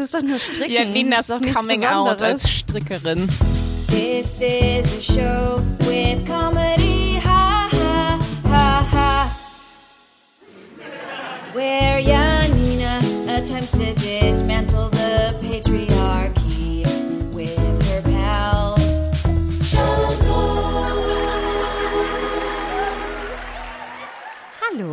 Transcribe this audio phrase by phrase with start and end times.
[0.00, 0.70] Das ist doch nur Stricken.
[0.70, 3.28] Janinas das ist doch Coming Out als Strickerin.
[3.88, 9.38] This is a show with comedy, ha ha ha ha.
[11.52, 14.97] Where Janina attempts to dismantle the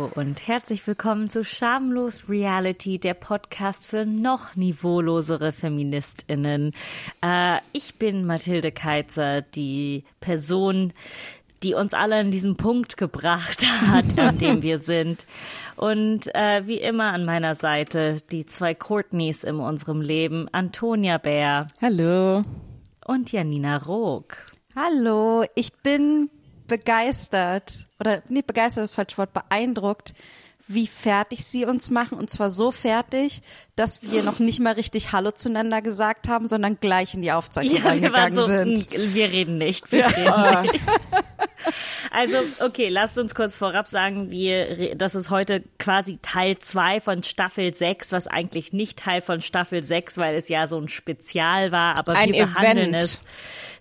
[0.06, 6.72] Hallo und herzlich willkommen zu Schamlos Reality, der Podcast für noch niveaulosere Feministinnen.
[7.22, 10.92] Äh, ich bin Mathilde Keitzer, die Person,
[11.62, 15.26] die uns alle an diesem Punkt gebracht hat, an dem wir sind.
[15.76, 21.66] Und äh, wie immer an meiner Seite die zwei Courtneys in unserem Leben, Antonia Bär
[21.80, 22.44] Hallo.
[23.06, 24.36] und Janina Rook.
[24.74, 26.30] Hallo, ich bin
[26.66, 30.14] begeistert oder nicht begeistert ist das falsche Wort, beeindruckt,
[30.68, 33.40] wie fertig sie uns machen und zwar so fertig,
[33.76, 37.76] dass wir noch nicht mal richtig Hallo zueinander gesagt haben, sondern gleich in die Aufzeichnung
[37.76, 38.90] Ja, wir waren reingegangen so, sind.
[38.92, 39.92] "Mm, wir reden nicht.
[39.92, 40.84] Wir reden nicht.
[42.12, 47.22] Also, okay, lasst uns kurz vorab sagen, wir, das ist heute quasi Teil zwei von
[47.22, 51.72] Staffel 6, was eigentlich nicht Teil von Staffel 6, weil es ja so ein Spezial
[51.72, 53.02] war, aber Ein wir behandeln Event.
[53.02, 53.22] es.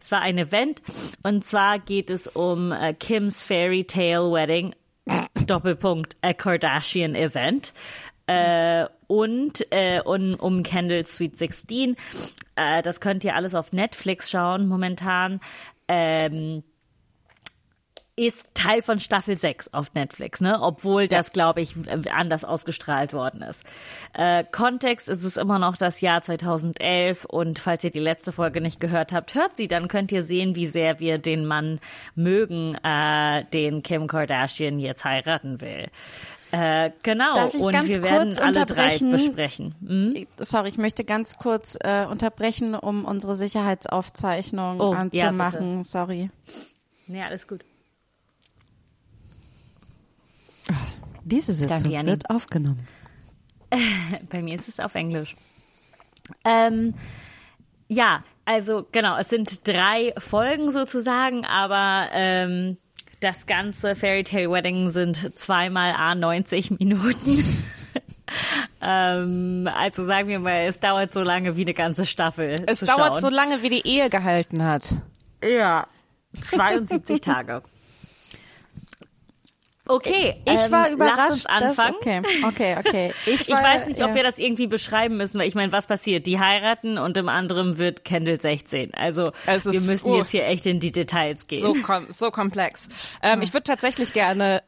[0.02, 0.82] Es war ein Event
[1.24, 4.74] und zwar geht es um äh, Kims Fairy Tale Wedding,
[5.46, 7.74] Doppelpunkt, a Kardashian Event.
[8.28, 11.96] Äh, und äh, um, um Kendall's Sweet 16.
[12.56, 15.40] Äh, das könnt ihr alles auf Netflix schauen momentan.
[15.88, 16.64] Ähm,
[18.18, 20.62] ist Teil von Staffel 6 auf Netflix, ne?
[20.62, 21.76] Obwohl das, glaube ich,
[22.10, 23.62] anders ausgestrahlt worden ist.
[24.14, 28.62] Äh, Kontext ist es immer noch das Jahr 2011 und falls ihr die letzte Folge
[28.62, 31.80] nicht gehört habt, hört sie, dann könnt ihr sehen, wie sehr wir den Mann
[32.16, 35.88] mögen, äh, den Kim Kardashian jetzt heiraten will.
[36.52, 39.76] Äh, genau, Darf ich und ganz wir werden kurz alle drei besprechen.
[39.86, 40.26] Hm?
[40.38, 45.84] Sorry, ich möchte ganz kurz äh, unterbrechen, um unsere Sicherheitsaufzeichnung Oh, ja, anzumachen.
[45.84, 46.30] Sorry.
[47.08, 47.66] Nee, alles gut.
[51.24, 52.10] Diese Sitzung Janni.
[52.10, 52.88] wird aufgenommen.
[54.30, 55.36] Bei mir ist es auf Englisch.
[56.44, 56.94] Ähm,
[57.88, 62.78] ja, also genau, es sind drei Folgen sozusagen, aber ähm,
[63.20, 67.44] das ganze Fairy Tale Wedding sind zweimal A 90 Minuten.
[68.82, 72.56] ähm, also sagen wir mal, es dauert so lange wie eine ganze Staffel.
[72.68, 73.22] Es zu dauert schauen.
[73.22, 74.84] so lange, wie die Ehe gehalten hat.
[75.44, 75.88] Ja,
[76.34, 77.64] 72 Tage.
[79.88, 81.96] Okay, Ich ähm, war Lass überrascht, uns dass, anfangen.
[81.96, 83.14] okay, okay, okay.
[83.28, 84.16] Ich, Ich war, weiß nicht, ob ja.
[84.16, 86.26] wir das irgendwie beschreiben müssen, weil ich meine, was passiert?
[86.26, 88.94] Die heiraten und im anderen wird Kendall 16.
[88.96, 90.18] Also Es wir müssen oh.
[90.18, 91.62] jetzt hier echt in die Details gehen.
[91.62, 92.90] So, kom so komplex.
[93.22, 94.64] Ähm, Ich würde tatsächlich gerne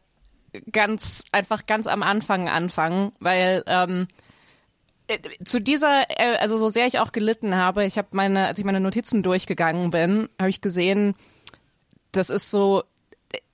[0.71, 4.07] ganz einfach ganz am Anfang anfangen, weil ähm,
[5.07, 8.59] äh, zu dieser, äh, also so sehr ich auch gelitten habe, ich habe meine, als
[8.59, 11.15] ich meine Notizen durchgegangen bin, habe ich gesehen,
[12.11, 12.83] das ist so,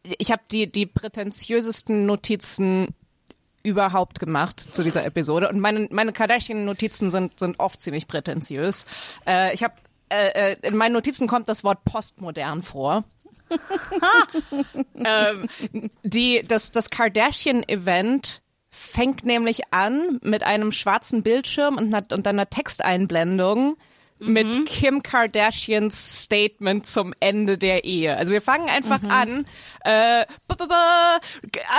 [0.03, 2.93] ich habe die die prätentiösesten Notizen
[3.63, 8.85] überhaupt gemacht zu dieser Episode und meine meine Kardashian-Notizen sind sind oft ziemlich prätentiös.
[9.25, 9.75] Äh, ich habe
[10.13, 13.03] äh, äh, in meinen Notizen kommt das Wort postmodern vor.
[14.95, 15.47] ähm,
[16.03, 22.49] die, das, das Kardashian-Event fängt nämlich an mit einem schwarzen Bildschirm und, einer, und einer
[22.49, 23.75] Texteinblendung
[24.27, 28.15] mit Kim Kardashians Statement zum Ende der Ehe.
[28.17, 29.45] Also wir fangen einfach an,
[29.83, 31.21] äh, b -b -b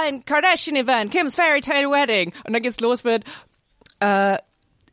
[0.03, 2.32] ein Kardashian-Event, Kim's Fairy Tale Wedding.
[2.44, 3.25] Und dann geht's los mit,
[4.00, 4.38] äh,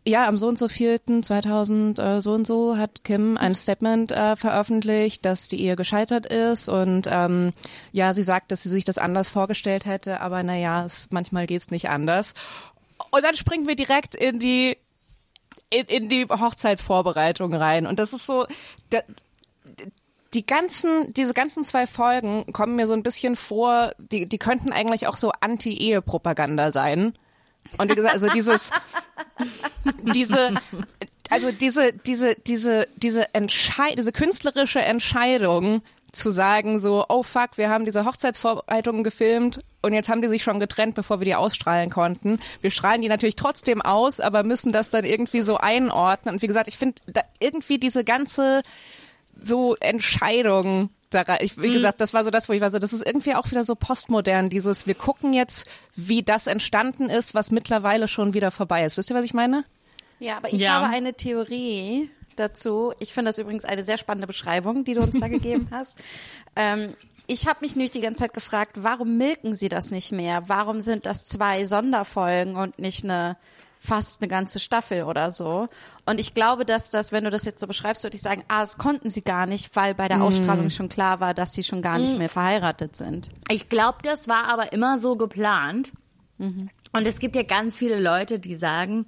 [0.05, 4.11] ja, am so und so vierten 2000 äh, so und so hat Kim ein Statement
[4.11, 7.53] äh, veröffentlicht, dass die Ehe gescheitert ist und ähm,
[7.91, 11.69] ja, sie sagt, dass sie sich das anders vorgestellt hätte, aber naja, es, manchmal geht's
[11.69, 12.33] nicht anders.
[13.11, 14.77] Und dann springen wir direkt in die
[15.71, 18.45] in, in die Hochzeitsvorbereitung rein und das ist so
[18.91, 18.99] da,
[20.33, 24.71] die ganzen, diese ganzen zwei Folgen kommen mir so ein bisschen vor, die, die könnten
[24.71, 27.13] eigentlich auch so Anti-Ehe-Propaganda sein.
[27.77, 28.71] Und wie gesagt, also dieses,
[30.13, 30.53] diese,
[31.29, 35.81] also diese, diese, diese, diese Entscheid, diese künstlerische Entscheidung
[36.13, 40.43] zu sagen so, oh fuck, wir haben diese Hochzeitsvorbereitungen gefilmt und jetzt haben die sich
[40.43, 42.39] schon getrennt, bevor wir die ausstrahlen konnten.
[42.61, 46.35] Wir strahlen die natürlich trotzdem aus, aber müssen das dann irgendwie so einordnen.
[46.35, 48.61] Und wie gesagt, ich finde da irgendwie diese ganze
[49.41, 51.37] so Entscheidung daran.
[51.41, 53.49] Ich, wie gesagt, das war so das, wo ich war so, das ist irgendwie auch
[53.49, 58.51] wieder so postmodern, dieses, wir gucken jetzt, wie das entstanden ist, was mittlerweile schon wieder
[58.51, 58.97] vorbei ist.
[58.97, 59.63] Wisst ihr, was ich meine?
[60.19, 60.73] Ja, aber ich Ja.
[60.81, 62.93] habe eine Theorie dazu.
[62.99, 66.03] Ich finde das übrigens eine sehr spannende Beschreibung, die du uns da gegeben hast.
[66.55, 66.93] Ähm,
[67.31, 70.43] ich habe mich nämlich die ganze Zeit gefragt, warum milken sie das nicht mehr?
[70.47, 73.37] Warum sind das zwei Sonderfolgen und nicht eine
[73.83, 75.67] fast eine ganze Staffel oder so.
[76.05, 78.61] Und ich glaube, dass das, wenn du das jetzt so beschreibst, würde ich sagen, ah,
[78.61, 81.81] das konnten sie gar nicht, weil bei der Ausstrahlung schon klar war, dass sie schon
[81.81, 83.31] gar nicht mehr verheiratet sind.
[83.49, 85.93] Ich glaube, das war aber immer so geplant.
[86.37, 89.07] Und es gibt ja ganz viele Leute, die sagen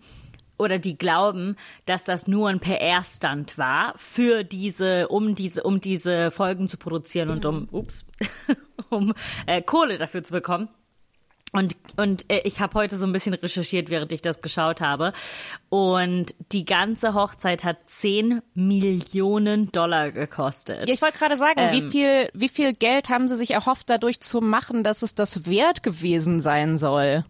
[0.58, 1.56] oder die glauben,
[1.86, 7.30] dass das nur ein PR-Stand war für diese, um diese, um diese Folgen zu produzieren
[7.30, 8.06] und um, ups,
[8.90, 9.14] um
[9.46, 10.70] äh, Kohle dafür zu bekommen.
[11.56, 15.14] Und, und äh, ich habe heute so ein bisschen recherchiert, während ich das geschaut habe.
[15.70, 20.88] Und die ganze Hochzeit hat 10 Millionen Dollar gekostet.
[20.88, 21.92] Ja, ich wollte gerade sagen, wie Ähm.
[21.92, 25.84] viel, wie viel Geld haben sie sich erhofft, dadurch zu machen, dass es das wert
[25.84, 27.24] gewesen sein soll?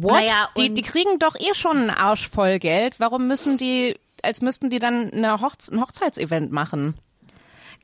[0.00, 0.12] What?
[0.12, 2.98] Naja, die, die kriegen doch eh schon einen Arsch voll Geld.
[2.98, 6.96] Warum müssen die, als müssten die dann eine Hochz ein Hochzeitsevent machen?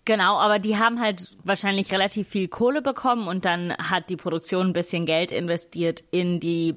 [0.07, 4.69] Genau, aber die haben halt wahrscheinlich relativ viel Kohle bekommen und dann hat die Produktion
[4.69, 6.77] ein bisschen Geld investiert in die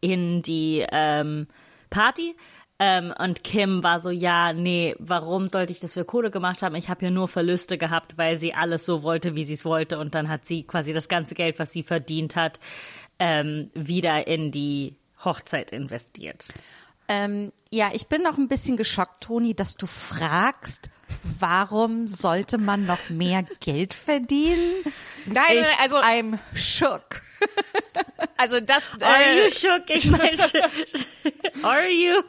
[0.00, 1.46] in die ähm,
[1.88, 2.34] Party.
[2.78, 6.74] Ähm, und Kim war so, ja, nee, warum sollte ich das für Kohle gemacht haben?
[6.74, 9.98] Ich habe ja nur Verluste gehabt, weil sie alles so wollte, wie sie es wollte.
[9.98, 12.58] Und dann hat sie quasi das ganze Geld, was sie verdient hat,
[13.18, 16.46] ähm, wieder in die Hochzeit investiert.
[17.08, 20.88] Ähm, ja, ich bin noch ein bisschen geschockt, Toni, dass du fragst,
[21.38, 24.84] warum sollte man noch mehr Geld verdienen?
[25.26, 27.22] Nein, ich, also, I'm shook.
[28.36, 29.90] also das, Are äh, you shook?
[29.90, 30.38] Ich meine,
[31.62, 32.22] are you?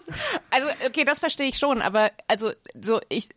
[0.51, 3.29] Also, okay, das verstehe ich schon, aber also so ich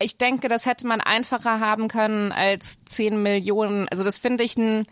[0.00, 3.88] ich denke, das hätte man einfacher haben können als 10 Millionen.
[3.88, 4.86] Also das finde ich ein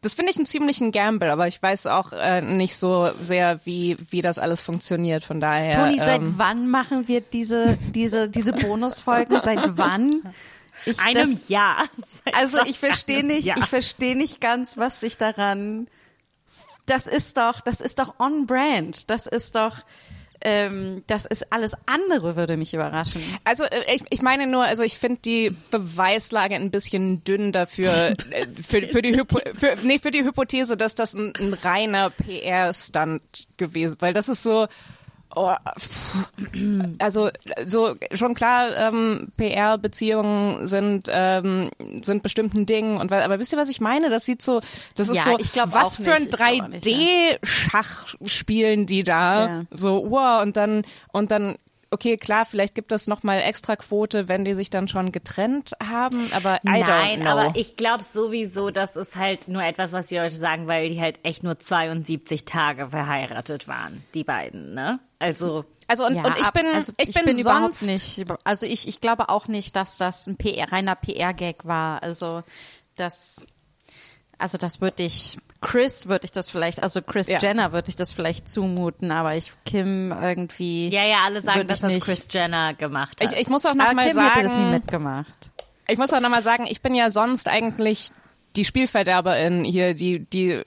[0.00, 3.96] das finde ich einen ziemlichen Gamble, aber ich weiß auch äh, nicht so sehr, wie
[4.10, 5.24] wie das alles funktioniert.
[5.24, 5.72] Von daher.
[5.76, 9.40] Toni, seit ähm, wann machen wir diese, diese, diese Bonusfolgen?
[9.40, 10.20] Seit wann?
[10.84, 11.84] Ich, Einem das- Jahr.
[12.24, 13.56] Seit Also ich verstehe nicht, Jahr.
[13.56, 15.86] ich verstehe nicht ganz, was sich daran.
[16.86, 19.08] Das ist doch, das ist doch on brand.
[19.10, 19.78] Das ist doch,
[20.40, 23.22] ähm, das ist alles andere würde mich überraschen.
[23.44, 27.90] Also äh, ich, ich meine nur, also ich finde die Beweislage ein bisschen dünn dafür,
[28.30, 32.10] äh, für, für, die Hypo, für, nee, für die Hypothese, dass das ein, ein reiner
[32.10, 34.66] PR-Stunt gewesen, weil das ist so,
[35.36, 35.52] oh,
[36.98, 37.30] also
[37.66, 41.70] so schon klar, ähm, PR-Beziehungen sind ähm,
[42.02, 44.10] sind bestimmten Dingen und aber wisst ihr, was ich meine?
[44.10, 44.60] Das sieht so,
[44.96, 46.34] das ist Ja, so, ich glaub was für ein nicht.
[46.34, 49.62] Ich glaub auch nicht, 3D-Schach spielen die da, Ja.
[49.70, 51.56] so wow und dann und dann
[51.94, 56.30] okay, klar, vielleicht gibt es nochmal extra Quote, wenn die sich dann schon getrennt haben,
[56.32, 60.16] aber I don't Nein, aber ich glaube sowieso, das ist halt nur etwas, was die
[60.16, 64.98] Leute sagen, weil die halt echt nur 72 Tage verheiratet waren, die beiden, ne?
[65.24, 67.82] Also, also und, Ja, und ich bin, also ich, bin, überhaupt sonst,
[68.18, 72.02] nicht, also ich, ich glaube auch nicht, dass das ein PR, reiner PR-Gag war.
[72.02, 72.42] Also
[72.96, 73.44] das,
[74.38, 77.38] also das würde ich, Chris würde ich das vielleicht, also Chris Ja.
[77.38, 80.88] Jenner würde ich das vielleicht zumuten, aber ich Kim irgendwie.
[80.88, 82.04] ja, ja, alle sagen, dass ich das.
[82.04, 83.38] Chris Jenner gemacht Ich, hat.
[83.38, 85.50] ich muss auch noch aber mal Kim hätte das nie sagen, mitgemacht.
[85.88, 88.10] ich muss auch noch mal sagen, ich bin ja sonst eigentlich
[88.56, 90.62] die Spielverderberin hier, die, die,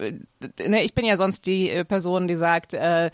[0.65, 3.11] ne, ich bin ja sonst die äh, Person, die sagt, äh,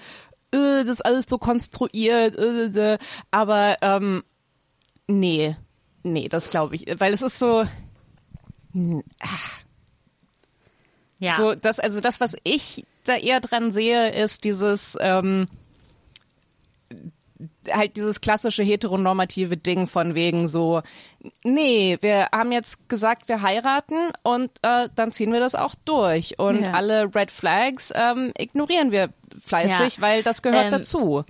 [0.53, 2.97] das ist alles so konstruiert, äh, äh,
[3.31, 4.23] aber ähm,
[5.07, 5.55] nee,
[6.03, 7.65] nee, das glaube ich, weil es ist so,
[11.19, 11.35] ja.
[11.35, 15.47] So, das, also das, was ich da eher dran sehe, ist dieses, ähm,
[17.71, 20.81] halt dieses klassische heteronormative Ding von wegen so,
[21.43, 26.39] nee, wir haben jetzt gesagt, wir heiraten und äh, dann ziehen wir das auch durch.
[26.39, 26.71] Und Ja.
[26.71, 29.09] alle Red Flags ähm, ignorieren wir
[29.43, 30.01] fleißig, Ja.
[30.01, 31.23] weil das gehört Ähm, dazu.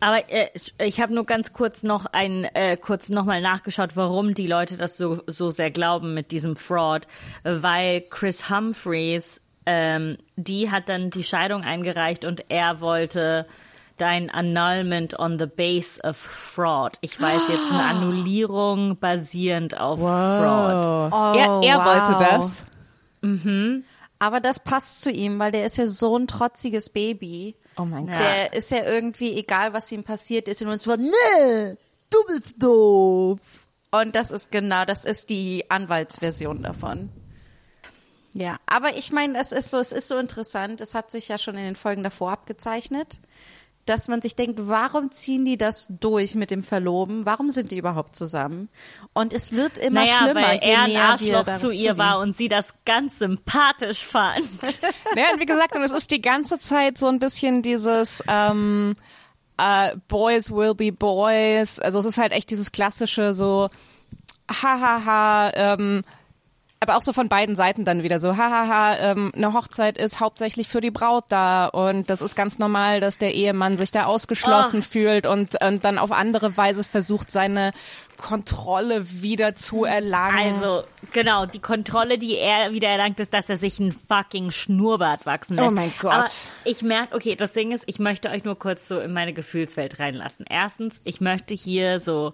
[0.00, 4.48] Aber äh, ich habe nur ganz kurz noch ein äh, kurz nochmal nachgeschaut, warum die
[4.48, 7.06] Leute das so so sehr glauben mit diesem Fraud,
[7.44, 13.46] weil Chris Humphreys ähm, die hat dann die Scheidung eingereicht und er wollte
[14.02, 16.98] dein Annulment on the base of fraud.
[17.02, 21.12] Ich weiß jetzt eine Annullierung basierend auf Fraud.
[21.12, 21.86] Oh, er er wow.
[21.86, 22.64] wollte das.
[24.18, 27.54] Aber das passt zu ihm, weil der ist ja so ein trotziges Baby.
[27.76, 28.18] Oh mein Ja.
[28.18, 31.76] Der ist ja irgendwie, egal was ihm passiert, ist in uns so, nee,
[32.10, 33.38] du bist doof.
[33.92, 37.10] Und das ist genau, das ist die Anwaltsversion davon.
[38.34, 40.80] Ja, aber ich meine, es ist so, es ist so interessant.
[40.80, 43.20] Es hat sich ja schon in den Folgen davor abgezeichnet,
[43.84, 47.26] dass man sich denkt, warum ziehen die das durch mit dem Verloben?
[47.26, 48.68] Warum sind die überhaupt zusammen?
[49.12, 51.70] Und es wird immer Naja, schlimmer, weil je er ein näher wir Arschloch darauf zu
[51.70, 51.98] ihr zugehen.
[51.98, 54.48] war und sie das ganz sympathisch fand.
[55.16, 58.96] Ja, und wie gesagt, und es ist die ganze Zeit so ein bisschen dieses ähm,
[59.58, 61.78] äh, Boys will be Boys.
[61.78, 63.68] Also es ist halt echt dieses klassische so,
[64.50, 66.02] hahaha, ähm,
[66.82, 70.68] aber auch so von beiden Seiten dann wieder so, hahaha, ähm, eine Hochzeit ist hauptsächlich
[70.68, 74.80] für die Braut da und das ist ganz normal, dass der Ehemann sich da ausgeschlossen
[74.80, 74.90] Oh.
[74.90, 77.72] fühlt und, und dann auf andere Weise versucht, seine
[78.16, 80.62] Kontrolle wieder zu erlangen.
[80.62, 85.26] Also, genau, die Kontrolle, die er wieder erlangt, ist, dass er sich einen fucking Schnurrbart
[85.26, 85.74] wachsen Oh lässt.
[85.74, 86.12] mein Gott.
[86.12, 86.26] Aber
[86.64, 89.98] ich merke, okay, das Ding ist, ich möchte euch nur kurz so in meine Gefühlswelt
[89.98, 90.46] reinlassen.
[90.48, 92.32] Erstens, ich möchte hier so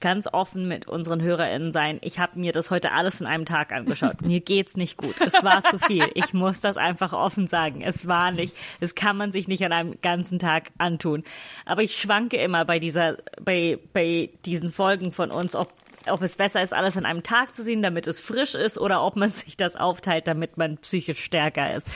[0.00, 1.98] ganz offen mit unseren HörerInnen sein.
[2.02, 4.22] Ich habe mir das heute alles in einem Tag angeschaut.
[4.22, 5.14] Mir geht's nicht gut.
[5.20, 6.04] Es war zu viel.
[6.14, 7.82] Ich muss das einfach offen sagen.
[7.82, 8.54] Es war nicht.
[8.80, 11.24] Das kann man sich nicht an einem ganzen Tag antun.
[11.64, 15.72] Aber ich schwanke immer bei dieser, bei, bei diesen Folgen von uns, ob
[16.06, 19.02] ob es besser ist, alles an einem Tag zu sehen, damit es frisch ist, oder
[19.02, 21.88] ob man sich das aufteilt, damit man psychisch stärker ist.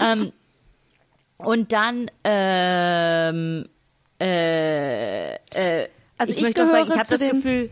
[0.00, 0.32] ähm,
[1.36, 3.68] und dann ähm,
[4.20, 5.88] äh, äh,
[6.20, 7.70] Also ich möchte auch sagen, ich habe zu das Gefühl,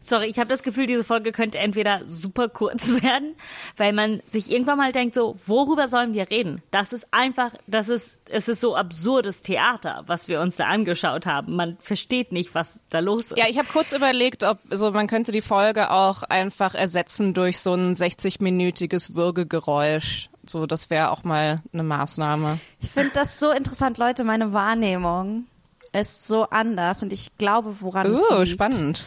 [0.00, 3.34] sorry, ich habe das Gefühl, diese Folge könnte entweder super kurz werden,
[3.76, 6.62] weil man sich irgendwann mal denkt, so, worüber sollen wir reden?
[6.70, 11.26] Das ist einfach, das ist, es ist so absurdes Theater, was wir uns da angeschaut
[11.26, 11.56] haben.
[11.56, 13.36] Man versteht nicht, was da los ist.
[13.36, 17.58] Ja, ich habe kurz überlegt, ob so man könnte die Folge auch einfach ersetzen durch
[17.58, 20.30] so ein 60-minütiges Würgegeräusch.
[20.46, 22.58] So, das wäre auch mal eine Maßnahme.
[22.80, 24.24] Ich finde das so interessant, Leute.
[24.24, 25.44] Meine Wahrnehmung
[25.92, 28.48] ist so anders und ich glaube, woran es Uh, liegt.
[28.52, 29.04] spannend.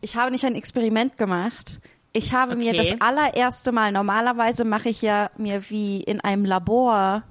[0.00, 1.80] Ich habe nicht ein Experiment gemacht.
[2.12, 2.90] Ich habe mir Okay.
[2.90, 7.22] das allererste Mal, normalerweise mache ich ja mir wie in einem Labor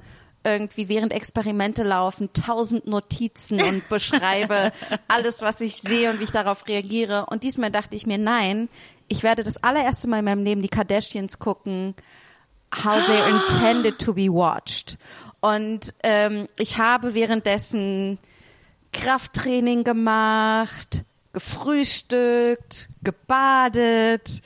[0.43, 4.71] irgendwie während Experimente laufen, tausend Notizen und beschreibe
[5.07, 7.27] alles, was ich sehe und wie ich darauf reagiere.
[7.27, 8.67] Und diesmal dachte ich mir, nein,
[9.07, 11.93] ich werde das allererste Mal in meinem Leben die Kardashians gucken,
[12.83, 14.97] how they're intended to be watched.
[15.41, 18.17] Und ähm, ich habe währenddessen
[18.93, 24.41] Krafttraining gemacht, gefrühstückt, gebadet,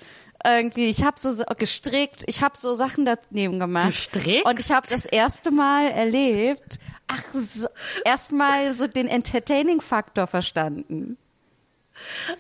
[0.46, 3.88] irgendwie, ich habe so gestrickt, ich habe so Sachen daneben gemacht.
[4.14, 4.46] Du strickst?
[4.46, 7.68] Und ich habe das erste Mal erlebt, ach, so,
[8.04, 11.18] erstmal so den Entertaining-Faktor verstanden.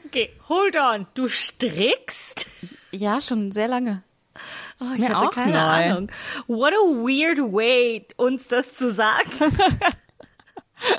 [0.06, 1.08] Okay, hold on.
[1.14, 2.46] Du strickst?
[2.92, 4.04] Ja, schon sehr lange.
[4.82, 5.60] Oh, ich hatte auch keine neu.
[5.60, 6.12] Ahnung.
[6.48, 9.32] What a weird way, uns das zu sagen.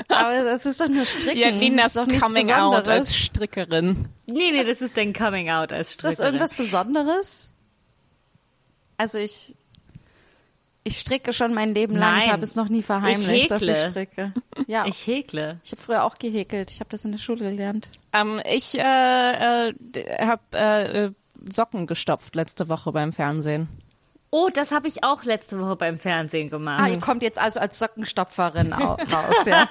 [0.08, 1.38] Aber das ist doch nur Stricken.
[1.38, 2.88] Janina das ist doch nichts coming out Besonderes.
[2.88, 4.08] als Strickerin.
[4.26, 6.26] nee, nee, das ist dein Coming Out als Ist das Strickerin.
[6.34, 7.50] irgendwas Besonderes?
[8.98, 9.54] Also ich,
[10.84, 12.16] ich stricke schon mein Leben lang.
[12.18, 12.32] Ich Nein.
[12.32, 13.90] habe es noch nie verheimlicht, dass ich häkle.
[13.90, 14.32] stricke.
[14.66, 15.60] Ja, ich, Ich häkle.
[15.70, 16.70] habe früher auch gehäkelt.
[16.70, 17.90] Ich habe das in der Schule gelernt.
[18.12, 18.82] Ähm, ich äh,
[19.68, 19.74] äh,
[20.20, 21.10] habe äh,
[21.52, 23.68] Socken gestopft letzte Woche beim Fernsehen.
[24.30, 26.82] Oh, das habe ich auch letzte Woche beim Fernsehen gemacht.
[26.84, 29.68] Ah, ihr kommt jetzt also als Sockenstopferin au- raus, ja.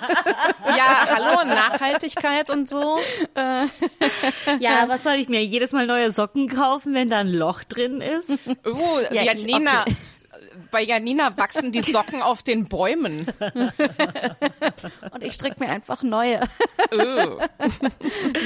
[0.66, 2.98] Ja, hallo, Nachhaltigkeit und so.
[4.60, 5.44] Ja, was soll ich mir?
[5.44, 8.30] Jedes Mal neue Socken kaufen, wenn da ein Loch drin ist?
[8.30, 8.76] Uh,
[9.12, 9.96] Ja, ich- Janina, okay.
[10.72, 13.26] Bei Janina wachsen die Socken auf den Bäumen.
[15.12, 16.42] Und ich stricke mir einfach neue.
[16.94, 16.98] Uh.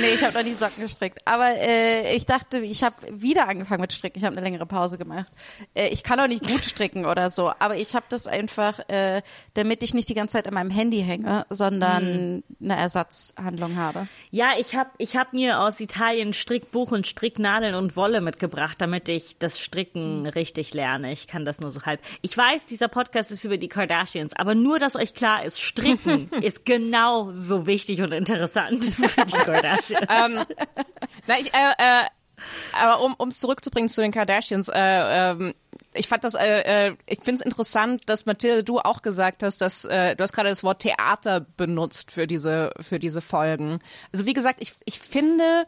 [0.02, 1.20] nee, ich habe noch nie Socken gestrickt.
[1.26, 4.20] Aber äh, ich dachte, ich habe wieder angefangen mit Stricken.
[4.20, 5.32] Ich habe eine längere Pause gemacht.
[5.74, 9.22] Äh, ich kann auch nicht gut stricken oder so, aber ich habe das einfach, äh,
[9.54, 14.08] damit ich nicht die ganze Zeit an meinem Handy hänge, sondern eine Ersatzhandlung habe.
[14.32, 19.10] Ja, ich habe ich hab mir aus Italien Strickbuch und Stricknadeln und Wolle mitgebracht, damit
[19.10, 21.12] ich das Stricken richtig lerne.
[21.12, 22.02] Ich kann das nur so halb.
[22.22, 26.32] Ich weiß, dieser Podcast ist über die Kardashians, aber nur, dass euch klar ist, Stricken
[26.42, 30.08] ist genau so wichtig und interessant für die Kardashians.
[30.10, 30.44] ähm,
[31.28, 32.06] na, ich, äh, äh,
[32.74, 35.54] aber um es zurückzubringen zu den Kardashians, äh, ähm,
[35.94, 39.62] ich fand das, äh, äh, ich finde es interessant, dass Mathilde, du auch gesagt hast,
[39.62, 43.80] dass äh, du hast gerade das Wort Theater benutzt für diese für diese Folgen.
[44.14, 45.66] Also wie gesagt, ich ich finde,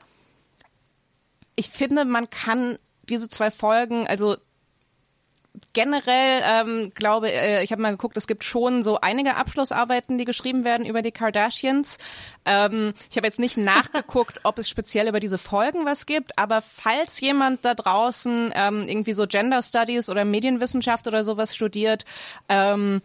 [1.56, 2.78] ich finde, man kann
[3.10, 4.38] diese zwei Folgen, also
[5.74, 10.26] generell ähm, glaube äh, ich habe mal geguckt, es gibt schon so einige Abschlussarbeiten, die
[10.26, 11.98] geschrieben werden über die Kardashians.
[12.46, 16.62] Ähm, ich habe jetzt nicht nachgeguckt, ob es speziell über diese Folgen was gibt, aber
[16.62, 22.06] falls jemand da draußen ähm, irgendwie so Gender Studies oder Medienwissenschaft oder sowas studiert,
[22.50, 23.02] ähm,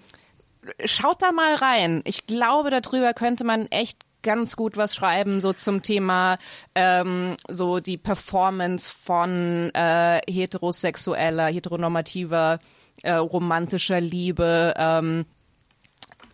[0.84, 2.02] schaut da mal rein.
[2.04, 6.36] Ich glaube, darüber könnte man echt ganz gut was schreiben, so zum Thema
[6.74, 12.58] ähm, so die Performance von äh, heterosexueller, heteronormativer,
[13.02, 15.26] äh, romantischer Liebe, ähm,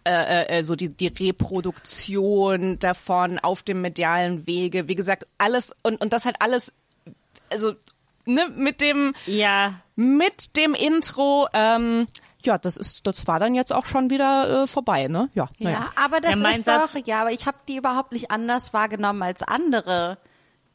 [0.04, 4.88] äh, äh, so die, die Reproduktion davon auf dem medialen Wege.
[4.88, 6.72] Wie gesagt, alles und, und das halt alles,
[7.50, 7.74] also
[8.24, 12.08] ne, mit dem ja, mit dem Intro, ähm,
[12.44, 15.28] ja, das ist, das war dann jetzt auch schon wieder äh, vorbei, ne?
[15.34, 15.90] Ja, Ja, naja.
[15.96, 19.22] aber das Ja, ist doch, Satz- ja, aber ich habe die überhaupt nicht anders wahrgenommen
[19.22, 20.18] als andere,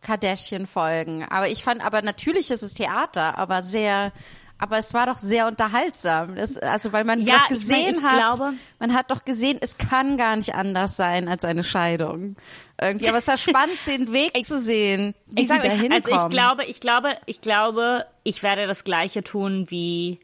[0.02, 1.26] Kardashian-Folgen.
[1.30, 4.12] Aber ich fand, aber natürlich ist es Theater, aber sehr,
[4.60, 6.36] aber es war doch sehr unterhaltsam.
[6.36, 9.26] Das, also weil man Ja, doch ich mein, gesehen ich hat, glaube- man hat doch
[9.26, 12.36] gesehen, es kann gar nicht anders sein als eine Scheidung.
[12.80, 15.74] Irgendwie, aber es war spannend, den Weg zu sehen, wie ich sie sag da euch,
[15.80, 16.04] hinkommen.
[16.06, 20.20] Also ich glaube, ich glaube, ich glaube, ich werde das gleiche tun wie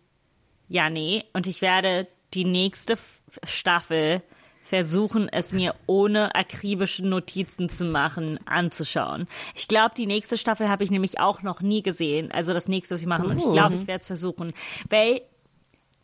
[0.67, 2.98] Janni und ich werde die nächste
[3.43, 4.22] Staffel
[4.74, 9.27] versuchen, es mir ohne akribische Notizen zu machen, anzuschauen.
[9.53, 12.32] Ich glaube, die nächste Staffel habe ich nämlich auch noch nie gesehen.
[12.32, 13.27] Also das nächste, was ich machen.
[13.27, 14.51] Und ich glaube, ich werde es versuchen.
[14.89, 15.22] Weil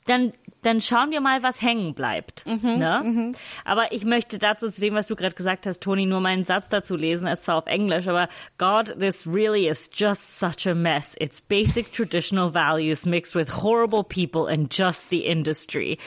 [0.05, 2.45] dann, dann schauen wir mal, was hängen bleibt.
[2.45, 3.31] ne?
[3.65, 6.69] Aber ich möchte dazu zu dem, was du gerade gesagt hast, Toni, nur meinen Satz
[6.69, 7.27] dazu lesen.
[7.27, 11.15] Es ist zwar auf Englisch, aber God, this really is just such a mess.
[11.19, 15.97] It's basic traditional values mixed with horrible people and just the industry.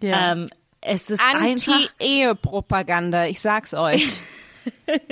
[0.00, 0.32] Ja.
[0.32, 0.46] Ähm,
[0.80, 1.22] es ist.
[1.22, 4.22] Anti-Ehe-Propaganda, ich sag's euch.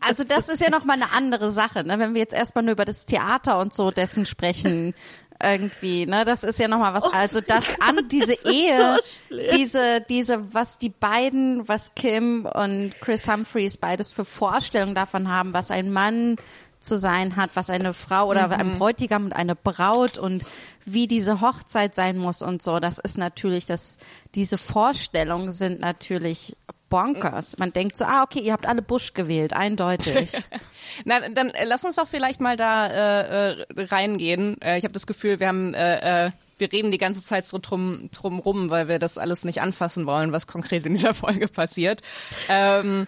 [0.00, 1.98] Also das ist ja noch mal eine andere Sache, ne?
[1.98, 4.94] wenn wir jetzt erstmal nur über das Theater und so dessen sprechen.
[5.42, 7.04] Irgendwie, ne, das ist ja noch mal was.
[7.04, 9.50] Also das an diese Ehe, schlimm.
[9.54, 15.54] diese, diese, was die beiden, was Kim und Chris Humphreys beides für Vorstellungen davon haben,
[15.54, 16.36] was ein Mann
[16.80, 20.44] zu sein hat, was eine Frau oder ein Bräutigam und eine Braut und
[20.84, 22.80] wie diese Hochzeit sein muss und so.
[22.80, 23.98] Das ist natürlich, das,
[24.34, 26.56] diese Vorstellungen sind natürlich
[26.90, 27.56] bonkers.
[27.58, 30.32] Man denkt so, ah, okay, ihr habt alle Bush gewählt, eindeutig.
[31.06, 34.60] Na, dann äh, lass uns doch vielleicht mal da äh, äh, reingehen.
[34.60, 36.30] Äh, ich habe das Gefühl, wir haben äh, äh,
[36.60, 40.04] wir reden die ganze Zeit so drum, drum rum, weil wir das alles nicht anfassen
[40.04, 42.02] wollen, was konkret in dieser Folge passiert.
[42.50, 43.06] Ähm,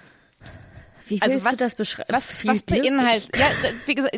[1.07, 2.09] Wie willst also was, du das beschreiben?
[2.11, 3.47] was, was beinhaltet, ja,
[3.85, 4.15] wie gesagt,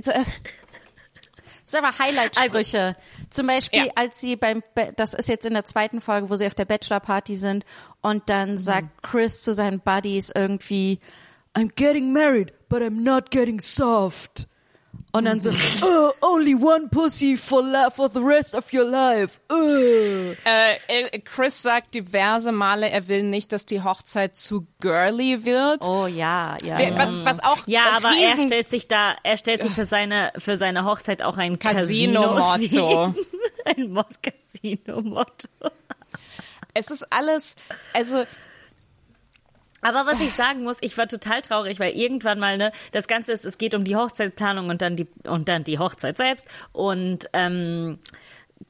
[1.64, 2.94] Sag mal Highlight-Sprüche.
[3.30, 4.02] Zum Beispiel, Also Ja.
[4.02, 4.62] als sie beim,
[4.96, 7.64] das ist jetzt in der zweiten Folge, wo sie auf der Bachelor-Party sind
[8.02, 11.00] und dann sagt Chris zu seinen Buddies irgendwie,
[11.54, 14.46] I'm getting married, but I'm not getting soft.
[15.12, 15.50] Und dann so,
[15.82, 17.62] oh, only one pussy for,
[17.94, 19.40] for the rest of your life.
[19.50, 20.32] Uh.
[20.44, 25.84] äh, Chris sagt diverse Male, er will nicht, dass die Hochzeit zu girly wird.
[25.84, 26.78] Oh ja, ja.
[26.96, 30.32] Was, was auch Ja, ein aber er stellt sich da, er stellt sich für seine,
[30.36, 32.34] für seine Hochzeit auch ein Casino.
[32.34, 33.14] Casino-Motto.
[33.64, 35.48] ein Mod Casino-Motto.
[36.74, 37.54] Es ist alles,
[37.92, 38.24] also
[39.84, 43.32] Aber was ich sagen muss, ich war total traurig, weil irgendwann mal, ne, das Ganze
[43.32, 47.28] ist, es geht um die Hochzeitsplanung und dann die, und dann die Hochzeit selbst und,
[47.32, 47.98] ähm,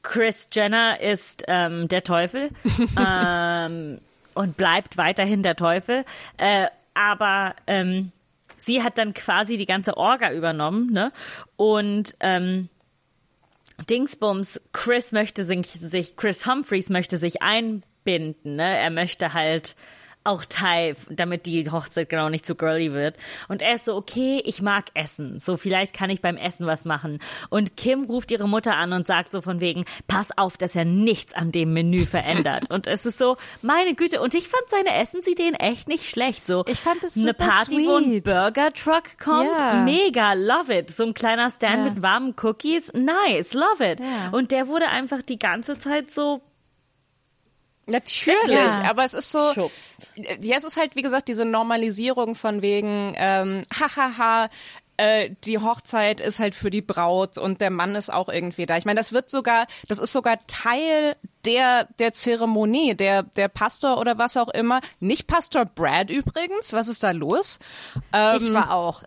[0.01, 2.49] Chris Jenner ist ähm, der Teufel
[2.99, 3.99] ähm,
[4.33, 6.03] und bleibt weiterhin der Teufel.
[6.37, 8.11] Äh, aber ähm,
[8.57, 11.11] sie hat dann quasi die ganze Orga übernommen, ne?
[11.55, 12.69] Und ähm,
[13.89, 18.77] Dingsbums, Chris möchte sich, sich, Chris Humphreys möchte sich einbinden, ne?
[18.77, 19.75] Er möchte halt
[20.25, 23.15] auch Teil, damit die Hochzeit genau nicht zu girly wird.
[23.47, 25.39] Und er ist so, okay, ich mag Essen.
[25.39, 27.19] So, vielleicht kann ich beim Essen was machen.
[27.49, 30.85] Und Kim ruft ihre Mutter an und sagt so von wegen, pass auf, dass er
[30.85, 32.69] nichts an dem Menü verändert.
[32.69, 34.21] und es ist so, meine Güte.
[34.21, 36.45] Und ich fand seine Essensideen echt nicht schlecht.
[36.47, 38.23] So, Ich fand es eine Party, wo ein sweet.
[38.25, 39.49] Burger Truck kommt.
[39.59, 39.83] Ja.
[39.83, 40.91] Mega, love it.
[40.91, 41.91] So ein kleiner Stand Ja.
[41.91, 42.91] mit warmen Cookies.
[42.93, 43.99] Nice, love it.
[43.99, 44.29] Ja.
[44.31, 46.41] Und der wurde einfach die ganze Zeit so
[47.87, 48.83] Natürlich, Ja.
[48.89, 50.09] aber es ist so, Schubst.
[50.15, 54.47] ja, es ist halt, wie gesagt, diese Normalisierung von wegen, ähm, hahaha,
[54.97, 58.77] äh, die Hochzeit ist halt für die Braut und der Mann ist auch irgendwie da.
[58.77, 63.99] Ich meine, das wird sogar, das ist sogar Teil der, der Zeremonie, der, der Pastor
[63.99, 67.59] oder was auch immer, nicht Pastor Brad übrigens, was ist da los?
[68.13, 69.03] Ähm, ich war auch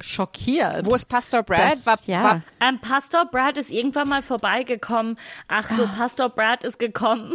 [0.00, 0.84] schockiert.
[0.86, 1.72] wo ist Pastor Brad?
[1.72, 2.22] Das- war, ja.
[2.22, 5.18] war, Ähm, Pastor Brad ist irgendwann mal vorbeigekommen.
[5.48, 7.34] Ach so, Pastor Brad ist gekommen.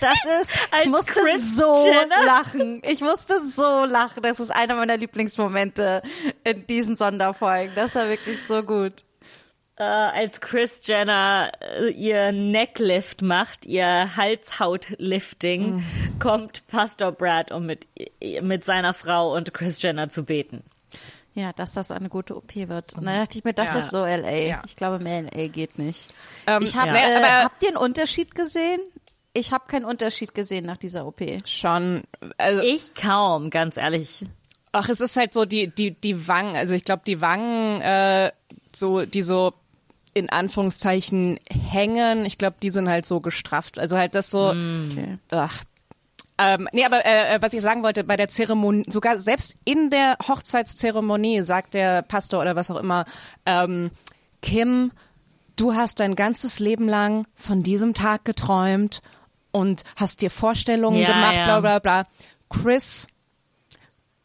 [0.00, 2.24] Das ist, ich musste Kris so Jenner.
[2.24, 2.82] lachen.
[2.84, 4.22] Ich musste so lachen.
[4.22, 6.02] Das ist einer meiner Lieblingsmomente
[6.44, 7.74] in diesen Sonderfolgen.
[7.74, 8.92] Das war wirklich so gut.
[9.78, 15.84] äh, als Chris Jenner äh, ihr Necklift macht, ihr Halshautlifting,
[16.18, 17.86] kommt Pastor Brad, um mit,
[18.42, 20.62] mit seiner Frau und Chris Jenner zu beten.
[21.36, 22.94] Ja, dass das eine gute OP wird.
[22.96, 23.78] Und dann dachte ich mir, das Ja.
[23.78, 24.36] ist so LA.
[24.46, 24.62] Ja.
[24.66, 26.08] Ich glaube, mehr LA geht nicht.
[26.46, 26.94] Ähm, ich hab, ja.
[26.94, 28.80] äh, aber- habt ihr einen Unterschied gesehen?
[29.34, 31.20] Ich habe keinen Unterschied gesehen nach dieser OP.
[31.44, 32.04] schon,
[32.38, 34.24] also, Ich kaum, ganz ehrlich.
[34.72, 38.32] Ach, es ist halt so die die die Wangen, also ich glaube die Wangen äh,
[38.74, 39.52] so die so
[40.14, 45.18] in Anführungszeichen hängen, ich glaube, die sind halt so gestrafft, also halt das so Okay.
[45.30, 45.62] ach
[46.38, 50.16] ähm, nee, aber äh, was ich sagen wollte, bei der Zeremonie, sogar selbst in der
[50.26, 53.04] Hochzeitszeremonie sagt der Pastor oder was auch immer,
[53.46, 53.90] ähm,
[54.42, 54.92] Kim,
[55.56, 59.00] du hast dein ganzes Leben lang von diesem Tag geträumt
[59.50, 61.44] und hast dir Vorstellungen Ja, gemacht, ja.
[61.46, 62.06] bla bla bla.
[62.50, 63.06] Chris,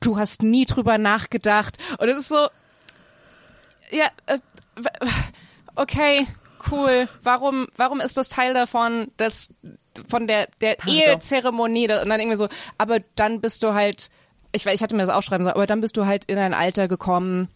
[0.01, 1.77] du hast nie drüber nachgedacht.
[1.97, 2.47] Und es ist so,
[3.91, 4.37] ja, äh,
[5.75, 6.27] okay,
[6.69, 7.07] cool.
[7.23, 9.49] Warum, warum ist das Teil davon, dass
[10.07, 14.09] von der der Ehezeremonie und dann irgendwie so, aber dann bist du halt,
[14.51, 16.87] ich ich hatte mir das aufschreiben sollen, aber dann bist du halt in ein Alter
[16.87, 17.49] gekommen,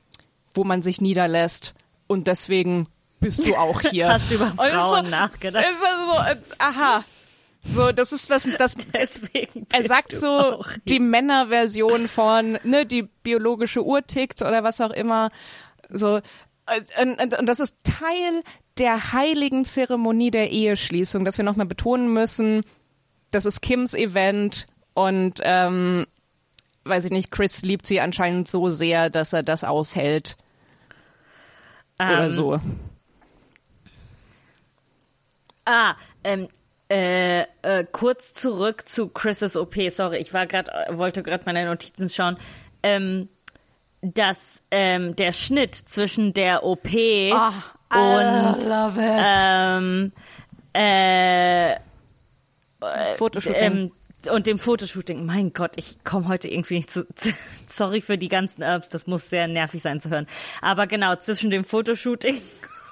[0.53, 1.73] wo man sich niederlässt
[2.07, 2.87] und deswegen
[3.19, 4.09] bist du auch hier.
[4.09, 5.65] Hast du über Frauen so, nachgedacht?
[5.65, 7.03] Ist so, aha.
[7.67, 13.83] So, das ist das, das, Deswegen er sagt so die Männerversion von, ne, die biologische
[13.83, 15.29] Uhr tickt oder was auch immer.
[15.89, 16.21] So,
[17.01, 18.43] und, und, und das ist Teil
[18.77, 22.63] der heiligen Zeremonie der Eheschließung, dass wir nochmal betonen müssen,
[23.31, 26.05] das ist Kims Event und, ähm,
[26.83, 30.37] weiß ich nicht, Chris liebt sie anscheinend so sehr, dass er das aushält
[31.99, 32.59] oder Ähm, so.
[35.65, 36.47] Ah, ähm,
[36.89, 39.75] äh, äh, kurz zurück zu Chris' OP.
[39.89, 42.37] Sorry, ich war gerade, wollte gerade meine Notizen schauen.
[42.83, 43.29] Ähm,
[44.01, 47.51] dass ähm, der Schnitt zwischen der OP Oh,
[47.95, 48.71] und it.
[48.97, 50.11] ähm,
[50.73, 51.75] äh,
[53.15, 53.61] Fotoshooting.
[53.61, 53.91] ähm,
[54.31, 55.25] und dem Fotoshooting.
[55.25, 57.05] Mein Gott, ich komme heute irgendwie nicht zu.
[57.69, 60.27] Sorry für die ganzen Urbs, das muss sehr nervig sein zu hören.
[60.61, 62.41] Aber genau, zwischen dem Fotoshooting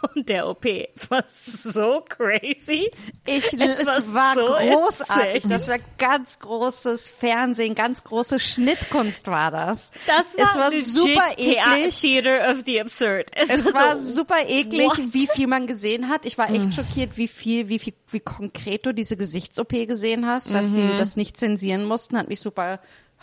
[0.16, 0.66] und der OP.
[0.66, 2.89] Es war so crazy.
[3.26, 5.36] Ich, Es es, war war, so großartig.
[5.46, 5.54] insane.
[5.54, 9.92] Das war ganz großes Fernsehen, ganz große Schnittkunst war das.
[10.06, 12.02] Das war, es war super eklig.
[12.02, 13.32] Theater of the Absurd.
[13.54, 15.13] Es war so, super eklig, what?
[15.13, 16.26] wie viel man gesehen hat.
[16.26, 20.54] Ich war echt schockiert, wie viel, wie viel, wie konkret du diese Gesichts-OP gesehen hast,
[20.54, 22.80] dass die das nicht zensieren mussten, hat mich super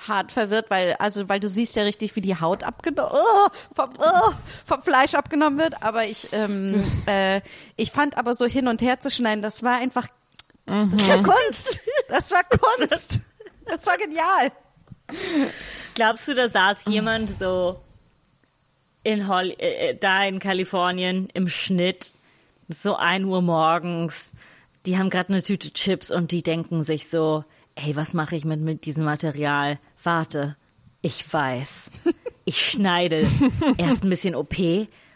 [0.07, 3.91] hart verwirrt, weil, also, weil du siehst ja richtig, wie die Haut abgenommen, oh, vom,
[3.99, 4.33] oh,
[4.65, 5.83] vom Fleisch abgenommen wird.
[5.83, 7.41] Aber ich, ähm, äh,
[7.77, 10.09] ich fand aber so hin und her zu schneiden, das war einfach
[10.71, 11.81] das war Kunst.
[12.09, 13.23] Das war Kunst.
[13.67, 14.53] Das war genial.
[15.95, 17.81] Glaubst du, da saß jemand so
[19.03, 22.15] in Hol äh, äh, da in Kalifornien im Schnitt
[22.69, 24.33] so ein Uhr morgens?
[24.87, 28.45] Die haben gerade eine Tüte Chips und die denken sich so, ey, was mache ich
[28.45, 29.79] mit, mit diesem Material?
[30.03, 30.57] Warte,
[31.03, 31.91] ich weiß.
[32.45, 33.27] Ich schneide
[33.79, 34.57] erst ein bisschen OP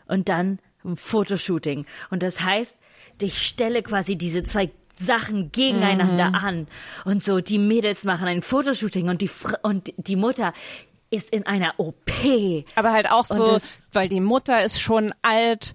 [0.07, 1.87] und dann ein Fotoshooting.
[2.11, 2.77] Und das heißt,
[3.21, 6.35] ich stelle quasi diese zwei Sachen gegeneinander Mhm.
[6.35, 6.67] an.
[7.05, 10.53] Und so, die Mädels machen ein Fotoshooting und die, Fr und die Mutter
[11.11, 12.11] ist in einer OP.
[12.77, 13.59] Aber halt auch Und so,
[13.93, 15.75] weil die Mutter ist schon alt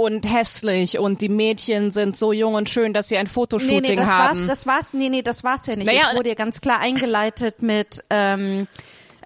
[0.00, 3.88] und hässlich und die Mädchen sind so jung und schön, dass sie ein Fotoshooting Nee,
[3.90, 4.40] nee, das haben.
[4.40, 5.86] war's, das war's, nee, nee, das war's ja nicht.
[5.86, 8.66] Naja, es wurde ja ganz klar eingeleitet mit, ähm,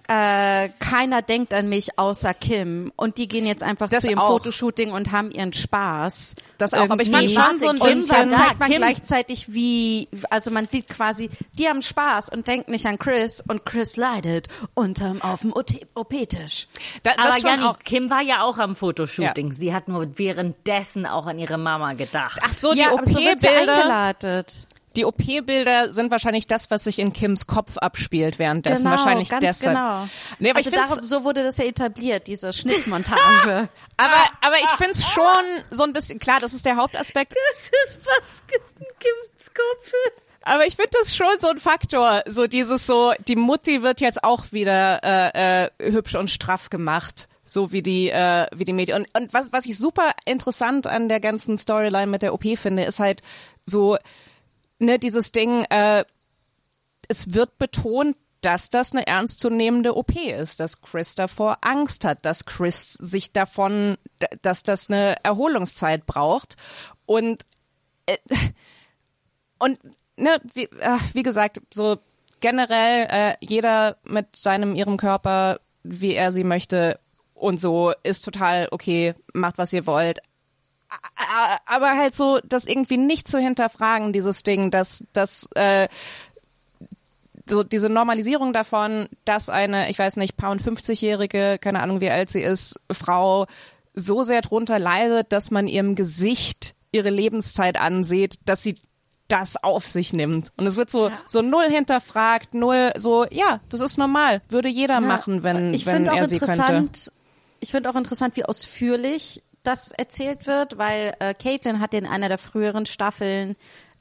[0.07, 2.91] äh, keiner denkt an mich außer Kim.
[2.95, 4.27] Und die gehen jetzt einfach Das zu ihrem auch.
[4.27, 6.35] Fotoshooting und haben ihren Spaß.
[6.57, 7.33] Das auch, aber ich Irgendwie.
[7.35, 10.67] fand schon so ein Und bisschen- dann Ja, zeigt man Kim- gleichzeitig, wie, also man
[10.67, 15.41] sieht quasi, die haben Spaß und denkt nicht an Chris und Chris leidet unterm auf
[15.41, 16.67] dem OP-Tisch.
[17.03, 17.79] Da- Aber Janni, auch.
[17.79, 19.51] Kim war ja auch am Fotoshooting.
[19.51, 22.39] Sie hat nur währenddessen auch an ihre Mama gedacht.
[22.43, 23.19] Ach so, die ja, aber so
[24.95, 28.83] die OP-Bilder sind wahrscheinlich das, was sich in Kims Kopf abspielt währenddessen.
[28.83, 29.75] Genau, wahrscheinlich ganz deshalb.
[29.75, 30.07] genau.
[30.39, 33.69] Nee, aber also ich darum, so wurde das ja etabliert, diese Schnittmontage.
[33.97, 35.23] aber, aber ich find's schon
[35.71, 40.21] so ein bisschen, klar, das ist der Hauptaspekt, Das ist was in Kims Kopf ist.
[40.41, 44.23] aber ich finde das schon so ein Faktor, so dieses so, die Mutti wird jetzt
[44.23, 47.27] auch wieder äh, äh, hübsch und straff gemacht.
[47.47, 48.97] So wie die, äh, wie die Medien.
[48.97, 52.83] Und, und was, was ich super interessant an der ganzen Storyline mit der OP finde,
[52.85, 53.21] ist halt
[53.67, 53.97] so,
[54.79, 56.05] ne, dieses Ding, äh,
[57.07, 62.45] es wird betont, dass das eine ernstzunehmende OP ist, dass Chris davor Angst hat, dass
[62.45, 63.97] Chris sich davon,
[64.43, 66.55] dass das eine Erholungszeit braucht
[67.07, 67.43] und
[68.05, 68.17] äh,
[69.59, 69.79] und
[70.15, 71.97] ne, wie, äh, wie gesagt, so
[72.39, 76.99] generell äh, jeder mit seinem ihrem Körper, wie er sie möchte
[77.33, 80.19] und so ist total okay, macht was ihr wollt.
[81.65, 85.87] Aber halt so, das irgendwie nicht zu hinterfragen, dieses Ding, dass, dass äh,
[87.47, 92.09] so diese Normalisierung davon, dass eine, ich weiß nicht, paar und 50-jährige, keine Ahnung wie
[92.09, 93.45] alt sie ist, Frau
[93.93, 98.75] so sehr drunter leidet, dass man ihrem Gesicht ihre Lebenszeit ansieht, dass sie
[99.27, 100.51] das auf sich nimmt.
[100.57, 105.01] Und es wird so, so null hinterfragt, null so, ja, das ist normal, würde jeder
[105.01, 107.11] machen, wenn, ich wenn er sie könnte.
[107.59, 112.29] ich finde auch interessant, wie ausführlich das erzählt wird, weil äh, Caitlin hat in einer
[112.29, 113.55] der früheren Staffeln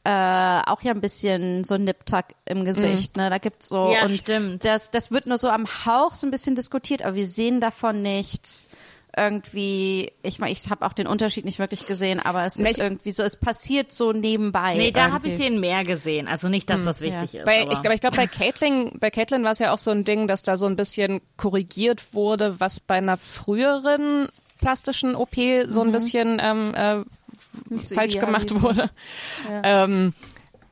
[0.05, 3.31] äh, auch ja ein bisschen so Nip-Tuck im Gesicht, ne?
[3.31, 4.65] Da gibt's so Ja, und stimmt.
[4.65, 8.03] das das wird nur so am Hauch so ein bisschen diskutiert, aber wir sehen davon
[8.03, 8.69] nichts.
[9.17, 12.79] irgendwie, ich meine, ich habe auch den Unterschied nicht wirklich gesehen, aber es ist ich-
[12.79, 14.77] irgendwie so, es passiert so nebenbei.
[14.77, 16.27] Nee, da habe ich den mehr gesehen.
[16.27, 17.45] Also nicht, dass das wichtig ist.
[17.45, 19.93] Bei, aber ich glaube, ich glaub, bei Caitlin, bei Caitlin war es ja auch so
[19.93, 24.29] ein Ding, dass da so ein bisschen korrigiert wurde, was bei einer früheren
[24.65, 25.37] plastischen OP
[25.69, 28.89] so ein bisschen ähm, äh, so falsch gemacht wurde.
[29.63, 30.15] Ähm,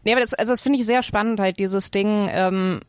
[0.02, 2.80] nee, aber das, also das finde ich sehr spannend, halt dieses Ding, ähm,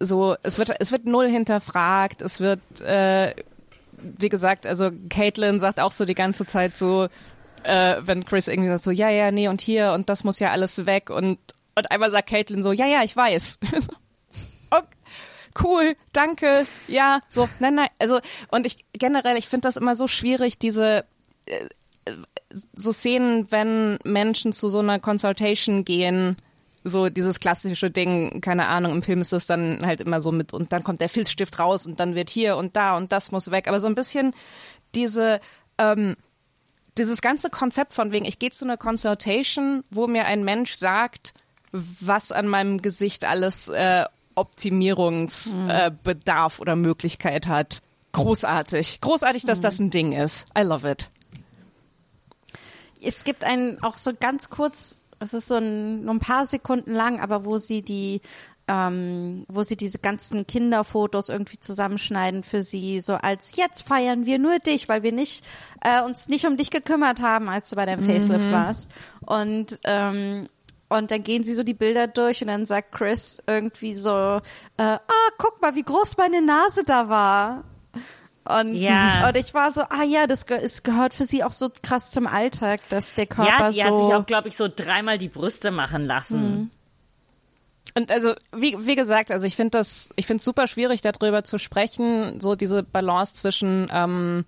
[0.00, 3.34] so, es wird, es wird null hinterfragt, es wird, äh,
[3.92, 7.06] wie gesagt, also Caitlin sagt auch so die ganze Zeit so,
[7.62, 10.50] äh, wenn Chris irgendwie sagt so, ja, ja, nee, und hier, und das muss ja
[10.50, 11.38] alles weg, und,
[11.76, 13.60] und einmal sagt Caitlin so, ja, ja, ich weiß.
[15.62, 20.06] Cool, danke, ja, so, nein, nein, also, und ich, generell, ich finde das immer so
[20.06, 21.04] schwierig, diese,
[22.74, 26.36] so Szenen, wenn Menschen zu so einer Consultation gehen,
[26.84, 30.52] so dieses klassische Ding, keine Ahnung, im Film ist das dann halt immer so mit
[30.52, 33.50] und dann kommt der Filzstift raus und dann wird hier und da und das muss
[33.50, 33.66] weg.
[33.66, 34.32] Aber so ein bisschen
[34.94, 35.40] diese,
[35.78, 36.16] ähm,
[36.96, 41.34] dieses ganze Konzept von wegen, ich gehe zu einer Consultation, wo mir ein Mensch sagt,
[41.72, 44.04] was an meinem Gesicht alles äh,
[44.36, 47.82] Optimierungsbedarf äh, Bedarf oder Möglichkeit hat.
[48.12, 49.00] Großartig.
[49.00, 50.46] Großartig, dass das ein Ding ist.
[50.56, 51.10] I love it.
[53.02, 56.92] Es gibt einen auch so ganz kurz, es ist so ein, nur ein paar Sekunden
[56.92, 58.20] lang, aber wo sie die,
[58.68, 64.38] ähm, wo sie diese ganzen Kinderfotos irgendwie zusammenschneiden für sie, so als jetzt feiern wir
[64.38, 65.44] nur dich, weil wir nicht
[65.82, 68.92] äh, uns nicht um dich gekümmert haben, als du bei deinem Facelift warst.
[69.20, 70.48] Und ähm,
[70.88, 74.82] und dann gehen sie so die Bilder durch und dann sagt Chris irgendwie so, äh,
[74.82, 75.00] ah,
[75.38, 77.64] guck mal, wie groß meine Nase da war.
[78.48, 79.28] Und, Ja.
[79.28, 82.28] und ich war so, ah ja, das es gehört für sie auch so krass zum
[82.28, 83.84] Alltag, dass der Körper ja, die so.
[83.84, 86.70] hat sich auch, glaube ich, so dreimal die Brüste machen lassen.
[87.96, 91.42] Und also, wie, wie gesagt, also ich finde das, ich finde es super schwierig, darüber
[91.44, 94.44] zu sprechen, so diese Balance zwischen, ähm,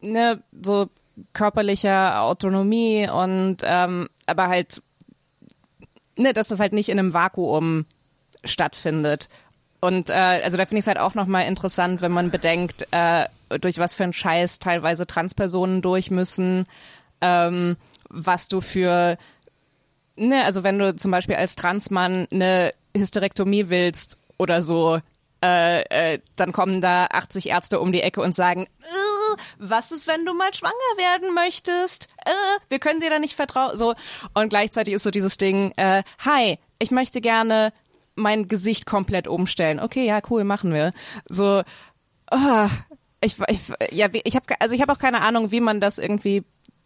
[0.00, 0.90] ne, so
[1.32, 4.82] körperlicher Autonomie und, ähm, aber halt,
[6.16, 7.86] ne, dass das halt nicht in einem Vakuum
[8.44, 9.28] stattfindet.
[9.80, 13.26] Und äh, also da finde ich es halt auch nochmal interessant, wenn man bedenkt, äh,
[13.60, 16.66] durch was für einen Scheiß teilweise Transpersonen durch müssen,
[17.20, 17.76] ähm,
[18.08, 19.16] was du für
[20.16, 25.00] Ne, also wenn du zum Beispiel als Transmann eine Hysterektomie willst oder so,
[25.44, 30.06] äh, äh, dann kommen da 80 Ärzte um die Ecke und sagen, äh, was ist,
[30.06, 32.08] wenn du mal schwanger werden möchtest?
[32.24, 32.30] Äh,
[32.70, 33.76] wir können dir da nicht vertrauen.
[33.76, 33.94] So
[34.32, 37.72] und gleichzeitig ist so dieses Ding, hi, ich möchte gerne
[38.14, 39.80] mein Gesicht komplett umstellen.
[39.80, 40.92] Okay, ja, cool, machen wir.
[41.28, 41.62] So,
[42.30, 42.70] ah,
[43.20, 46.44] ich, ich, ja, ich habe also ich auch keine Ahnung, wie man das irgendwie,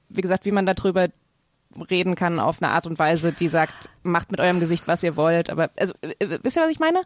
[0.08, 1.08] wie gesagt, wie man darüber
[1.90, 5.16] reden kann auf eine Art und Weise, die sagt, macht mit eurem Gesicht, was ihr
[5.16, 5.50] wollt.
[5.50, 7.02] Aber also, wisst ihr, was ich meine?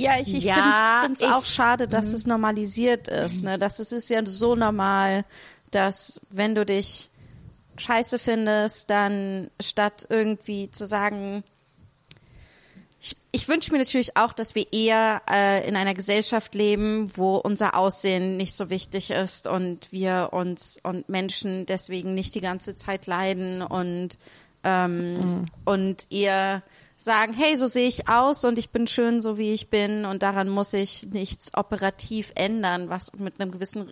[0.00, 3.44] Ja, ich, ich Ja, finde es auch schade, dass es normalisiert ist.
[3.44, 3.58] Ne?
[3.58, 5.24] Dass es ist ja so normal,
[5.70, 7.10] dass wenn du dich
[7.76, 11.42] scheiße findest, dann statt irgendwie zu sagen,
[13.02, 17.36] ich, ich wünsche mir natürlich auch, dass wir eher äh, in einer Gesellschaft leben, wo
[17.36, 22.74] unser Aussehen nicht so wichtig ist und wir uns und Menschen deswegen nicht die ganze
[22.74, 24.18] Zeit leiden und
[24.62, 26.62] ähm, und eher
[27.00, 30.22] sagen, hey, so sehe ich aus und ich bin schön, so wie ich bin und
[30.22, 33.86] daran muss ich nichts operativ ändern, was mit einem gewissen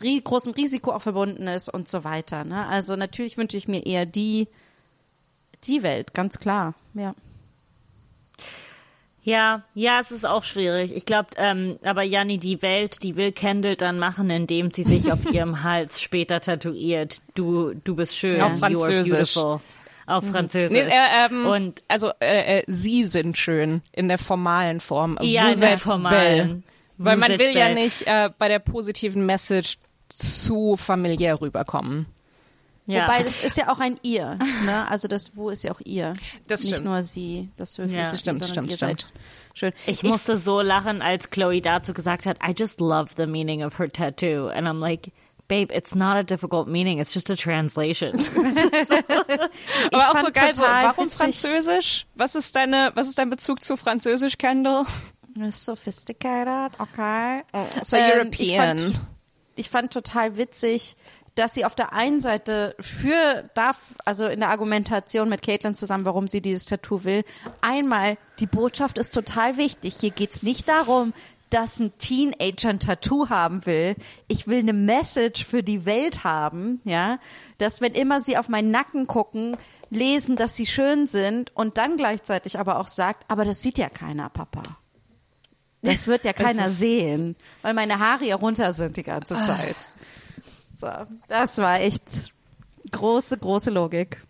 [0.00, 2.44] ri großen Risiko auch verbunden ist und so weiter.
[2.44, 2.64] Ne?
[2.66, 4.46] Also natürlich wünsche ich mir eher die
[5.64, 6.74] die Welt, ganz klar.
[6.94, 7.14] Ja.
[9.22, 10.94] Ja, ja, es ist auch schwierig.
[10.94, 15.10] Ich glaube, ähm, aber Janni, die Welt, die will Kendall dann machen, indem sie sich
[15.10, 17.22] auf ihrem Hals später tätowiert.
[17.34, 18.40] Du, du bist schön.
[18.40, 19.38] Auf You are Französisch.
[20.06, 20.70] Auf Französisch.
[20.70, 25.18] Nee, äh, ähm, Und also äh, äh, sie sind schön in der formalen Form.
[25.22, 26.48] Ja, Vous in der formalen.
[26.48, 26.62] belle.
[26.98, 27.74] Weil man will ja belle.
[27.74, 29.76] nicht äh, bei der positiven Message
[30.08, 32.06] zu familiär rüberkommen.
[32.86, 33.04] ja.
[33.08, 34.86] Wobei das ist ja auch ein ihr, ne?
[34.90, 36.12] Also das wo ist ja auch ihr.
[36.46, 36.84] Das Nicht stimmt.
[36.88, 37.84] nur sie, das Ja.
[38.12, 39.00] ist Stimmt, sie, sondern stimmt, ihr stimmt.
[39.00, 39.12] seid
[39.54, 39.72] schön.
[39.86, 43.78] Ich musste so lachen, als Chloe dazu gesagt hat, I just love the meaning of
[43.78, 44.48] her tattoo.
[44.48, 45.10] And I'm like,
[45.48, 48.12] babe, it's not a difficult meaning, it's just a translation.
[49.92, 52.06] Aber auch so geil, so, warum witzig- Französisch?
[52.14, 54.84] Was ist deine, was ist dein Bezug zu Französisch, Kendall?
[55.50, 57.42] Sophisticated, okay.
[57.82, 58.78] So Ähm, Ich European.
[58.78, 59.00] fand,
[59.56, 60.96] ich fand total witzig,
[61.34, 66.04] dass sie auf der einen Seite für darf, also in der Argumentation mit Caitlin zusammen,
[66.04, 67.24] warum sie dieses Tattoo will,
[67.60, 69.96] einmal die Botschaft ist total wichtig.
[70.00, 71.12] Hier geht's nicht darum,
[71.54, 73.94] dass ein Teenager ein Tattoo haben will.
[74.26, 77.20] Ich will eine Message für die Welt haben, ja,
[77.58, 79.56] dass wenn immer sie auf meinen Nacken gucken,
[79.88, 83.88] lesen, dass sie schön sind und dann gleichzeitig aber auch sagt, aber das sieht ja
[83.88, 84.64] keiner, Papa.
[85.82, 89.76] Das wird ja keiner sehen, weil meine Haare ja runter sind die ganze Zeit.
[90.74, 90.88] So,
[91.28, 92.32] das war echt
[92.90, 94.20] große, große Logik.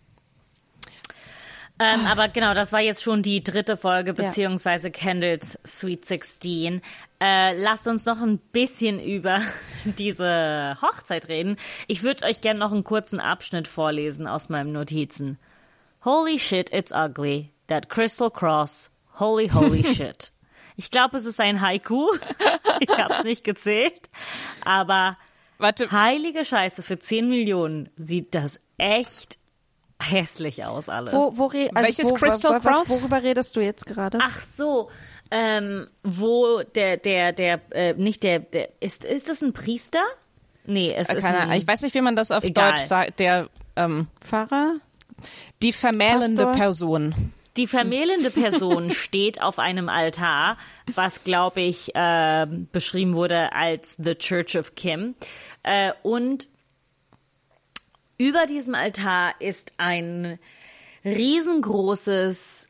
[1.77, 6.81] Ähm, aber genau, das war jetzt schon die dritte Folge, beziehungsweise Kendalls Sweet 16.
[7.19, 9.41] Äh, lasst uns noch ein bisschen über
[9.83, 11.57] diese Hochzeit reden.
[11.87, 15.37] Ich würde euch gerne noch einen kurzen Abschnitt vorlesen aus meinen Notizen.
[16.05, 17.51] Holy shit, it's ugly.
[17.67, 18.89] That crystal cross.
[19.19, 20.31] Holy, holy shit.
[20.77, 22.07] Ich glaube, es ist ein Haiku.
[22.81, 24.09] Ich habe es nicht gezählt.
[24.65, 25.15] Aber
[25.57, 29.37] Warte, heilige Scheiße, für 10 Millionen sieht das echt
[30.09, 31.13] hässlich aus alles.
[31.13, 33.01] Wo, wo, re- also Welches wo, Crystal was, Cross?
[33.01, 34.19] Worüber redest du jetzt gerade?
[34.21, 34.89] Ach so,
[35.31, 40.03] ähm, wo der, der, der, äh, nicht der, der, ist, ist das ein Priester?
[40.65, 42.71] Nee, es ist keine, ein, ich weiß nicht, wie man das auf Egal.
[42.71, 43.19] Deutsch sagt.
[43.19, 44.75] Der, ähm, Pfarrer?
[45.61, 46.53] die vermählende Pastor?
[46.53, 47.33] Person.
[47.55, 50.57] die vermählende Person steht auf einem Altar,
[50.93, 55.15] was, glaube ich, äh, beschrieben wurde als The Church of Kim.
[55.63, 56.47] Äh, und
[58.17, 60.39] über diesem Altar ist ein
[61.03, 62.69] riesengroßes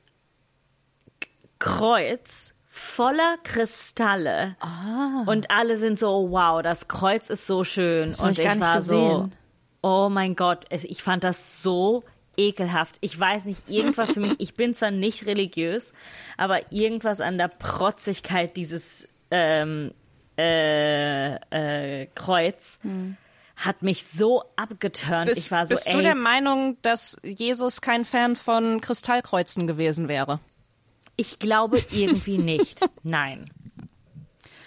[1.59, 4.57] Kreuz voller Kristalle.
[5.25, 8.07] Und alle sind so, wow, das Kreuz ist so schön.
[8.07, 9.35] Das und ich gar nicht war so, gesehen.
[9.81, 12.03] oh mein Gott, ich fand das so
[12.37, 12.97] ekelhaft.
[12.99, 15.93] Ich weiß nicht, irgendwas für mich, ich bin zwar nicht religiös,
[16.37, 19.93] aber irgendwas an der Protzigkeit dieses ähm,
[20.37, 22.77] äh, äh, Kreuz
[23.55, 25.25] hat mich so abgeturnt.
[25.25, 29.67] Bist, ich war so, bist du ey, der Meinung, dass Jesus kein Fan von Kristallkreuzen
[29.67, 30.39] gewesen wäre?
[31.15, 32.81] Ich glaube irgendwie nicht.
[33.03, 33.49] Nein.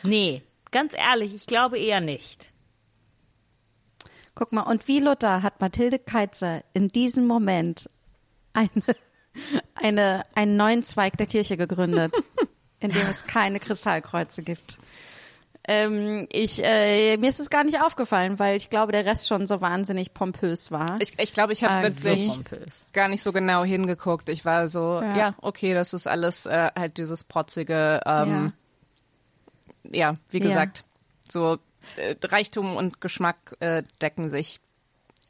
[0.02, 2.52] Nee, ganz ehrlich, ich glaube eher nicht.
[4.34, 7.90] Guck mal, und wie Luther hat Mathilde Keitzer in diesem Moment
[8.52, 8.70] eine,
[9.74, 12.14] eine, einen neuen Zweig der Kirche gegründet,
[12.80, 14.78] in dem es keine Kristallkreuze gibt.
[15.70, 19.46] Ähm, ich, äh, mir ist es gar nicht aufgefallen, weil ich glaube, der Rest schon
[19.46, 20.96] so wahnsinnig pompös war.
[20.98, 22.86] Ich glaube, ich, glaub, ich habe Also- wirklich pompös.
[22.94, 24.30] gar nicht so genau hingeguckt.
[24.30, 25.34] Ich war so, ja, Ja.
[25.42, 28.54] okay, das ist alles äh, halt dieses protzige, ähm,
[29.92, 30.16] ja.
[30.30, 30.46] wie Ja.
[30.48, 30.84] gesagt,
[31.30, 31.58] so
[31.96, 34.60] äh, Reichtum und Geschmack äh, decken sich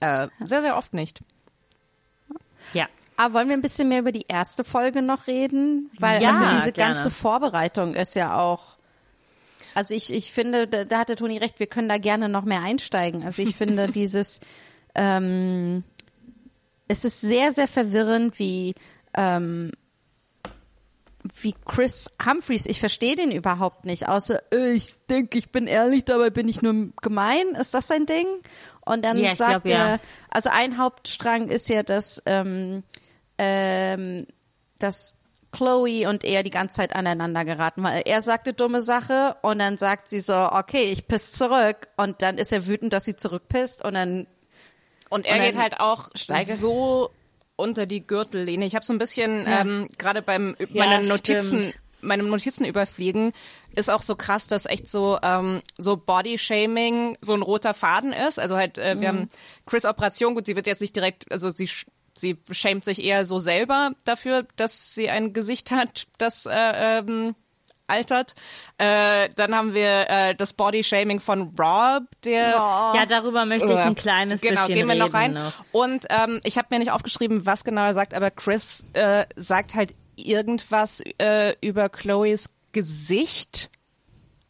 [0.01, 1.21] äh, sehr, sehr oft nicht.
[2.73, 2.87] Ja.
[3.17, 5.91] Aber wollen wir ein bisschen mehr über die erste Folge noch reden?
[5.99, 6.95] Weil Ja, also diese gerne.
[6.95, 8.78] ganze Vorbereitung ist ja auch.
[9.79, 12.63] Also ich, ich finde, da, da hatte Toni recht, wir können da gerne noch mehr
[12.63, 13.23] einsteigen.
[13.23, 14.41] Also ich finde dieses,
[14.97, 15.85] ähm,
[16.89, 18.75] es ist sehr, sehr verwirrend, wie,
[19.15, 19.71] ähm,
[21.41, 26.05] wie Chris Humphreys, ich verstehe den überhaupt nicht, außer äh, ich denke, ich bin ehrlich,
[26.05, 27.47] dabei bin ich nur gemein.
[27.51, 28.27] Ist das sein Ding?
[28.81, 29.87] Und dann Ja, sagt glaub, ja.
[29.91, 32.83] er, also ein Hauptstrang ist ja, dass, ähm,
[33.39, 34.27] ähm,
[34.81, 35.18] dass
[35.59, 39.59] Chloe und er die ganze Zeit aneinander geraten, weil er sagt eine dumme Sache und
[39.59, 43.17] dann sagt sie so, okay, ich piss zurück und dann ist er wütend, dass sie
[43.17, 44.27] zurückpisst und dann
[45.11, 47.11] Und er Und geht halt auch steige- so
[47.57, 48.69] unter die Gürtellinie.
[48.69, 51.81] Ich habe so ein bisschen ähm, gerade beim Ja, meinen Notizen, stimmt.
[52.03, 53.33] meinem Notizen überfliegen
[53.75, 58.39] ist auch so krass, dass echt so ähm, so Body-Shaming so ein roter Faden ist.
[58.39, 59.29] Also halt, äh, wir haben
[59.67, 60.35] Chris Operation.
[60.35, 61.69] Gut, sie wird jetzt nicht direkt, also sie
[62.19, 67.35] sie schämt sich eher so selber dafür, dass sie ein Gesicht hat, das äh, ähm,
[67.89, 68.35] altert.
[68.77, 73.95] Äh, dann haben wir äh, das Body-Shaming von Rob, der Ja, darüber möchte ich ein
[73.95, 75.33] kleines genau, bisschen gehen wir noch rein.
[75.33, 75.53] noch.
[75.73, 79.75] Und ähm, ich habe mir nicht aufgeschrieben, was genau er sagt, aber Chris äh, sagt
[79.75, 83.71] halt irgendwas äh, über Chloes Gesicht.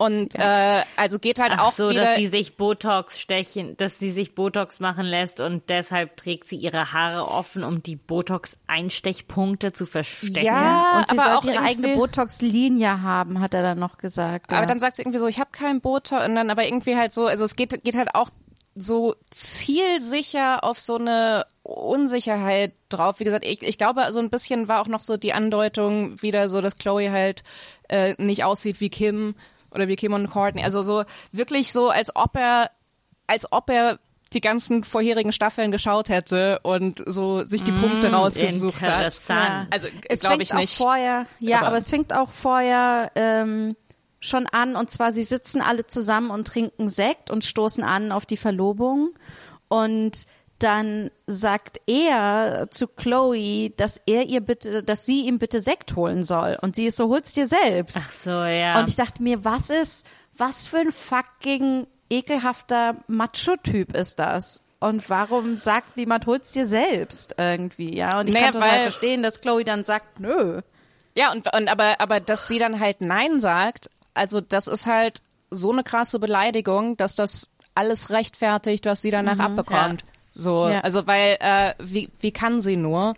[0.00, 2.02] Und äh, also geht halt Ach auch so, wieder.
[2.02, 6.54] dass sie sich Botox stechen, dass sie sich Botox machen lässt und deshalb trägt sie
[6.54, 10.46] ihre Haare offen, um die Botox-Einstechpunkte zu verstecken.
[10.46, 13.98] ja, und sie aber auch sollte ihre eigene irgendwie- Botox-Linie haben, hat er dann noch
[13.98, 14.52] gesagt.
[14.52, 14.66] Aber ja.
[14.66, 17.26] dann sagt sie irgendwie so, ich habe keinen Botox und dann aber irgendwie halt so,
[17.26, 18.30] also es geht, geht halt auch
[18.76, 23.18] so zielsicher auf so eine Unsicherheit drauf.
[23.18, 26.48] Wie gesagt, ich, ich glaube, so ein bisschen war auch noch so die Andeutung wieder
[26.48, 27.42] so, dass Chloe halt
[27.88, 29.34] äh, nicht aussieht wie Kim
[29.70, 30.64] oder wie Kim und Courtney.
[30.64, 32.70] Also so wirklich so, als ob er,
[33.26, 33.98] als ob er
[34.34, 39.04] die ganzen vorherigen Staffeln geschaut hätte und so sich die Punkte rausgesucht hat.
[39.04, 39.72] Interessant.
[39.72, 40.76] Also es glaube fängt ich auch nicht.
[40.76, 43.74] vorher, ja, Aber- aber, es fängt auch vorher ähm,
[44.20, 48.26] schon an und zwar sie sitzen alle zusammen und trinken Sekt und stoßen an auf
[48.26, 49.10] die Verlobung
[49.68, 50.26] und
[50.58, 56.24] dann sagt er zu Chloe, dass er ihr bitte, dass sie ihm bitte Sekt holen
[56.24, 58.08] soll und sie ist so hol's dir selbst.
[58.08, 58.78] Ach so, ja.
[58.78, 60.06] Und ich dachte mir, was ist,
[60.36, 64.62] was für ein fucking ekelhafter Macho-Typ ist das?
[64.80, 68.20] Und warum sagt niemand, hol's dir selbst irgendwie, ja?
[68.20, 70.60] Und ich Naja, kann total verstehen, dass Chloe dann sagt, nö.
[71.14, 75.20] Ja, und, und aber, aber dass sie dann halt Nein sagt, also das ist halt
[75.50, 80.04] so eine krasse Beleidigung, dass das alles rechtfertigt, was sie danach abbekommt.
[80.38, 80.80] So, Ja.
[80.82, 83.14] also weil äh, wie wie kann sie nur?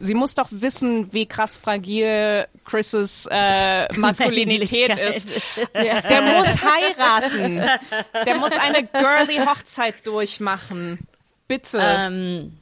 [0.00, 5.28] Sie muss doch wissen, wie krass fragil Chris' äh, Maskulinität ist.
[5.74, 7.56] Der muss heiraten.
[8.26, 11.06] Der muss eine girly Hochzeit durchmachen.
[11.46, 11.78] Bitte.
[11.80, 12.58] Ähm,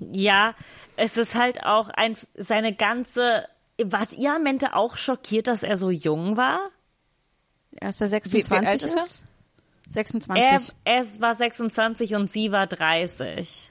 [0.00, 0.54] ja,
[0.96, 3.46] es ist halt auch ein, seine ganze.
[3.80, 6.58] Wart ihr am Ende auch schockiert, dass er so jung war?
[7.76, 9.24] Er ist der Wie- wie alt 26 ist
[9.94, 10.56] er?
[10.56, 10.74] ist?
[10.84, 11.16] Er, 26.
[11.16, 13.70] er war 26 und sie war 30.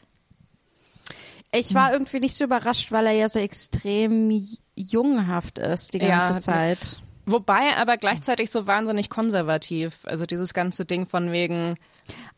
[1.54, 4.46] Ich war irgendwie nicht so überrascht, weil er ja so extrem
[4.76, 7.02] junghaft ist die Ja, ganze hat- Zeit.
[7.30, 10.00] Wobei aber gleichzeitig so wahnsinnig konservativ.
[10.06, 11.78] Also dieses ganze Ding von wegen,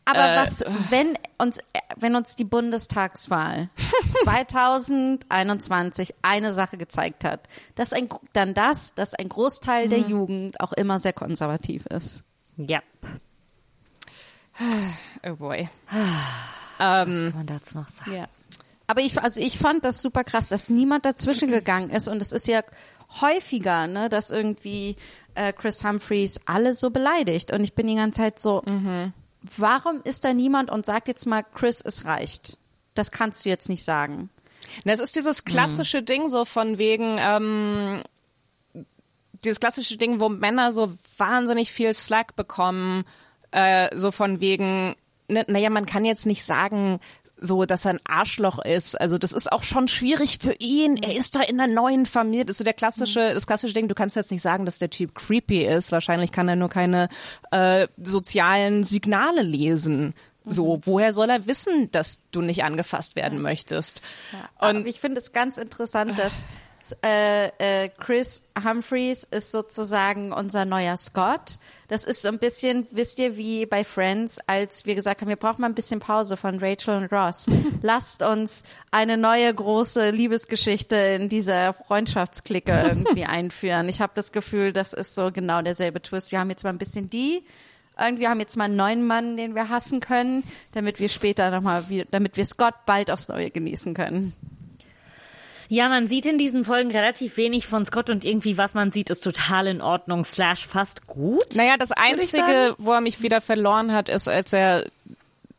[0.04, 1.60] Aber Äh, was, wenn uns,
[1.96, 3.68] wenn uns die Bundestagswahl
[4.24, 10.72] 2021 eine Sache gezeigt hat, dass ein, dann das, dass ein Großteil der Jugend auch
[10.72, 12.24] immer sehr konservativ ist.
[12.56, 12.80] Ja.
[15.26, 15.68] oh boy.
[16.78, 18.12] Was kann man dazu noch sagen?
[18.12, 18.28] Ja.
[18.86, 22.32] Aber ich, also ich fand das super krass, dass niemand dazwischen gegangen ist und es
[22.32, 22.62] ist ja
[23.20, 24.96] häufiger, ne, dass irgendwie
[25.34, 28.62] äh, Chris Humphreys alle so beleidigt und ich bin die ganze Zeit so,
[29.56, 32.58] warum ist da niemand und sagt jetzt mal, Chris, es reicht?
[32.94, 34.30] Das kannst du jetzt nicht sagen.
[34.84, 38.02] Na, es ist dieses klassische Ding so von wegen, ähm,
[39.44, 43.04] dieses klassische Ding, wo Männer so wahnsinnig viel Slack bekommen,
[43.52, 44.94] äh, so von wegen,
[45.28, 47.00] ne, naja, man kann jetzt nicht sagen,
[47.42, 49.00] so, dass er ein Arschloch ist.
[49.00, 50.98] Also das ist auch schon schwierig für ihn.
[50.98, 52.44] Er ist da in einer neuen Familie.
[52.44, 53.88] Das ist so der klassische, das klassische Ding.
[53.88, 55.90] Du kannst jetzt nicht sagen, dass der Typ creepy ist.
[55.90, 57.08] Wahrscheinlich kann er nur keine
[57.50, 60.14] äh, sozialen Signale lesen.
[60.44, 64.02] So, woher soll er wissen, dass du nicht angefasst werden möchtest?
[64.58, 66.44] Und Und ich finde es ganz interessant, dass
[67.04, 71.58] äh, äh, Chris Humphreys ist sozusagen unser neuer Scott.
[71.88, 75.36] Das ist so ein bisschen, wisst ihr, wie bei Friends, als wir gesagt haben, wir
[75.36, 77.46] brauchen mal ein bisschen Pause von Rachel und Ross.
[77.82, 83.88] Lasst uns eine neue große Liebesgeschichte in dieser Freundschaftsklicke irgendwie einführen.
[83.88, 86.32] Ich habe das Gefühl, das ist so genau derselbe Twist.
[86.32, 87.44] Wir haben jetzt mal ein bisschen die
[87.98, 91.84] irgendwie haben jetzt mal einen neuen Mann, den wir hassen können, damit wir später nochmal,
[92.10, 94.32] damit wir Scott bald aufs Neue genießen können.
[95.72, 99.08] Ja, man sieht in diesen Folgen relativ wenig von Scott und irgendwie was man sieht,
[99.08, 101.54] ist total in Ordnung, slash fast gut.
[101.54, 104.84] Naja, das Einzige, wo er mich wieder verloren hat, ist, als er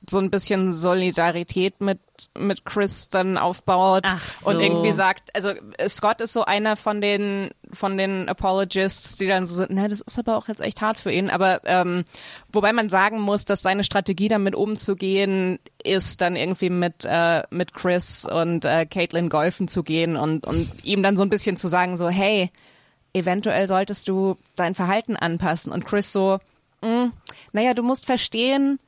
[0.10, 1.98] so ein bisschen Solidarität mit,
[2.38, 4.06] mit Chris dann aufbaut
[4.42, 4.50] so.
[4.50, 9.28] und irgendwie sagt, also äh, Scott ist so einer von den von den Apologists, die
[9.28, 12.04] dann so sind, na, das ist aber auch jetzt echt hart für ihn, aber ähm,
[12.52, 17.74] wobei man sagen muss, dass seine Strategie damit umzugehen ist, dann irgendwie mit äh, mit
[17.74, 21.68] Chris und äh, Caitlin golfen zu gehen und und ihm dann so ein bisschen zu
[21.68, 22.52] sagen so, hey,
[23.14, 25.72] eventuell solltest du dein Verhalten anpassen.
[25.72, 26.40] Und Chris so,
[26.82, 27.08] "Mm,
[27.52, 28.80] naja, du musst verstehen,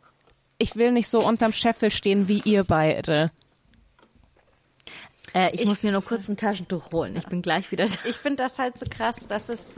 [0.58, 3.32] ich will nicht so unterm Scheffel stehen wie ihr beide.
[5.34, 7.16] Äh, ich, Ich- muss mir nur kurz ein Taschentuch holen.
[7.16, 7.96] Ich bin gleich wieder da.
[8.06, 9.76] ich finde das halt so krass, dass es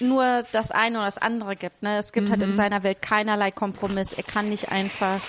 [0.00, 1.82] nur das eine oder das andere gibt.
[1.82, 1.98] Ne?
[1.98, 4.12] Es gibt halt in seiner Welt keinerlei Kompromiss.
[4.12, 5.20] Er kann nicht einfach,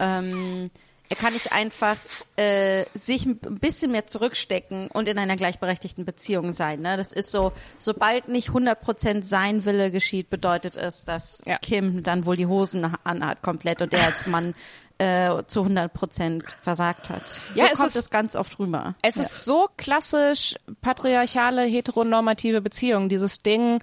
[0.00, 0.70] ähm,
[1.08, 1.96] er kann nicht einfach
[2.36, 6.80] äh, sich ein bisschen mehr zurückstecken und in einer gleichberechtigten Beziehung sein.
[6.80, 6.96] Ne?
[6.96, 11.58] Das ist so, sobald nicht 100% sein Wille geschieht, bedeutet es, dass Ja.
[11.58, 14.54] Kim dann wohl die Hosen anhat komplett und er als Mann
[14.98, 17.28] äh, zu 100% versagt hat.
[17.52, 18.94] So Ja, es kommt ist- es ganz oft rüber.
[19.02, 23.08] Es ist so klassisch patriarchale, heteronormative Beziehung.
[23.08, 23.80] Dieses Ding,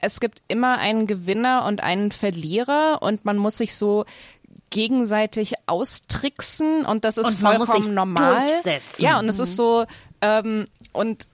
[0.00, 4.04] es gibt immer einen Gewinner und einen Verlierer und man muss sich so
[4.72, 8.40] gegenseitig austricksen und das ist Und vollkommen normal.
[8.98, 9.84] Ja, und es ist so
[10.20, 11.28] ähm, und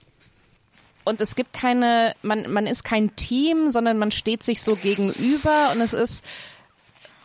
[1.05, 5.71] und es gibt keine, man man ist kein Team, sondern man steht sich so gegenüber
[5.73, 6.23] und es ist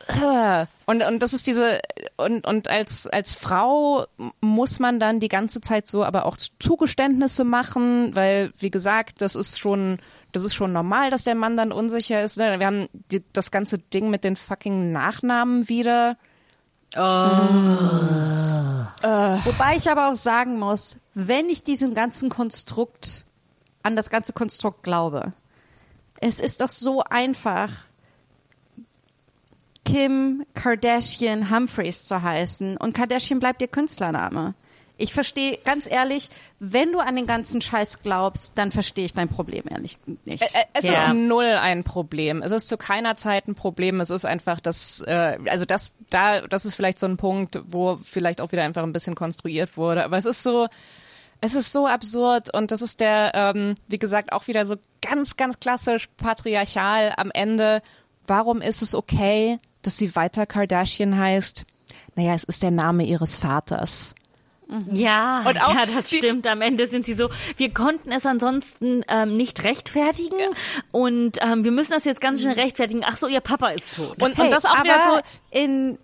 [0.07, 1.81] äh, und, und das ist diese,
[2.17, 4.07] und, und als, als Frau
[4.41, 9.35] muss man dann die ganze Zeit so aber auch Zugeständnisse machen, weil, wie gesagt, das
[9.35, 9.99] ist schon,
[10.35, 12.37] das ist schon normal, dass der Mann dann unsicher ist.
[12.39, 12.59] ne?
[12.59, 16.17] Wir haben die, das ganze Ding mit den fucking Nachnamen wieder.
[19.45, 23.25] Wobei ich aber auch sagen muss, wenn ich diesem ganzen Konstrukt,
[23.83, 25.33] an das ganze Konstrukt glaube,
[26.21, 27.71] es ist doch so einfach,
[29.85, 34.55] Kim Kardashian Humphreys zu heißen und Kardashian bleibt ihr Künstlername.
[34.97, 36.29] Ich verstehe, ganz ehrlich,
[36.61, 40.43] wenn du an den ganzen Scheiß glaubst, dann verstehe ich dein Problem ehrlich nicht.
[40.73, 40.93] Es Ja.
[40.93, 42.43] ist null ein Problem.
[42.43, 44.01] Es ist zu keiner Zeit ein Problem.
[44.01, 47.97] Es ist einfach das, äh, also das, da, das ist vielleicht so ein Punkt, wo
[48.05, 50.05] vielleicht auch wieder einfach ein bisschen konstruiert wurde.
[50.05, 50.69] Aber es ist so,
[51.41, 55.37] Es ist so absurd und das ist der, ähm, wie gesagt, auch wieder so ganz,
[55.37, 57.83] ganz klassisch patriarchal am Ende.
[58.27, 61.65] Warum ist es okay, dass sie weiter Kardashian heißt?
[62.15, 64.15] Naja, es ist der Name ihres Vaters.
[64.93, 66.47] Ja, Und auch ja, das stimmt.
[66.47, 70.39] Am Ende sind sie so, wir konnten es ansonsten ähm, nicht rechtfertigen
[70.91, 73.03] und ähm, wir müssen das jetzt ganz schnell rechtfertigen.
[73.05, 74.23] Ach so, ihr Papa ist tot.
[74.23, 75.99] Und, Hey, und das auch aber wieder so, in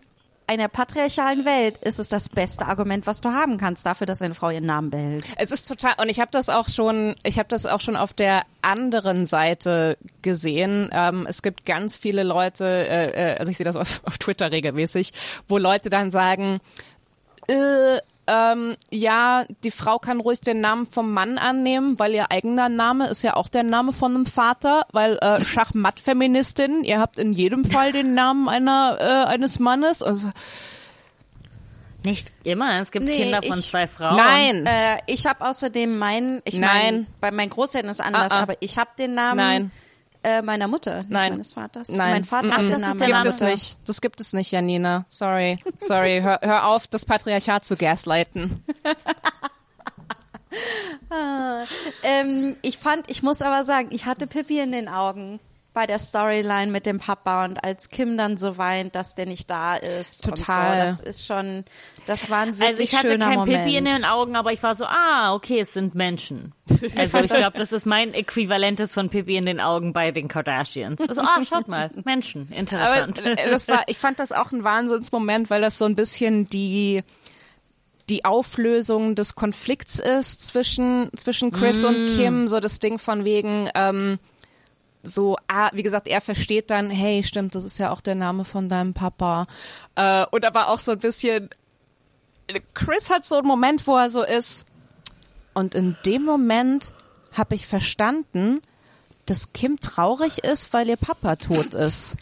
[0.51, 4.35] einer patriarchalen Welt ist es das beste Argument, was du haben kannst dafür, dass eine
[4.35, 5.31] Frau ihren Namen behält.
[5.37, 8.13] Es ist total und ich habe das auch schon, ich habe das auch schon auf
[8.13, 10.91] der anderen Seite gesehen.
[10.93, 14.51] Ähm, es gibt ganz viele Leute, äh, äh, also ich sehe das auf, auf Twitter
[14.51, 15.13] regelmäßig,
[15.47, 16.59] wo Leute dann sagen,
[17.47, 17.99] äh,
[18.31, 23.09] ähm, ja, die Frau kann ruhig den Namen vom Mann annehmen, weil ihr eigener Name
[23.09, 27.65] ist ja auch der Name von einem Vater, weil äh, Schachmatt-Feministin, ihr habt in jedem
[27.65, 30.03] Fall den Namen einer äh, eines Mannes.
[30.03, 30.31] Also,
[32.05, 32.81] Nicht immer.
[32.81, 34.17] Es gibt Nee, Kinder von ich- zwei Frauen.
[34.17, 36.71] nein, Äh, ich habe außerdem meinen, ich Nein.
[36.83, 38.43] meine, bei meinen Großeltern ist anders, Ah, ah.
[38.43, 39.71] aber ich habe den Namen Nein.
[40.23, 41.33] Äh, meiner Mutter, nicht Nein.
[41.33, 41.89] meines Vaters.
[41.89, 42.11] Nein.
[42.13, 43.79] Mein Vater hat den das Namen der gibt es nicht.
[43.87, 45.07] Das gibt es nicht, Janina.
[45.09, 46.21] Sorry, sorry.
[46.23, 48.63] Hör, hör auf, das Patriarchat zu gaslighten.
[52.03, 55.41] Ähm, ich fand, ich muss aber sagen, ich hatte Pippi in den Augen
[55.73, 59.49] bei der Storyline mit dem Papa und als Kim dann so weint, dass der nicht
[59.51, 60.25] da ist.
[60.25, 60.73] Total.
[60.73, 61.65] Und so, das ist schon,
[62.07, 63.65] das war ein wirklich Also ich hatte schöner kein Moment.
[63.65, 66.53] Pipi in den Augen, aber ich war so, ah, okay, es sind Menschen.
[66.97, 71.01] Also ich glaube, das ist mein Äquivalentes von Pipi in den Augen bei den Kardashians.
[71.09, 73.27] Also, ah, schaut mal, Menschen, Aber interessant.
[73.27, 77.03] äh, das war, ich fand das auch ein Wahnsinnsmoment, weil das so ein bisschen die
[78.09, 83.69] die Auflösung des Konflikts ist zwischen zwischen Chris und Kim, so das Ding von wegen
[83.75, 84.19] ähm,
[85.03, 88.45] so, ah, wie gesagt, er versteht dann, hey, stimmt, das ist ja auch der Name
[88.45, 89.47] von deinem Papa.
[89.95, 91.49] Äh, und aber auch so ein bisschen,
[92.75, 94.67] Chris hat so einen Moment, wo er so ist.
[95.55, 96.93] Und in dem Moment
[97.33, 98.61] habe ich verstanden,
[99.27, 102.17] dass Kim traurig ist, weil ihr Papa tot ist.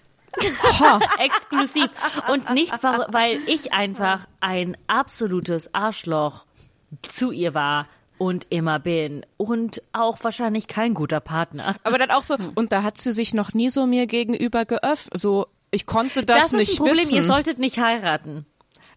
[1.18, 1.90] Exklusiv.
[2.30, 6.44] Und nicht, weil ich einfach ein absolutes Arschloch
[7.02, 7.86] zu ihr war
[8.18, 9.24] und immer bin.
[9.36, 11.76] Und auch wahrscheinlich kein guter Partner.
[11.84, 15.20] Aber dann auch so, und da hat sie sich noch nie so mir gegenüber geöffnet.
[15.20, 17.14] So, ich konnte das, Das, nicht ist ein Problem, wissen.
[17.14, 18.46] ihr solltet nicht heiraten.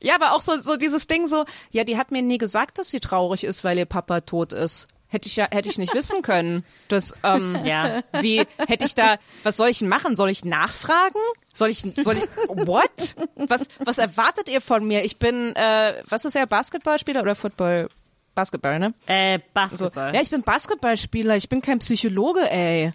[0.02, 2.90] Ja, aber auch so, so dieses Ding so, ja, die hat mir nie gesagt, dass
[2.90, 4.88] sie traurig ist, weil ihr Papa tot ist.
[5.08, 6.64] Hätte ich ja, hätte ich nicht wissen können.
[6.88, 8.02] Das, ähm, Ja.
[8.22, 10.16] wie, hätte ich da, was soll ich denn machen?
[10.16, 11.20] Soll ich nachfragen?
[11.54, 13.16] Soll ich, soll ich, what?
[13.36, 15.04] Was, was erwartet ihr von mir?
[15.04, 17.90] Ich bin, äh, was ist er, Basketballspieler oder Football?
[18.36, 18.94] Basketball, ne?
[19.08, 20.16] Äh, So, Basketball.
[20.16, 22.92] ja, ich bin Basketballspieler, ich bin kein Psychologe, ey.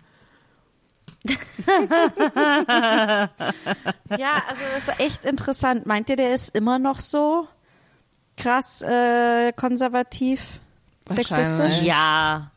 [2.87, 3.28] Ja,
[4.49, 5.87] also das ist echt interessant.
[5.87, 7.49] Meint ihr, der ist immer noch so
[8.37, 10.61] krass äh, konservativ,
[11.09, 11.82] sexistisch?
[11.82, 12.51] ja.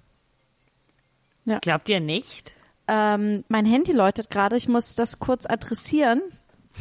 [1.46, 1.58] Ja.
[1.60, 2.54] Glaubt ihr nicht?
[2.88, 4.56] Ähm, mein Handy läutet gerade.
[4.56, 6.22] Ich muss das kurz adressieren,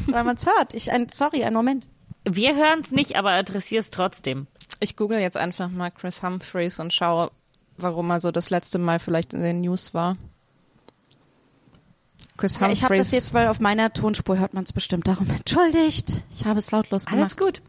[0.08, 0.74] weil man es hört.
[0.74, 1.88] Ich, ein, sorry, einen Moment.
[2.30, 4.46] Wir hören es nicht, aber adressier es trotzdem.
[4.80, 7.30] Ich google jetzt einfach mal Chris Humphreys und schaue,
[7.76, 10.16] warum er so das letzte Mal vielleicht in den News war.
[12.36, 12.78] Chris Ja, Humphreys.
[12.78, 15.08] ich habe das jetzt, weil auf meiner Tonspur hört man es bestimmt.
[15.08, 16.22] Darum entschuldigt.
[16.30, 17.40] Ich habe es lautlos Alles gemacht.
[17.60, 17.62] gut.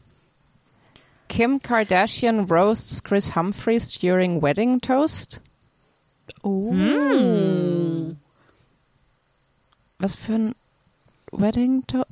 [1.27, 5.41] Kim Kardashian roasts Chris Humphreys during wedding toast.
[6.43, 6.73] Oh.
[9.99, 10.55] Was für ein
[11.31, 12.07] Wedding toast?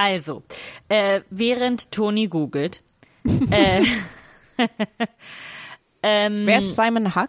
[0.00, 0.42] Also,
[0.88, 2.80] äh, während Toni googelt,
[3.50, 3.84] äh,
[6.02, 7.28] ähm, Wer ist Simon Huck?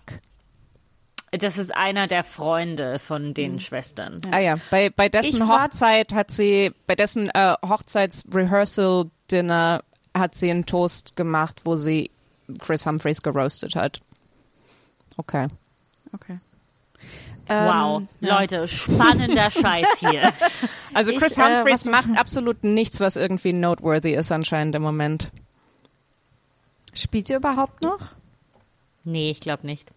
[1.32, 4.16] das ist einer der Freunde von den Schwestern.
[4.32, 9.84] Ah ja, bei, bei Ich dessen war- Hochzeit hat sie, bei dessen äh, Hochzeits-Rehearsal-Dinner
[10.18, 12.10] hat sie einen Toast gemacht, wo sie
[12.60, 14.00] Chris Humphreys geroastet hat.
[15.18, 15.48] Okay.
[16.14, 16.40] Okay.
[17.52, 18.40] Wow, Ähm, ja.
[18.40, 20.32] Leute, spannender Scheiß hier.
[20.94, 24.82] Also Ich, Chris äh, Humphreys was- macht absolut nichts, was irgendwie noteworthy ist anscheinend im
[24.82, 25.30] Moment.
[26.94, 28.00] Spielt ihr überhaupt noch?
[29.04, 29.88] Nee, ich glaube nicht.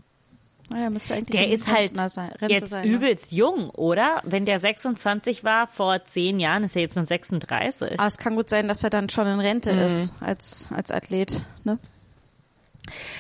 [0.71, 0.91] Oh, der
[1.23, 2.95] Der ist halt sein, jetzt sein, ne?
[2.95, 4.23] übelst jung, oder?
[4.25, 7.99] Wenn der 26 war vor zehn Jahren, ist er jetzt nur 36.
[8.01, 9.79] Aber es kann gut sein, dass er dann schon in Rente Mhm.
[9.81, 11.45] ist als, als Athlet.
[11.65, 11.79] Ne?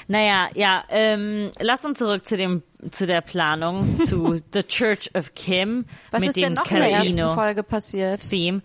[0.08, 5.32] Naja, ja, ähm, lass uns zurück zu dem zu der Planung zu The Church of
[5.34, 8.28] Kim Was mit ist dem denn noch in der ersten Casino Folge passiert?
[8.28, 8.62] Theme.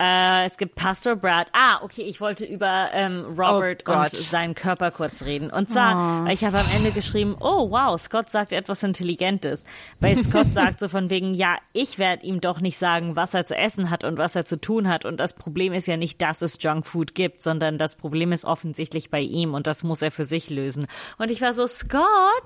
[0.00, 1.48] Äh, es gibt Pastor Brad.
[1.52, 5.50] Ah, okay, ich wollte über ähm, Robert Oh und seinen Körper kurz reden.
[5.50, 9.64] Und zwar, ich habe am Ende geschrieben, oh wow, Scott sagt etwas Intelligentes.
[10.00, 13.44] Weil Scott sagt so von wegen, ja, ich werde ihm doch nicht sagen, was er
[13.44, 15.04] zu essen hat und was er zu tun hat.
[15.04, 19.10] Und das Problem ist ja nicht, dass es Junkfood gibt, sondern das Problem ist offensichtlich
[19.10, 20.86] bei ihm und das muss er für sich lösen.
[21.18, 22.02] Und ich war so, Scott,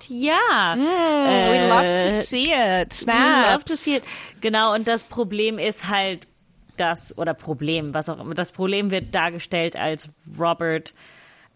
[0.09, 0.77] ja.
[0.77, 3.07] We love to see it.
[3.07, 3.85] We love to Snaps.
[3.85, 4.03] see it.
[4.43, 6.29] Genau, und das Problem ist halt
[6.81, 10.09] das, oder Problem, was auch immer, das Problem wird dargestellt als
[10.39, 10.95] Robert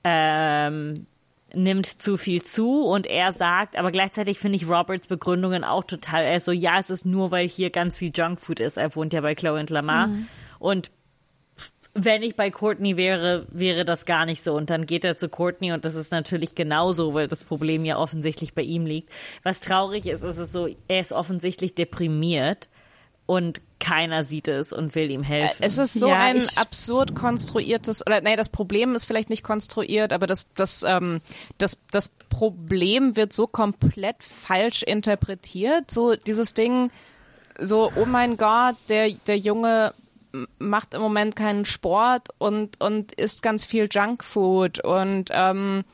[0.05, 1.07] ähm,
[1.55, 6.25] nimmt zu viel zu und er sagt, aber gleichzeitig finde ich Roberts Begründungen auch total,
[6.25, 9.12] er ist so, ja, es ist nur, weil hier ganz viel Junkfood ist, er wohnt
[9.12, 10.09] ja bei Chloe und Lamar.
[10.59, 10.91] Und
[11.95, 14.55] wenn ich bei Courtney wäre, wäre das gar nicht so.
[14.55, 17.99] Und dann geht er zu Courtney und das ist natürlich genauso, weil das Problem ja
[17.99, 19.11] offensichtlich bei ihm liegt.
[19.43, 22.68] Was traurig ist, ist es so, er ist offensichtlich deprimiert
[23.27, 25.57] und keiner sieht es und will ihm helfen.
[25.61, 30.12] Es ist so Ja, ein absurd konstruiertes, oder nee, das Problem ist vielleicht nicht konstruiert,
[30.12, 31.20] aber das, das, ähm,
[31.59, 35.91] das, das Problem wird so komplett falsch interpretiert.
[35.91, 36.91] So dieses Ding,
[37.59, 39.95] so, oh mein Gott, der, der Junge
[40.59, 45.85] macht im Moment keinen Sport und, und isst ganz viel Junkfood und ähm,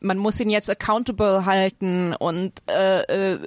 [0.00, 3.38] man muss ihn jetzt accountable halten und äh, äh,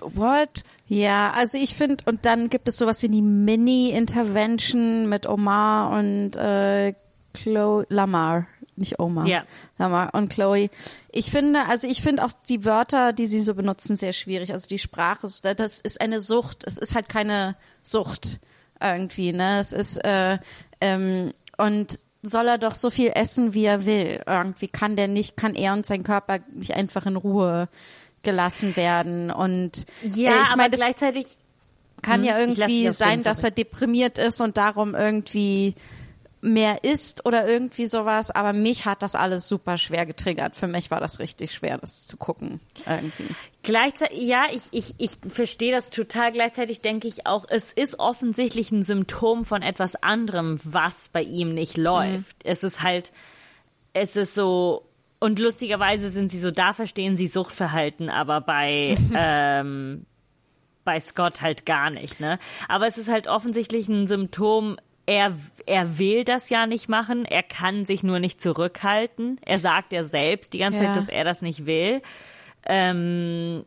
[0.00, 0.64] what?
[0.88, 6.36] Ja, also ich finde, und dann gibt es sowas wie die Mini-Intervention mit Omar und
[6.36, 6.94] äh,
[7.32, 9.26] Chloe Lamar, nicht Omar.
[9.26, 9.44] Ja.
[9.78, 10.68] Lamar und Chloe.
[11.10, 14.52] Ich finde, also ich finde auch die Wörter, die sie so benutzen, sehr schwierig.
[14.52, 15.26] Also die Sprache,
[15.56, 16.64] das ist eine Sucht.
[16.66, 18.40] Es ist halt keine Sucht
[18.80, 19.60] irgendwie, ne?
[19.60, 20.38] Es ist äh,
[20.80, 24.22] ähm, und soll er doch so viel essen, wie er will.
[24.26, 27.68] Irgendwie kann der nicht, kann er und sein Körper nicht einfach in Ruhe
[28.22, 29.30] gelassen werden.
[29.30, 31.26] Und ja, äh, ich aber meine, das gleichzeitig
[32.02, 35.74] kann ja Hm, dich irgendwie sein, dass er deprimiert ist und darum irgendwie
[36.42, 38.30] mehr isst oder irgendwie sowas.
[38.32, 40.56] Aber mich hat das alles super schwer getriggert.
[40.56, 42.60] Für mich war das richtig schwer, das zu gucken.
[42.84, 43.34] Irgendwie.
[43.62, 46.32] Gleichzeitig, ja, ich, ich, ich verstehe das total.
[46.32, 51.54] Gleichzeitig denke ich auch, es ist offensichtlich ein Symptom von etwas anderem, was bei ihm
[51.54, 52.36] nicht läuft.
[52.42, 53.12] Es ist halt,
[53.92, 54.84] es ist so,
[55.22, 60.04] und lustigerweise sind sie so, da verstehen sie Suchtverhalten, aber bei, ähm,
[60.84, 62.38] bei Scott halt gar nicht, ne?
[62.68, 65.32] Aber es ist halt offensichtlich ein Symptom, er,
[65.66, 69.38] er will das ja nicht machen, er kann sich nur nicht zurückhalten.
[69.44, 70.88] Er sagt ja selbst die ganze Ja.
[70.92, 72.02] Zeit, dass er das nicht will.
[72.66, 73.64] Ähm,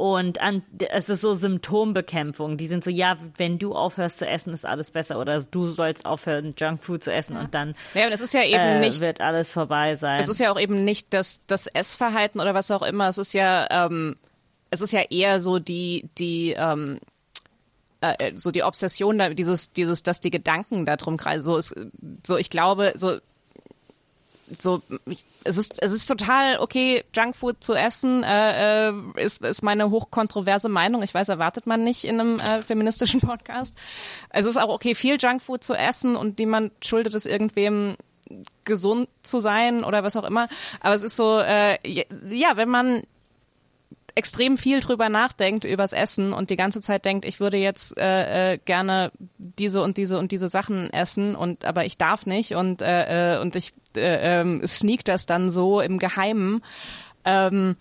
[0.00, 2.56] und an, es ist so Symptombekämpfung.
[2.56, 5.18] Die sind so, ja, wenn du aufhörst zu essen, ist alles besser.
[5.18, 8.56] Oder du sollst aufhören, Junkfood zu essen und dann Ja, und es ist ja eben
[8.56, 10.18] äh, nicht wird alles vorbei sein.
[10.18, 13.08] Es ist ja auch eben nicht das, das Essverhalten oder was auch immer.
[13.08, 14.16] Es ist ja, ähm,
[14.70, 16.98] es ist ja eher so die, die, ähm,
[18.00, 21.42] äh, so die Obsession, dieses, dieses, dass die Gedanken da drum kreisen.
[21.42, 21.74] So ist,
[22.26, 23.18] so ich glaube, so,
[24.58, 24.82] so,
[25.44, 30.68] es ist, es ist total okay, Junkfood zu essen, äh, äh, ist, ist meine hochkontroverse
[30.68, 31.02] Meinung.
[31.02, 33.74] Ich weiß, erwartet man nicht in einem äh, feministischen Podcast.
[34.30, 37.96] Es ist auch okay, viel Junkfood zu essen und niemand schuldet es irgendwem
[38.64, 40.48] gesund zu sein oder was auch immer.
[40.80, 43.02] Aber es ist so, äh, ja, wenn man
[44.14, 48.54] extrem viel drüber nachdenkt übers Essen und die ganze Zeit denkt, ich würde jetzt äh,
[48.54, 52.82] äh, gerne diese und diese und diese Sachen essen und aber ich darf nicht und
[52.82, 56.62] äh, äh, und ich äh, ähm, sneak das dann so im Geheimen.
[57.24, 57.76] Ähm,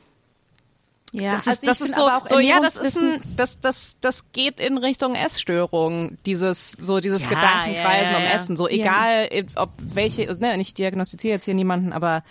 [1.12, 3.60] Ja, das also ist, das ist so, aber auch so ja, das ist ein, das,
[3.60, 8.36] das, das geht in Richtung Essstörung, dieses, so dieses Ja, Gedankenkreisen ja, ja, um.
[8.36, 12.22] Essen, so egal, ob welche, ne, ich diagnostiziere jetzt hier niemanden, aber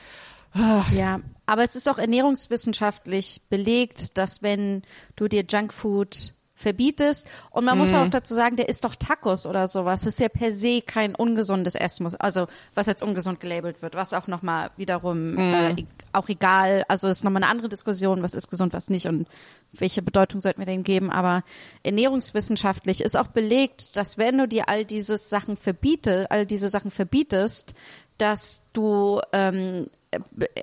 [0.93, 4.83] Ja, aber es ist auch ernährungswissenschaftlich belegt, dass wenn
[5.17, 9.69] du dir Junkfood verbietest und man muss auch dazu sagen, der isst doch Tacos oder
[9.69, 10.01] sowas.
[10.01, 14.13] Das ist ja per se kein ungesundes Essen, also was jetzt ungesund gelabelt wird, was
[14.13, 18.51] auch nochmal wiederum äh, e- auch egal, also ist nochmal eine andere Diskussion, was ist
[18.51, 19.29] gesund, was nicht und
[19.73, 21.11] welche Bedeutung sollten wir dem geben.
[21.11, 21.45] Aber
[21.85, 26.91] ernährungswissenschaftlich ist auch belegt, dass wenn du dir all diese Sachen verbiete, all diese Sachen
[26.91, 27.75] verbietest,
[28.19, 29.89] dass du ähm,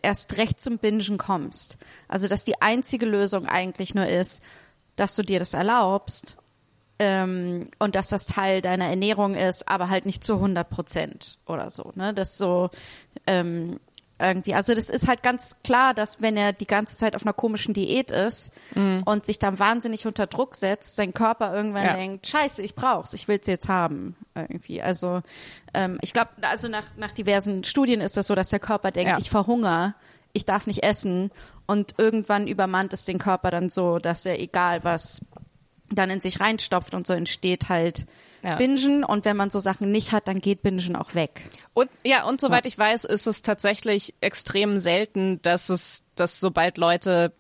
[0.02, 1.78] erst recht zum Bingen kommst.
[2.10, 4.44] Also dass die einzige Lösung eigentlich nur ist,
[4.96, 6.38] dass du dir das erlaubst
[7.00, 11.70] ähm, und dass das Teil deiner Ernährung ist, aber halt nicht zu 100 Prozent oder
[11.70, 11.92] so.
[11.96, 12.14] Ne?
[12.14, 12.70] Das so
[13.28, 13.80] ähm,
[14.18, 17.34] irgendwie, also das ist halt ganz klar, dass wenn er die ganze Zeit auf einer
[17.34, 21.94] komischen Diät ist und sich dann wahnsinnig unter Druck setzt, sein Körper irgendwann Ja.
[21.98, 24.16] denkt, scheiße, ich brauch's, ich will's jetzt haben.
[24.34, 24.82] Irgendwie.
[24.82, 25.22] Also
[25.74, 29.10] ähm, ich glaube, also nach, nach diversen Studien ist das so, dass der Körper denkt,
[29.12, 29.18] Ja.
[29.18, 29.96] ich verhungere,
[30.36, 31.32] ich darf nicht essen
[31.66, 35.22] und irgendwann übermannt es den Körper dann so, dass er egal was
[35.90, 38.06] dann in sich reinstopft und so entsteht halt
[38.44, 38.56] Ja.
[38.58, 41.50] Bingen und wenn man so Sachen nicht hat, dann geht Bingen auch weg.
[41.74, 46.78] Und ja, und soweit ich weiß, ist es tatsächlich extrem selten, dass es, dass sobald
[46.78, 47.34] Leute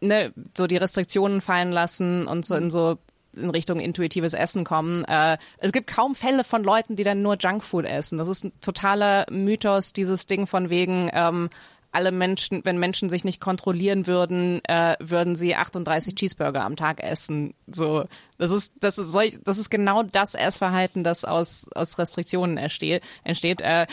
[0.00, 2.98] ne, so die Restriktionen fallen lassen und so in so
[3.36, 5.04] in Richtung intuitives Essen kommen.
[5.04, 8.18] Äh, es gibt kaum Fälle von Leuten, die dann nur Junkfood essen.
[8.18, 11.50] Das ist ein totaler Mythos, dieses Ding von wegen, ähm,
[11.94, 17.02] alle Menschen, wenn Menschen sich nicht kontrollieren würden, äh, würden sie 38 Cheeseburger am Tag
[17.02, 17.54] essen.
[17.66, 18.04] So,
[18.38, 23.02] das ist das ist solch, das ist genau das Essverhalten, das aus aus Restriktionen entsteht.
[23.22, 23.60] entsteht.
[23.60, 23.86] Äh,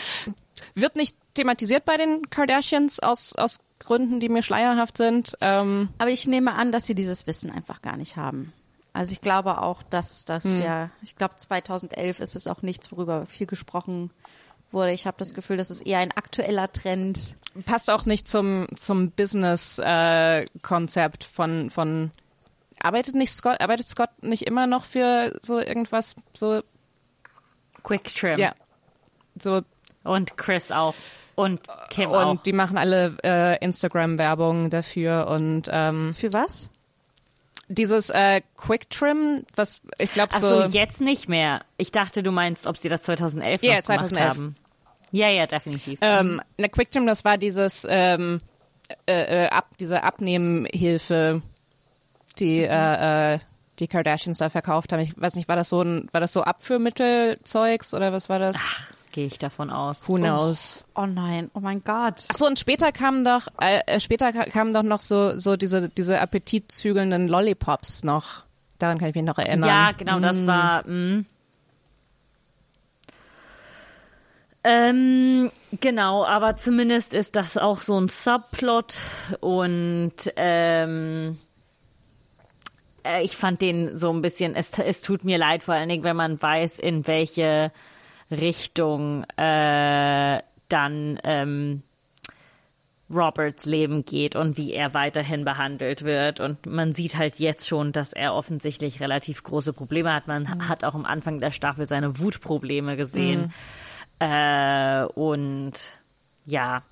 [0.74, 5.36] wird nicht thematisiert bei den Kardashians aus aus Gründen, die mir schleierhaft sind.
[5.40, 8.52] Ähm, Aber ich nehme an, dass sie dieses Wissen einfach gar nicht haben.
[8.92, 13.24] Also ich glaube auch, dass das ja, ich glaube 2011 ist es auch nichts, worüber
[13.26, 14.10] viel gesprochen
[14.70, 14.92] wurde.
[14.92, 17.36] Ich habe das Gefühl, das ist eher ein aktueller Trend.
[17.66, 22.10] Passt auch nicht zum zum Business äh, Konzept von von
[22.80, 26.62] arbeitet nicht Scott arbeitet Scott nicht immer noch für so irgendwas so
[27.82, 28.38] Quick Trim.
[28.38, 28.52] ja
[29.34, 29.62] so
[30.04, 30.94] Und Chris auch.
[31.34, 32.42] Und Kim und auch.
[32.42, 36.70] die machen alle äh, Instagram Werbung dafür und ähm, Für was?
[37.68, 41.64] dieses äh, Quick Trim was ich glaube so, so, jetzt nicht mehr.
[41.78, 44.10] Ich dachte, du meinst, ob sie das 2011 Ja, noch 2011.
[44.10, 44.56] gemacht haben.
[45.12, 45.98] Ja, ja, definitiv.
[46.02, 48.40] ähm, eine Quick Trim das war dieses ähm,
[49.06, 51.42] äh, äh, ab diese Abnehmhilfe
[52.38, 53.38] die äh, äh,
[53.78, 56.42] die Kardashians da verkauft haben ich weiß nicht war das so ein war das so
[56.42, 58.56] Abführmittelzeugs oder was war das
[59.12, 60.08] Gehe ich davon aus.
[60.08, 60.86] Who knows?
[60.94, 62.14] Oh nein, oh mein Gott.
[62.30, 65.90] Ach so, und später kamen doch, äh, später ka- kamen doch noch so, so diese,
[65.90, 68.44] diese appetitzügelnden Lollipops noch.
[68.78, 69.68] Daran kann ich mich noch erinnern.
[69.68, 70.88] Ja, genau, das war.
[70.88, 71.24] Mh.
[74.64, 75.50] Ähm,
[75.80, 79.00] genau, aber zumindest ist das auch so ein Subplot
[79.40, 81.36] und ähm,
[83.04, 86.04] äh, ich fand den so ein bisschen, es, es tut mir leid, vor allen Dingen,
[86.04, 87.72] wenn man weiß, in welche
[88.30, 91.82] Richtung äh, dann ähm,
[93.12, 96.40] Roberts Leben geht und wie er weiterhin behandelt wird.
[96.40, 100.28] Und man sieht halt jetzt schon, dass er offensichtlich relativ große Probleme hat.
[100.28, 103.52] Man hat auch am Anfang der Staffel seine Wutprobleme gesehen.
[104.22, 105.72] Äh, und
[106.44, 106.84] ja.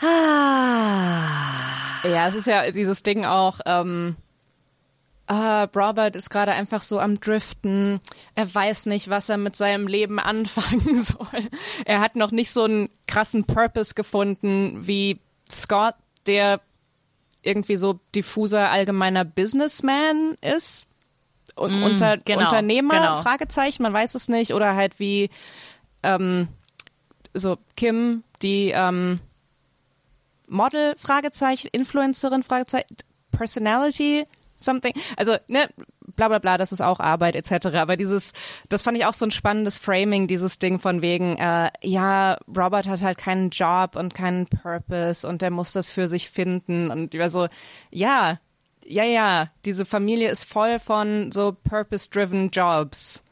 [0.00, 1.48] Ah.
[2.04, 4.16] Ja, es ist ja dieses Ding auch, ähm,
[5.26, 8.00] ah, Robert ist gerade einfach so am Driften.
[8.36, 11.48] Er weiß nicht, was er mit seinem Leben anfangen soll.
[11.84, 15.18] Er hat noch nicht so einen krassen Purpose gefunden wie
[15.50, 15.96] Scott,
[16.26, 16.60] der
[17.42, 20.88] irgendwie so diffuser allgemeiner Businessman ist.
[21.56, 23.22] Und unter, genau, Unternehmer, genau.
[23.22, 24.54] Fragezeichen, man weiß es nicht.
[24.54, 25.30] Oder halt wie
[26.04, 26.48] ähm,
[27.34, 29.20] so Kim, die ähm,
[30.48, 32.96] Model, Fragezeichen, Influencerin, Fragezeichen,
[33.32, 34.26] Personality,
[34.56, 34.92] something.
[35.16, 35.68] Also, ne,
[36.16, 37.66] bla bla bla, das ist auch Arbeit etc.
[37.76, 38.32] Aber dieses,
[38.68, 42.86] das fand ich auch so ein spannendes Framing, dieses Ding von wegen, äh, ja, Robert
[42.86, 46.90] hat halt keinen Job und keinen Purpose und der muss das für sich finden.
[46.90, 47.48] Und ich war so,
[47.90, 48.38] ja,
[48.86, 53.24] ja, ja, diese Familie ist voll von so purpose-driven Jobs.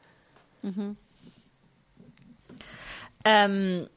[3.24, 3.88] Ähm,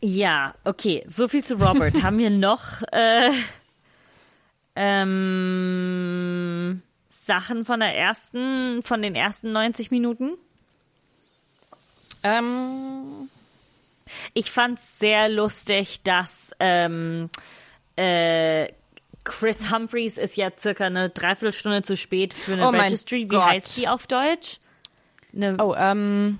[0.00, 1.94] ja, okay, so viel zu Robert.
[2.02, 3.30] Haben wir noch äh,
[5.18, 10.32] ähm, Sachen von der ersten, von den ersten 90 Minuten?
[12.22, 13.28] Ähm,
[14.34, 17.28] Ich fand's sehr lustig, dass ähm,
[17.96, 18.68] äh,
[19.24, 23.24] Chris Humphreys ist ja circa eine Dreiviertelstunde zu spät für eine Oh Registry.
[23.24, 23.44] Wie Gott.
[23.44, 24.58] heißt die auf Deutsch?
[25.34, 26.38] Eine, oh, ähm,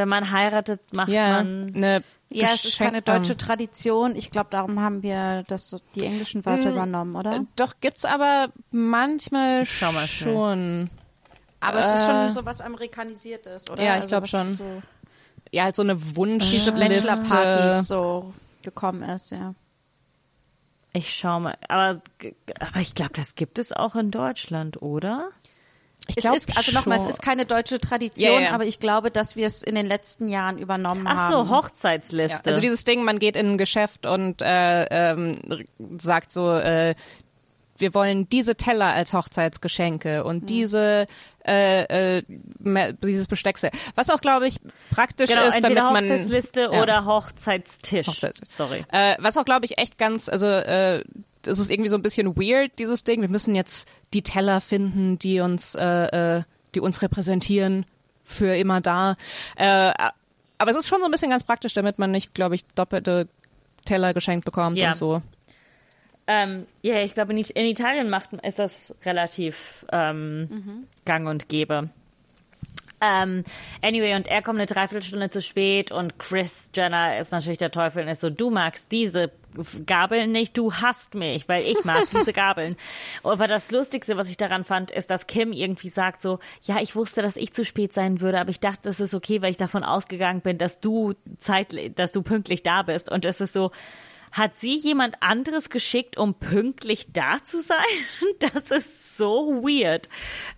[0.00, 1.72] Wenn man heiratet, macht ja, man.
[1.74, 4.16] eine Ja, es ist keine deutsche Tradition.
[4.16, 7.34] Ich glaube, darum haben wir das so, die englischen Wörter übernommen, oder?
[7.36, 10.34] Äh, Doch, gibt's aber manchmal schau mal schnell.
[10.34, 10.90] schon.
[11.60, 13.82] Aber es ist äh, schon so was amerikanisiertes, oder?
[13.82, 14.46] Ja, ich Also glaub was schon.
[14.54, 14.82] So
[15.50, 16.48] Ja, halt so eine Wunsch.
[16.50, 16.72] diese.
[16.72, 18.32] Bachelor-Partys so
[18.62, 19.54] gekommen ist, ja.
[20.92, 21.56] Ich schau mal.
[21.68, 22.00] Aber,
[22.58, 25.28] aber ich glaube, das gibt es auch in Deutschland, oder?
[26.16, 28.50] Ich Es ist, also nochmal, es ist keine deutsche Tradition, Ja, ja.
[28.52, 31.32] aber ich glaube, dass wir es in den letzten Jahren übernommen Ach haben.
[31.48, 32.38] so, Hochzeitsliste.
[32.44, 35.36] Ja, also dieses Ding, man geht in ein Geschäft und äh, ähm,
[35.98, 36.94] sagt so, äh,
[37.76, 41.06] wir wollen diese Teller als Hochzeitsgeschenke und diese
[41.46, 42.22] äh, äh,
[43.02, 43.70] dieses Besteckse.
[43.94, 46.82] Was auch, glaube ich, praktisch genau, ist, damit man Hochzeitsliste ja.
[46.82, 48.06] oder Hochzeitstisch.
[48.06, 48.84] Hochzeits- Sorry.
[48.92, 51.02] Äh, was auch, glaube ich, echt ganz, also äh,
[51.42, 53.20] das ist irgendwie so ein bisschen weird, dieses Ding.
[53.20, 56.42] Wir müssen jetzt die Teller finden, die uns, äh, äh,
[56.74, 57.86] die uns repräsentieren,
[58.24, 59.14] für immer da.
[59.56, 59.92] Äh,
[60.58, 63.26] aber es ist schon so ein bisschen ganz praktisch, damit man nicht, glaube ich, doppelte
[63.86, 64.88] Teller geschenkt bekommt Ja.
[64.90, 65.22] und so.
[66.26, 71.48] Ähm, ja, ich glaube, in, It- in Italien macht, ist das relativ ähm, gang und
[71.48, 71.88] gäbe.
[73.00, 73.44] Ähm,
[73.80, 78.02] anyway, und er kommt eine Dreiviertelstunde zu spät und Chris Jenner ist natürlich der Teufel
[78.02, 79.30] und ist so, du magst diese
[79.86, 82.76] Gabeln nicht, du hasst mich, weil ich mag diese Gabeln.
[83.22, 86.94] Aber das Lustigste, was ich daran fand, ist, dass Kim irgendwie sagt so, ja, ich
[86.96, 89.56] wusste, dass ich zu spät sein würde, aber ich dachte, das ist okay, weil ich
[89.56, 93.10] davon ausgegangen bin, dass du zeitlich, dass du pünktlich da bist.
[93.10, 93.70] Und es ist so,
[94.32, 97.76] hat sie jemand anderes geschickt, um pünktlich da zu sein?
[98.54, 100.08] Das ist so weird.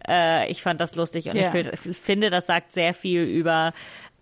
[0.07, 1.53] Äh, ich fand das lustig und Ja.
[1.55, 3.73] ich fi- finde, das sagt sehr viel über,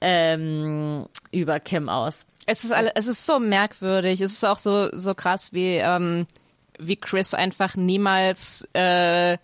[0.00, 2.26] ähm, über Kim aus.
[2.46, 4.20] Es ist alle, es ist so merkwürdig.
[4.20, 6.26] Es ist auch so so krass, wie ähm,
[6.78, 9.38] wie Chris einfach niemals äh,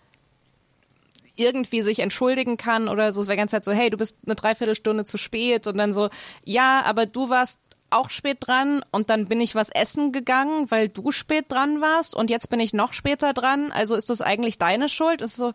[1.35, 3.21] irgendwie sich entschuldigen kann oder so.
[3.21, 5.93] Es wäre die ganze Zeit so, hey, du bist eine Dreiviertelstunde zu spät und dann
[5.93, 6.09] so,
[6.43, 10.89] ja, aber du warst auch spät dran und dann bin ich was essen gegangen, weil
[10.89, 13.71] du spät dran warst und jetzt bin ich noch später dran.
[13.71, 15.21] Also ist das eigentlich deine Schuld?
[15.21, 15.53] Ist so,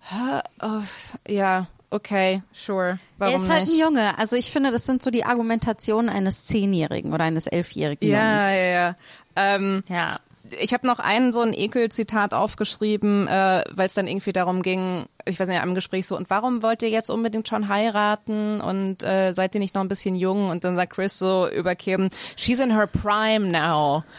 [0.00, 0.40] hä?
[0.60, 0.82] Oh,
[1.26, 2.98] ja, okay, sure.
[3.18, 3.80] Warum er ist halt ein nicht?
[3.80, 4.18] Junge.
[4.18, 8.58] Also ich finde, das sind so die Argumentationen eines Zehnjährigen oder eines Elfjährigen Ja, Jungs.
[8.58, 8.96] ja, ja.
[9.36, 10.16] Ähm, Ja.
[10.60, 15.06] Ich habe noch einen so ein Ekel-Zitat aufgeschrieben, äh, weil es dann irgendwie darum ging,
[15.26, 19.02] ich weiß nicht, im Gespräch so, und warum wollt ihr jetzt unbedingt schon heiraten und
[19.02, 20.50] äh, seid ihr nicht noch ein bisschen jung?
[20.50, 24.04] Und dann sagt Chris so über Kim, she's in her prime now.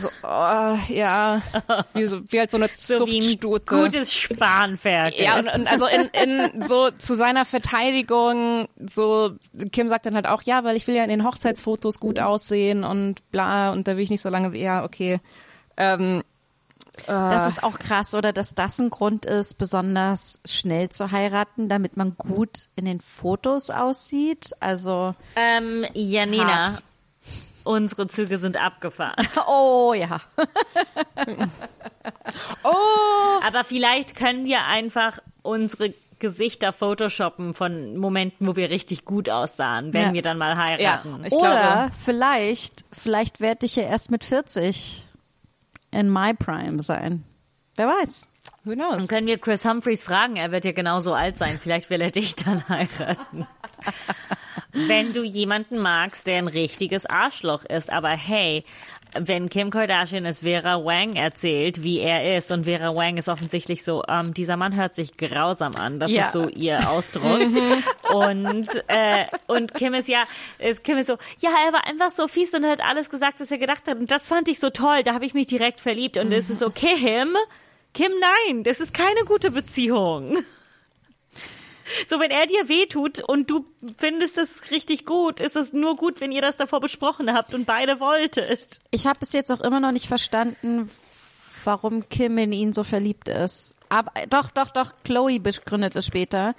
[0.00, 1.40] So, oh, ja,
[1.94, 3.74] wie, so, wie halt so eine So ein Zuchtstute.
[3.76, 5.24] gutes Spanferkel.
[5.24, 9.30] Ja, und, und also in, in so zu seiner Verteidigung, so
[9.70, 12.82] Kim sagt dann halt auch, ja, weil ich will ja in den Hochzeitsfotos gut aussehen
[12.82, 15.20] und bla und da will ich nicht so lange, ja, okay.
[15.78, 16.22] Ähm,
[17.06, 21.96] Das ist auch krass, oder dass das ein Grund ist, besonders schnell zu heiraten, damit
[21.96, 24.50] man gut in den Fotos aussieht.
[24.60, 26.82] Also, Ähm, Janina, Hart.
[27.64, 29.14] unsere Züge sind abgefahren.
[29.46, 30.20] oh ja.
[32.64, 39.28] oh, Aber vielleicht können wir einfach unsere Gesichter photoshoppen von Momenten, wo wir richtig gut
[39.28, 40.12] aussahen, wenn Ja.
[40.14, 41.24] wir dann mal ja, heiraten.
[41.24, 45.04] ich Oder glaube, vielleicht, vielleicht werde ich ja erst mit 40
[45.90, 47.24] in my prime sein.
[47.76, 48.28] Wer weiß.
[48.64, 48.98] who knows?
[48.98, 51.58] Dann können wir Chris Humphreys fragen, er wird ja genauso alt sein.
[51.62, 53.46] Vielleicht will er dich dann heiraten.
[54.72, 58.64] Wenn du jemanden magst, der ein richtiges Arschloch ist, aber hey,
[59.18, 63.84] wenn Kim Kardashian es Vera Wang erzählt, wie er ist, und Vera Wang ist offensichtlich
[63.84, 66.26] so, ähm, dieser Mann hört sich grausam an, das Ja.
[66.26, 67.24] ist so ihr Ausdruck.
[68.14, 70.24] und äh, und Kim ist ja,
[70.58, 73.50] ist, Kim ist so, ja, er war einfach so fies und hat alles gesagt, was
[73.50, 73.98] er gedacht hat.
[73.98, 76.16] Und das fand ich so toll, da habe ich mich direkt verliebt.
[76.16, 77.36] Und es ist so, Kim,
[77.94, 78.12] Kim,
[78.48, 80.38] nein, das ist keine gute Beziehung.
[82.06, 83.64] So, wenn er dir wehtut und du
[83.96, 87.64] findest es richtig gut, ist es nur gut, wenn ihr das davor besprochen habt und
[87.64, 88.80] beide wolltet.
[88.90, 90.90] Ich habe bis jetzt auch immer noch nicht verstanden,
[91.64, 93.76] warum Kim in ihn so verliebt ist.
[93.88, 96.54] Aber doch, doch, doch, Chloe begründet es später,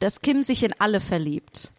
[0.00, 1.70] dass Kim sich in alle verliebt.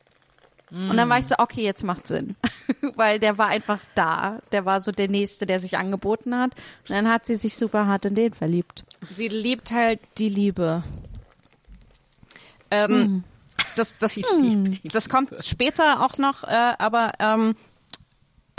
[0.71, 2.35] Und dann war ich so, okay, jetzt macht Sinn.
[2.95, 4.39] Weil der war einfach da.
[4.51, 6.53] Der war so der Nächste, der sich angeboten hat.
[6.89, 8.83] Und dann hat sie sich super hart in den verliebt.
[9.09, 10.83] Sie liebt halt die Liebe.
[12.71, 13.23] Ähm,
[13.75, 14.19] das, das,
[14.83, 17.55] das kommt später auch noch, äh, aber ähm,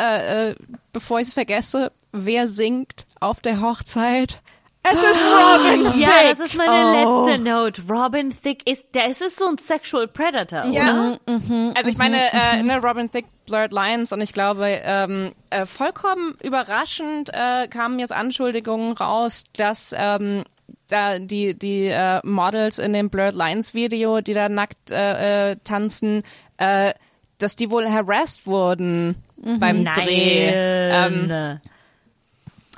[0.00, 0.54] äh, äh,
[0.92, 4.40] bevor ich es vergesse, wer singt auf der Hochzeit?
[4.88, 6.28] Es ist Robin Ja, Thicke.
[6.30, 7.82] das ist meine letzte Note.
[7.88, 10.64] Robin Thicke ist, der ist es so ein Sexual Predator.
[10.66, 11.16] Ja.
[11.28, 15.66] Mhm, Also ich meine, äh, ne, Robin Thicke, Blurred Lines und ich glaube, ähm, äh,
[15.66, 20.44] vollkommen überraschend äh, kamen jetzt Anschuldigungen raus, dass ähm,
[20.88, 25.56] da die die äh, Models in dem Blurred Lines Video, die da nackt äh, äh,
[25.64, 26.22] tanzen,
[26.58, 26.92] äh,
[27.38, 30.48] dass die wohl harassed wurden beim Dreh.
[30.54, 31.60] Ähm, Nein.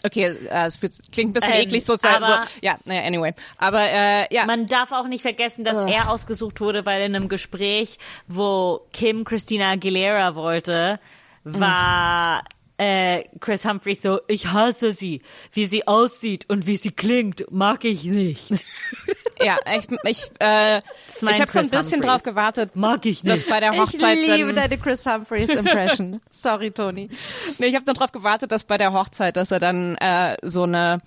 [0.05, 3.33] okay, äh, es klingt ein bisschen Ähm, eklig so, so, aber- ja, naja, anyway.
[3.59, 7.29] Aber äh, ja, Man darf auch nicht vergessen, dass er ausgesucht wurde, weil in einem
[7.29, 10.99] Gespräch, wo Kim Christina Aguilera wollte,
[11.45, 12.43] war
[12.79, 15.21] äh, Chris Humphries so, ich hasse sie,
[15.53, 18.51] wie sie aussieht und wie sie klingt, mag ich nicht.
[19.43, 22.01] ja, ich, ich, äh, ich habe so ein bisschen Humphries.
[22.01, 23.51] drauf gewartet, Mag ich dass nicht.
[23.51, 26.21] bei der Ich Hochzeit liebe dann, deine Chris Humphreys Impression.
[26.31, 27.11] Sorry, Toni.
[27.59, 30.63] Nee, ich habe nur darauf gewartet, dass bei der Hochzeit, dass er dann äh, so
[30.63, 31.01] eine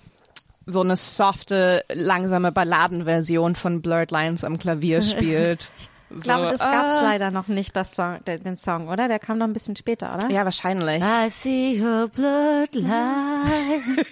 [0.64, 5.70] so eine softe, langsame Balladenversion von Blurred Lines am Klavier spielt.
[6.16, 7.02] Ich glaube, das gab's ah.
[7.02, 9.08] leider noch nicht, das Song, den, den Song, oder?
[9.08, 10.30] Der kam noch ein bisschen später, oder?
[10.30, 11.02] Ja, wahrscheinlich.
[11.02, 12.90] I see her blurred line.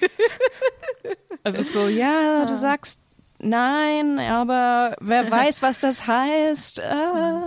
[1.42, 3.01] Also es so, ja, du sagst
[3.41, 6.78] nein, aber wer weiß, was das heißt.
[6.78, 6.82] Äh.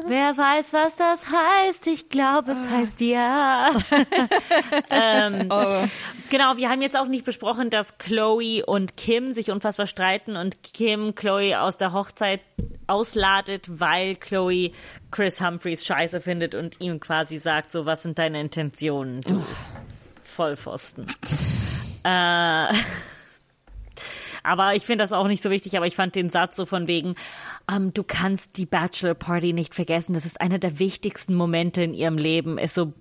[0.07, 1.87] Wer weiß, was das heißt?
[1.87, 3.69] Ich glaube, es heißt ja.
[4.89, 5.49] ähm,
[6.33, 10.63] Genau, wir haben jetzt auch nicht besprochen, dass Chloe und Kim sich unfassbar streiten und
[10.63, 12.41] Kim Chloe aus der Hochzeit
[12.87, 14.71] ausladet, weil Chloe
[15.11, 19.43] Chris Humphreys scheiße findet und ihm quasi sagt, so, was sind deine Intentionen, du
[20.23, 21.05] Vollpfosten.
[22.03, 22.73] äh,
[24.43, 26.87] aber ich finde das auch nicht so wichtig, aber ich fand den Satz so von
[26.87, 27.15] wegen,
[27.71, 30.13] ähm, du kannst die Bachelor Party nicht vergessen.
[30.13, 32.57] Das ist einer der wichtigsten Momente in ihrem Leben.
[32.57, 32.93] Ist so,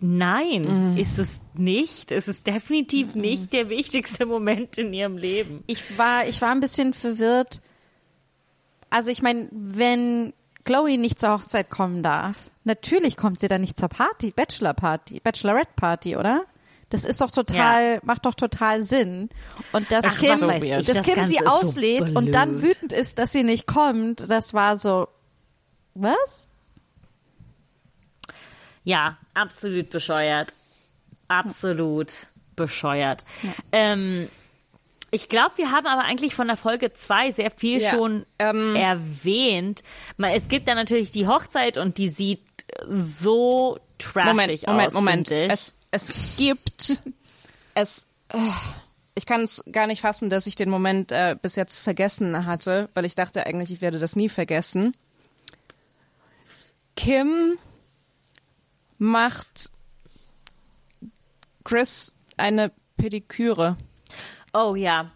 [0.00, 2.10] nein, ist es nicht.
[2.10, 5.62] Es ist definitiv nicht der wichtigste Moment in ihrem Leben.
[5.66, 7.60] Ich war, ich war ein bisschen verwirrt.
[8.90, 10.32] Also ich meine, wenn
[10.64, 15.20] Chloe nicht zur Hochzeit kommen darf, natürlich kommt sie dann nicht zur Party, Bachelor Party,
[15.20, 16.44] Bachelorette Party, oder?
[16.92, 19.30] Das ist doch total, macht doch total Sinn.
[19.72, 22.60] Und dass Ach, Kim, ich, dass das Kim Ganze sie ist so auslädt und dann
[22.60, 25.08] wütend ist, dass sie nicht kommt, das war so,
[25.94, 26.50] was?
[28.84, 30.52] Ja, absolut bescheuert.
[31.28, 32.26] Absolut
[32.56, 33.24] bescheuert.
[33.72, 34.28] Ähm,
[35.10, 38.76] ich glaube, wir haben aber eigentlich von der Folge 2 sehr viel Ja, schon ähm,
[38.76, 39.82] erwähnt.
[40.18, 42.40] Es gibt dann natürlich die Hochzeit und die sieht
[42.86, 44.92] so trashig Moment, Moment, aus.
[44.92, 45.30] Moment.
[45.30, 45.50] ich.
[45.50, 47.00] Es, es gibt,
[47.74, 48.38] es, äh,
[49.14, 52.88] ich kann es gar nicht fassen, dass ich den Moment äh, bis jetzt vergessen hatte,
[52.94, 54.96] weil ich dachte eigentlich, ich werde das nie vergessen.
[56.96, 57.58] Kim
[58.98, 59.70] macht
[61.64, 63.76] Chris eine Pediküre.
[64.52, 65.12] oh ja.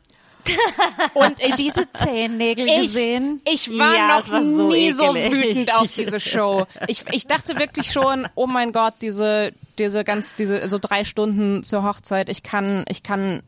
[1.14, 3.40] Und ich diese Zehennägel gesehen.
[3.47, 5.32] Ich, ich war Ja, noch war so nie so ekelig.
[5.57, 6.66] wütend auf diese Show.
[6.88, 11.62] Ich, ich dachte wirklich schon, oh mein Gott, diese, diese ganz, diese, so drei Stunden
[11.62, 13.42] zur Hochzeit, ich kann, ich kann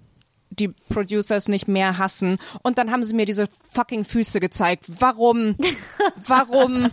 [0.50, 2.38] die Producers nicht mehr hassen.
[2.62, 4.86] Und dann haben sie mir diese fucking Füße gezeigt.
[4.98, 5.54] Warum?
[6.26, 6.90] Warum?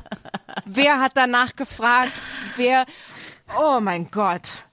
[0.66, 2.12] Wer hat danach gefragt?
[2.58, 2.86] Wer?
[3.60, 4.64] Oh mein Gott.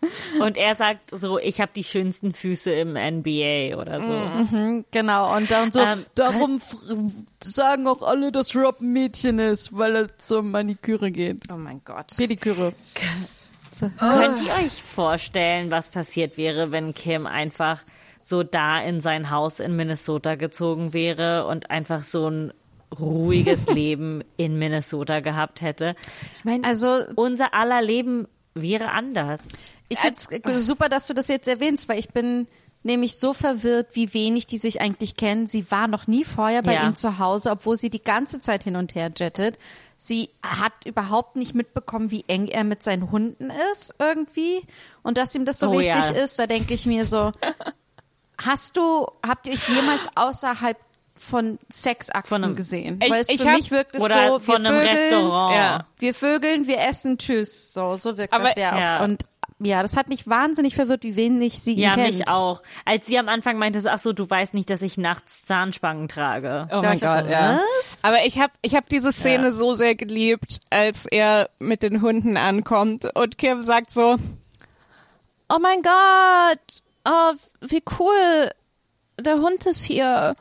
[0.40, 4.84] Und er sagt so, ich habe die schönsten Füße im NBA oder so.
[4.92, 6.60] Genau, und dann so, Ähm, darum
[7.42, 11.44] sagen auch alle, dass Rob ein Mädchen ist, weil er zur Maniküre geht.
[11.52, 12.16] Oh mein Gott.
[12.16, 12.74] Pediküre.
[13.72, 13.90] So.
[13.98, 17.80] Könnt ihr euch vorstellen, was passiert wäre, wenn Kim einfach
[18.22, 22.52] so da in sein Haus in Minnesota gezogen wäre und einfach so ein
[22.98, 25.96] ruhiges Leben in Minnesota gehabt hätte?
[26.36, 29.48] Ich meine, Also- unser aller Leben wäre anders.
[29.88, 32.46] Ich finde super, dass du das jetzt erwähnst, weil ich bin
[32.82, 35.46] nämlich so verwirrt, wie wenig die sich eigentlich kennen.
[35.46, 36.84] Sie war noch nie vorher bei Ja.
[36.86, 39.58] ihm zu Hause, obwohl sie die ganze Zeit hin und her jettet.
[39.96, 44.62] Sie hat überhaupt nicht mitbekommen, wie eng er mit seinen Hunden ist irgendwie.
[45.02, 46.10] Und dass ihm das so Oh, wichtig ja.
[46.10, 47.32] ist, da denke ich mir so,
[48.40, 50.76] hast du, habt ihr euch jemals außerhalb
[51.16, 53.00] von Sexakten Von einem- gesehen?
[53.02, 54.96] Ich- Weil es ich für hab- mich wirkt es Oder so, von wir einem vögeln,
[54.96, 55.54] Restaurant.
[55.56, 55.86] Ja.
[55.98, 57.72] wir vögeln, wir essen, tschüss.
[57.74, 58.96] So, so wirkt Aber- das ja, Ja.
[58.98, 59.04] Auf.
[59.04, 59.24] Und
[59.60, 62.12] ja, das hat mich wahnsinnig verwirrt, wie wenig sie ihn Ja, kennt.
[62.16, 62.62] mich auch.
[62.84, 66.66] Als sie am Anfang meinte, ach so, du weißt nicht, dass ich nachts Zahnspangen trage.
[66.70, 67.60] Oh Da mein Gott, so, ja.
[67.82, 68.04] was?
[68.04, 69.52] Aber ich habe ich hab diese Szene Ja.
[69.52, 74.16] so sehr geliebt, als er mit den Hunden ankommt und Kim sagt so,
[75.48, 78.50] oh mein Gott, oh, wie cool,
[79.20, 80.36] der Hund ist hier.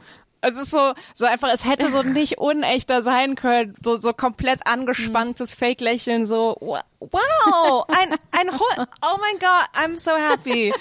[0.47, 4.65] Es ist so, so einfach, es hätte so nicht unechter sein können, so, so komplett
[4.65, 6.57] angespanntes Fake-Lächeln, so,
[6.99, 10.73] wow, ein, ein Hund, oh mein Gott, I'm so happy.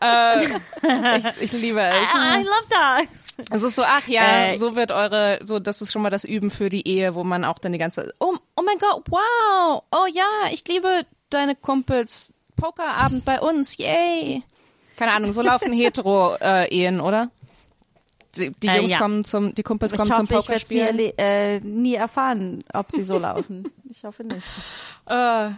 [0.00, 1.94] äh, ich, ich liebe es.
[2.14, 3.08] I, I love that.
[3.50, 6.24] Es ist so, ach ja, Äh, so wird eure, so, das ist schon mal das
[6.24, 9.82] Üben für die Ehe, wo man auch dann die ganze, oh, oh mein Gott, wow,
[9.90, 14.42] oh ja, ich liebe deine Kumpels, Pokerabend bei uns, yay.
[14.96, 15.72] Keine Ahnung, so laufen
[16.26, 17.30] Hetero-Ehen, oder?
[18.36, 18.98] Die, die Äh, Jungs ja.
[18.98, 21.18] kommen zum, die Kumpels Ich kommen zum hoffe, ich werde nie, Pokerspielen.
[21.18, 23.70] äh, nie erfahren, ob sie so laufen.
[23.90, 24.40] Ich hoffe nicht.
[25.06, 25.50] Äh,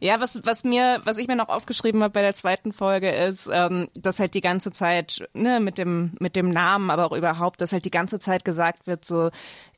[0.00, 3.48] ja, was, was mir, was ich mir noch aufgeschrieben habe bei der zweiten Folge ist,
[3.52, 7.60] ähm, dass halt die ganze Zeit, ne, mit dem, mit dem Namen, aber auch überhaupt,
[7.60, 9.30] dass halt die ganze Zeit gesagt wird, so,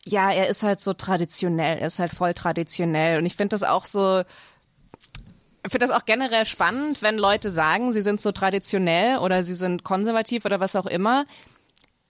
[0.06, 3.18] ja, er ist halt so traditionell, er ist halt voll traditionell.
[3.18, 4.20] Und ich finde das auch so,
[5.64, 9.54] ich finde das auch generell spannend, wenn Leute sagen, sie sind so traditionell oder sie
[9.54, 11.24] sind konservativ oder was auch immer.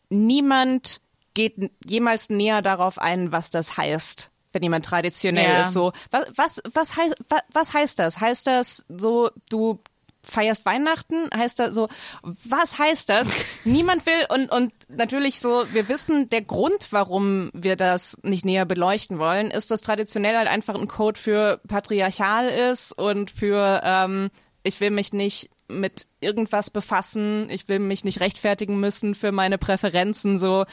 [0.09, 1.01] Niemand
[1.35, 5.61] geht jemals näher darauf ein, was das heißt, wenn jemand traditionell Ja.
[5.63, 5.73] ist.
[5.75, 8.21] So, was, was, was heißt, was, was heißt das?
[8.21, 9.81] Heißt das so, du
[10.23, 11.29] feierst Weihnachten?
[11.35, 11.89] Heißt das so,
[12.23, 13.29] was heißt das?
[13.65, 18.65] Niemand will und, und natürlich so, wir wissen, der Grund, warum wir das nicht näher
[18.65, 24.31] beleuchten wollen, ist, dass traditionell halt einfach ein Code für patriarchal ist und für, ähm,
[24.63, 27.49] ich will mich nicht mit irgendwas befassen.
[27.51, 30.39] Ich will mich nicht rechtfertigen müssen für meine Präferenzen.
[30.39, 30.65] So,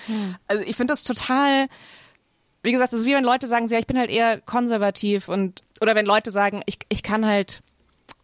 [0.48, 1.68] also ich finde das total.
[2.62, 5.28] Wie gesagt, es ist wie wenn Leute sagen, so, ja, ich bin halt eher konservativ
[5.28, 7.62] und oder wenn Leute sagen, ich, ich kann halt,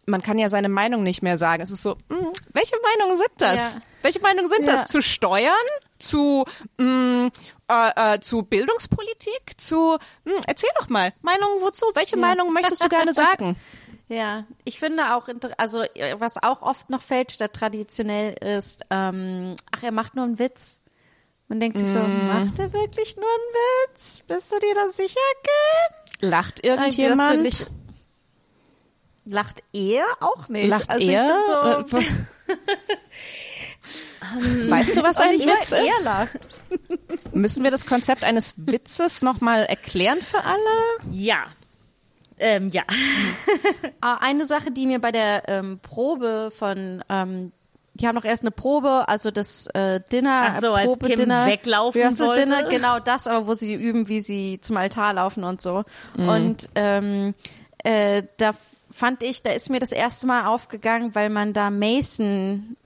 [0.06, 1.62] man kann ja seine Meinung nicht mehr sagen.
[1.62, 2.16] Es ist so, mh,
[2.54, 3.74] welche Meinungen sind das?
[3.74, 3.80] Ja.
[4.00, 4.76] Welche Meinungen sind Ja.
[4.76, 4.88] das?
[4.90, 5.52] Zu Steuern?
[5.98, 6.46] Zu
[6.78, 7.28] mh,
[7.68, 9.58] äh, äh, zu Bildungspolitik?
[9.58, 11.84] Zu mh, erzähl doch mal Meinungen wozu?
[11.92, 13.56] Welche Meinung möchtest du gerne sagen?
[14.12, 19.54] Ja, ich finde auch, also äh, was auch oft noch fällt, statt traditionell ist, ähm,
[19.70, 20.80] ach, er macht nur einen Witz.
[21.46, 22.26] Man denkt sich so, Mm.
[22.26, 23.54] macht er wirklich nur einen
[23.94, 24.18] Witz?
[24.26, 25.14] Bist du dir da sicher,
[26.18, 26.28] Kim?
[26.28, 27.42] Lacht irgendjemand?
[27.42, 27.70] nicht-
[29.26, 30.68] Lacht er auch nicht.
[30.68, 31.42] Lacht also er?
[31.46, 32.02] So, Äh,
[34.70, 36.04] weißt du, was ein Witz er ist?
[36.04, 36.48] lacht.
[37.32, 41.12] Müssen wir das Konzept eines Witzes nochmal erklären für alle?
[41.12, 41.44] Ja.
[42.40, 42.82] Ähm, ja.
[44.00, 47.52] Ah, Eine Sache, die mir bei der ähm, Probe von, ähm,
[47.94, 51.16] die haben noch erst eine Probe, also das äh, Dinner, Ach so, als Probe Kim
[51.16, 52.40] Dinner, weglaufen Rehearsal wollte?
[52.46, 55.84] Dinner, genau das, aber wo sie üben, wie sie zum Altar laufen und so.
[56.16, 57.34] Und ähm,
[57.84, 58.52] äh, da
[58.90, 62.76] fand ich, da ist mir das erste Mal aufgegangen, weil man da Mason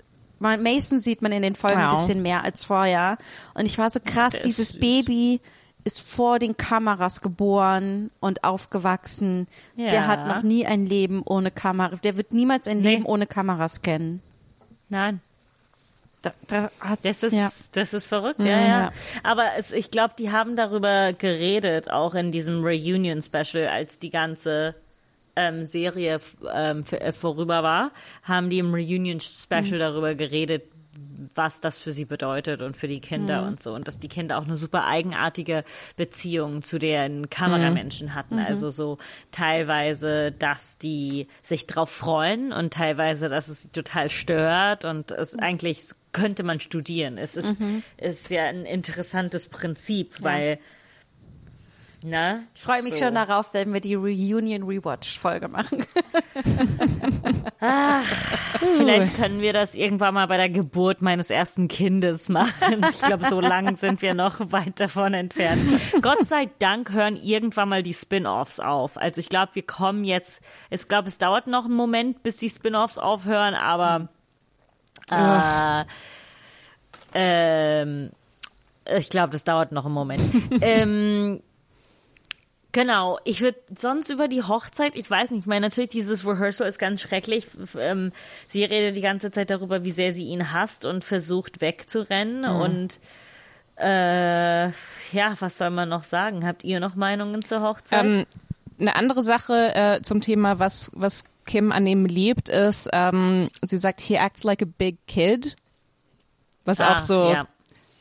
[0.40, 1.92] Mason sieht man in den Folgen Ja.
[1.92, 3.16] ein bisschen mehr als vorher.
[3.54, 4.72] Und ich war so krass, dieses.
[4.74, 5.40] Baby
[5.84, 9.46] ist vor den Kameras geboren und aufgewachsen.
[9.76, 10.06] Der Ja.
[10.06, 11.96] hat noch nie ein Leben ohne Kamera.
[12.02, 12.90] Der wird niemals ein Nee.
[12.94, 14.22] Leben ohne Kameras kennen.
[14.88, 15.20] Nein.
[16.22, 16.70] Da, da
[17.02, 17.50] Das ist, ja.
[17.72, 18.66] das ist verrückt, ja, ja.
[18.66, 18.92] ja.
[19.22, 24.74] Aber es, ich glaube, die haben darüber geredet, auch in diesem Reunion-Special, als die ganze
[25.36, 26.20] ähm, Serie
[26.54, 27.90] ähm, äh, vorüber war,
[28.22, 30.62] haben die im Reunion-Special darüber geredet,
[31.34, 33.74] was das für sie bedeutet und für die Kinder und so.
[33.74, 35.64] Und dass die Kinder auch eine super eigenartige
[35.96, 38.38] Beziehung zu den Kameramenschen hatten.
[38.38, 38.98] Also so
[39.30, 45.38] teilweise, dass die sich drauf freuen und teilweise, dass es sie total stört und es
[45.38, 47.18] eigentlich könnte man studieren.
[47.18, 47.60] Es ist,
[47.98, 50.58] ist ja ein interessantes Prinzip, weil,
[52.04, 52.44] ne?
[52.54, 53.06] Ich freue mich So.
[53.06, 55.84] schon darauf, wenn wir die Reunion Rewatch Folge machen.
[58.76, 62.84] Vielleicht können wir das irgendwann mal bei der Geburt meines ersten Kindes machen.
[62.90, 65.60] Ich glaube, so lang sind wir noch weit davon entfernt.
[66.02, 68.96] Gott sei Dank hören irgendwann mal die Spin-offs auf.
[68.96, 70.40] Also ich glaube, wir kommen jetzt,
[70.70, 74.08] ich glaube, es dauert noch einen Moment, bis die Spin-offs aufhören, aber
[75.10, 75.84] äh,
[77.14, 78.10] ähm,
[78.86, 80.22] ich glaube, das dauert noch einen Moment.
[80.60, 81.42] ähm,
[82.74, 86.66] Genau, ich würde sonst über die Hochzeit, ich weiß nicht, ich meine natürlich dieses Rehearsal
[86.66, 87.46] ist ganz schrecklich.
[87.78, 88.10] Ähm,
[88.48, 92.98] sie redet die ganze Zeit darüber, wie sehr sie ihn hasst und versucht wegzurennen und
[93.76, 96.44] äh, ja, was soll man noch sagen?
[96.44, 98.04] Habt ihr noch Meinungen zur Hochzeit?
[98.04, 98.26] Ähm,
[98.80, 103.76] eine andere Sache äh, zum Thema, was, was Kim an ihm liebt, ist, ähm, sie
[103.76, 105.54] sagt, he acts like a big kid.
[106.64, 107.46] Was Ah, auch so, ja,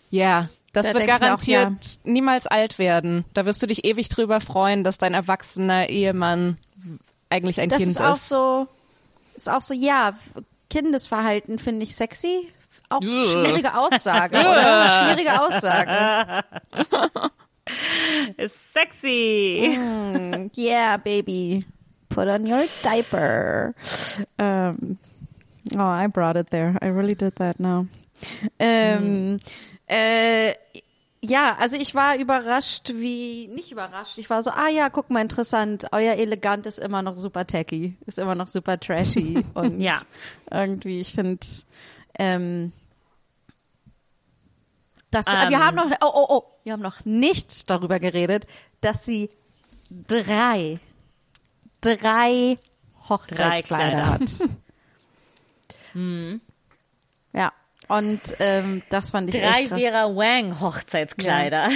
[0.10, 0.50] ja.
[0.74, 3.26] Das Da wird mir auch, garantiert niemals alt werden.
[3.34, 6.58] Da wirst du dich ewig drüber freuen, dass dein erwachsener Ehemann
[7.30, 8.68] eigentlich ein Das Kind ist auch so,
[9.36, 10.14] ist auch so, ja,
[10.70, 12.50] Kindesverhalten finde ich sexy.
[12.90, 15.06] Auch schwierige Aussage, oder?
[15.06, 16.44] Schwierige Aussage.
[18.38, 19.78] Ist sexy.
[20.58, 21.66] Yeah, baby.
[22.10, 23.74] Put on your diaper.
[24.38, 24.98] Um,
[25.76, 26.78] oh, I brought it there.
[26.82, 27.88] I really did that now.
[28.60, 29.40] Ähm,
[29.88, 30.54] äh,
[31.26, 35.22] ja, also ich war überrascht, wie, nicht überrascht, ich war so, ah ja, guck mal,
[35.22, 40.02] interessant, euer Elegant ist immer noch super tacky, ist immer noch super trashy und Ja.
[40.52, 41.46] irgendwie, ich finde,
[42.20, 42.74] ähm,
[45.12, 45.50] das, Ähm.
[45.50, 48.46] wir haben noch, oh, oh, oh, wir haben noch nicht darüber geredet,
[48.82, 49.30] dass sie
[49.90, 50.80] drei,
[51.80, 52.58] drei
[53.08, 54.32] Hochzeitskleider Drei hat.
[57.34, 57.54] Ja,
[57.88, 59.80] und ähm, das fand ich Drei echt krass.
[59.82, 61.70] Vera Wang Hochzeitskleider.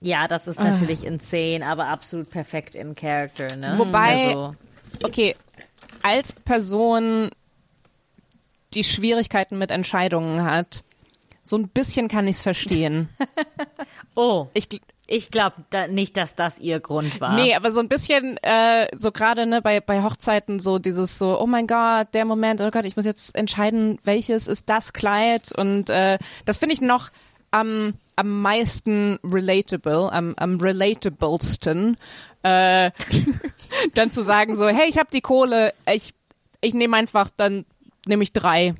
[0.00, 3.74] Ja, das ist natürlich insane, aber absolut perfekt in Character, ne?
[3.76, 4.54] Wobei- also,
[5.02, 5.36] Okay,
[6.02, 7.30] als Person,
[8.74, 10.82] die Schwierigkeiten mit Entscheidungen hat,
[11.42, 13.08] so ein bisschen kann ich es verstehen.
[14.14, 14.68] oh, Ich,
[15.10, 17.34] ich glaube da nicht, dass das ihr Grund war.
[17.34, 21.38] nee, aber so ein bisschen, äh, so gerade ne, bei, bei Hochzeiten, so dieses so,
[21.40, 25.50] oh mein Gott, der Moment, oh Gott, ich muss jetzt entscheiden, welches ist das Kleid
[25.56, 27.10] und äh, das finde ich noch
[27.50, 31.96] am, am meisten relatable, am, am relatablesten,
[32.44, 32.92] äh,
[33.94, 36.14] dann zu sagen so, hey, ich habe die Kohle, ich,
[36.60, 37.66] ich nehme einfach, dann
[38.06, 38.74] nehme ich drei.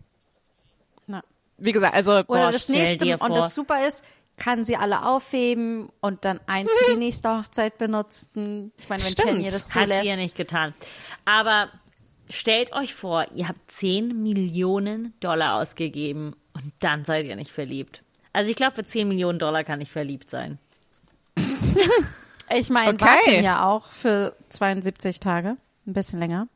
[1.09, 1.25] Na.
[1.59, 4.05] Wie gesagt, also Oder Boah, das stell nächste, dir und das super ist,
[4.41, 8.73] kann sie alle aufheben und dann eins für die nächste Hochzeit benutzen.
[8.81, 9.29] Ich meine, wenn Stimmt.
[9.29, 10.19] Tanja das Hat sie ja zulässt.
[10.19, 10.75] nicht getan.
[11.25, 11.69] Aber
[12.29, 18.03] stellt euch vor, ihr habt 10 Millionen Dollar ausgegeben und dann seid ihr nicht verliebt.
[18.33, 20.59] Also ich glaube, für 10 Millionen Dollar kann ich verliebt sein.
[22.53, 23.05] Ich meine, Okay.
[23.05, 25.57] warten ja auch für 72 Tage.
[25.87, 26.49] Ein bisschen länger.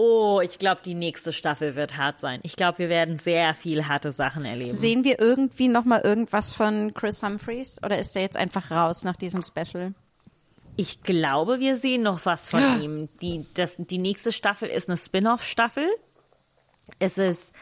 [0.00, 2.38] Oh, ich glaube, die nächste Staffel wird hart sein.
[2.44, 4.70] Ich glaube, wir werden sehr viel harte Sachen erleben.
[4.70, 7.82] Sehen wir irgendwie noch mal irgendwas von Chris Humphreys?
[7.82, 9.94] Oder ist der jetzt einfach raus nach diesem Special?
[10.76, 13.08] Ich glaube, wir sehen noch was von ihm.
[13.20, 15.88] Die, das, die nächste Staffel ist eine Spin-off-Staffel.
[17.00, 17.52] Es ist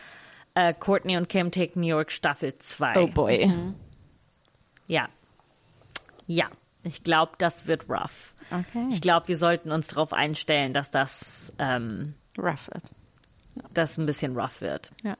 [0.52, 3.00] äh, Courtney und Kim Take New York Staffel 2.
[3.00, 3.50] Oh boy.
[4.86, 5.08] Ja.
[6.26, 6.50] Ja.
[6.82, 8.34] Ich glaube, das wird rough.
[8.50, 8.86] Okay.
[8.90, 12.82] Ich glaube, wir sollten uns darauf einstellen, dass das, ähm, Rough it.
[13.72, 14.90] das ein bisschen rough wird.
[15.02, 15.16] Ja.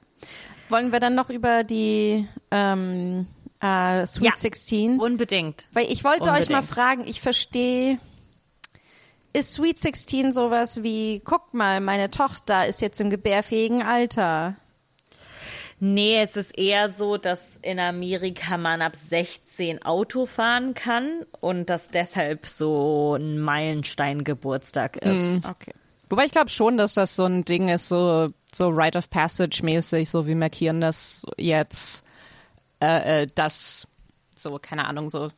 [0.68, 3.26] Wollen wir dann noch über die ähm,
[3.60, 4.36] äh, Sweet Ja.
[4.36, 4.98] 16?
[5.00, 5.68] Unbedingt.
[5.72, 6.64] Weil ich wollte euch mal Unbedingt.
[6.66, 7.98] fragen, ich verstehe,
[9.32, 14.56] ist Sweet 16 sowas wie, guck mal, meine Tochter ist jetzt im gebärfähigen Alter.
[15.78, 21.68] Nee, es ist eher so, dass in Amerika man ab 16 Auto fahren kann und
[21.68, 25.46] dass deshalb so ein Meilenstein-Geburtstag ist.
[25.46, 25.72] Okay.
[26.08, 29.62] Wobei ich glaube schon, dass das so ein Ding ist, so, so Rite of Passage
[29.64, 32.04] mäßig, so wir markieren das jetzt,
[32.80, 33.88] äh, äh, das,
[34.34, 35.30] so, keine Ahnung, so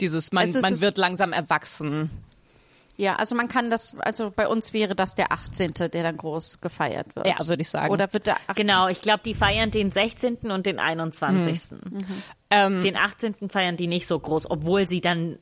[0.00, 2.10] dieses, man, ist- man wird langsam erwachsen.
[2.98, 6.62] Ja, also man kann das, also bei uns wäre das der 18., der dann groß
[6.62, 7.26] gefeiert wird.
[7.26, 7.92] Ja, würde ich sagen.
[7.92, 8.54] Oder wird der 18.
[8.66, 10.50] Genau, ich glaube, die feiern den 16.
[10.50, 11.60] und den 21.
[12.48, 13.50] Ähm, Den 18.
[13.50, 15.38] feiern die nicht so groß, obwohl sie dann einen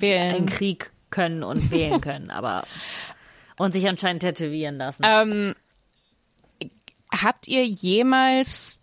[0.00, 0.46] wählen.
[0.46, 2.64] Krieg können und wählen können, aber
[3.56, 5.02] und sich anscheinend tätowieren lassen.
[5.04, 5.54] Ähm,
[7.10, 8.80] habt ihr jemals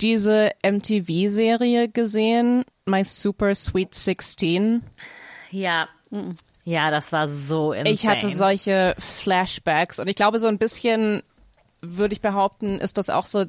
[0.00, 4.82] diese MTV-Serie gesehen, My Super Sweet 16?
[5.50, 5.88] ja.
[6.64, 7.90] Ja, das war so insane.
[7.90, 11.22] Ich hatte solche Flashbacks und ich glaube, so ein bisschen
[11.80, 13.44] würde ich behaupten, ist das auch so,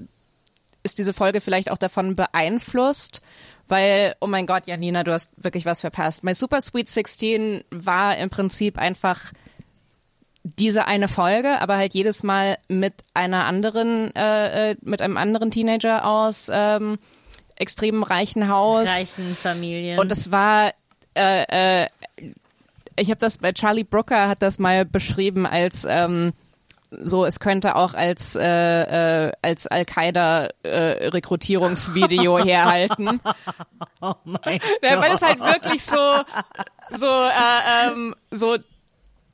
[0.82, 3.22] ist diese Folge vielleicht auch davon beeinflusst,
[3.68, 6.24] weil, oh mein Gott, Janina, du hast wirklich was verpasst.
[6.24, 9.32] My Super Sweet 16 war im Prinzip einfach
[10.44, 15.52] diese eine Folge, aber halt jedes Mal mit einer anderen, äh, äh, mit einem anderen
[15.52, 17.00] Teenager aus ähm,
[17.56, 18.88] extrem reichen Haus.
[18.88, 20.00] reichen Familien.
[20.00, 20.74] Und es war,
[21.16, 21.88] äh, äh,
[22.98, 26.34] ich habe das bei Charlie Brooker hat das mal beschrieben als ähm,
[27.02, 31.10] so, es könnte auch als äh, äh, als Al-Qaida äh,
[32.44, 33.20] herhalten.
[34.02, 35.98] oh mein Ja, weil es halt wirklich so
[36.92, 38.58] so äh, ähm, so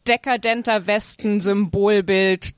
[0.10, 2.52] dekadenter Westen Symbolbild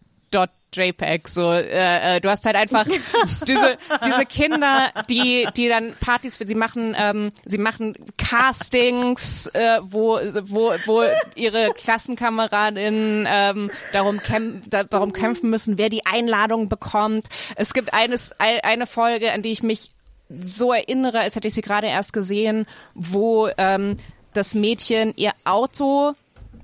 [0.74, 1.28] JPEG.
[1.28, 2.86] So äh, äh, du hast halt einfach
[3.48, 9.80] diese diese Kinder die die dann Partys für sie machen ähm, sie machen Castings äh,
[9.82, 11.04] wo wo wo
[11.36, 17.28] ihre Klassenkameradinnen ähm, darum kämpfen da, darum kämpfen müssen wer die Einladung bekommt.
[17.58, 19.92] Es gibt eines ein- eine Folge an die ich mich
[20.40, 23.98] so erinnere, als hätte ich sie gerade erst gesehen, wo ähm,
[24.32, 26.14] das Mädchen ihr Auto,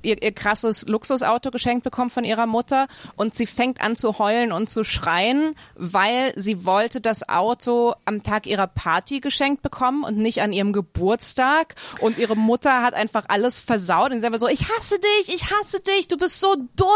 [0.08, 4.52] ihr, ihr krasses Luxusauto geschenkt bekommt von ihrer Mutter und sie fängt an zu heulen
[4.52, 10.18] und zu schreien, weil sie wollte das Auto am Tag ihrer Party geschenkt bekommen und
[10.18, 11.76] nicht an ihrem Geburtstag.
[12.00, 15.52] Und ihre Mutter hat einfach alles versaut und sie einfach so, ich hasse dich, ich
[15.52, 16.88] hasse dich, du bist so dumm,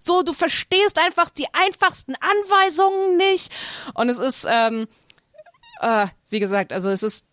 [0.00, 3.52] so, du verstehst einfach die einfachsten Anweisungen nicht.
[3.94, 4.86] Und es ist, ähm,
[5.80, 7.26] äh, wie gesagt, also es ist,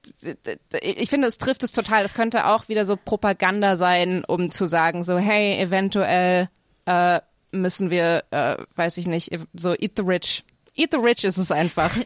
[0.82, 2.04] ich finde, es trifft es total.
[2.04, 6.50] Das könnte auch wieder so Propaganda sein, um zu sagen, so, hey, eventuell
[6.86, 7.20] äh,
[7.52, 10.44] müssen wir, äh, weiß ich nicht, so eat the rich.
[10.78, 11.96] Eat the rich ist es einfach.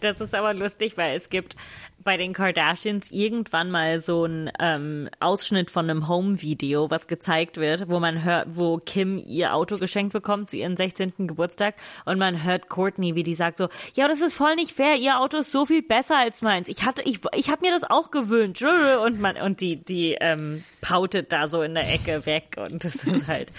[0.00, 1.56] Das ist aber lustig, weil es gibt
[1.98, 7.88] bei den Kardashians irgendwann mal so ein ähm, Ausschnitt von einem Home-Video, was gezeigt wird,
[7.88, 11.14] wo man hört, wo Kim ihr Auto geschenkt bekommt zu ihrem 16.
[11.26, 11.74] Geburtstag
[12.04, 15.20] und man hört Courtney, wie die sagt so, ja, das ist voll nicht fair, ihr
[15.20, 16.68] Auto ist so viel besser als meins.
[16.68, 18.62] Ich hatte, ich, ich habe mir das auch gewöhnt.
[19.02, 23.04] Und man und die, die ähm, pautet da so in der Ecke weg und das
[23.04, 23.50] ist halt.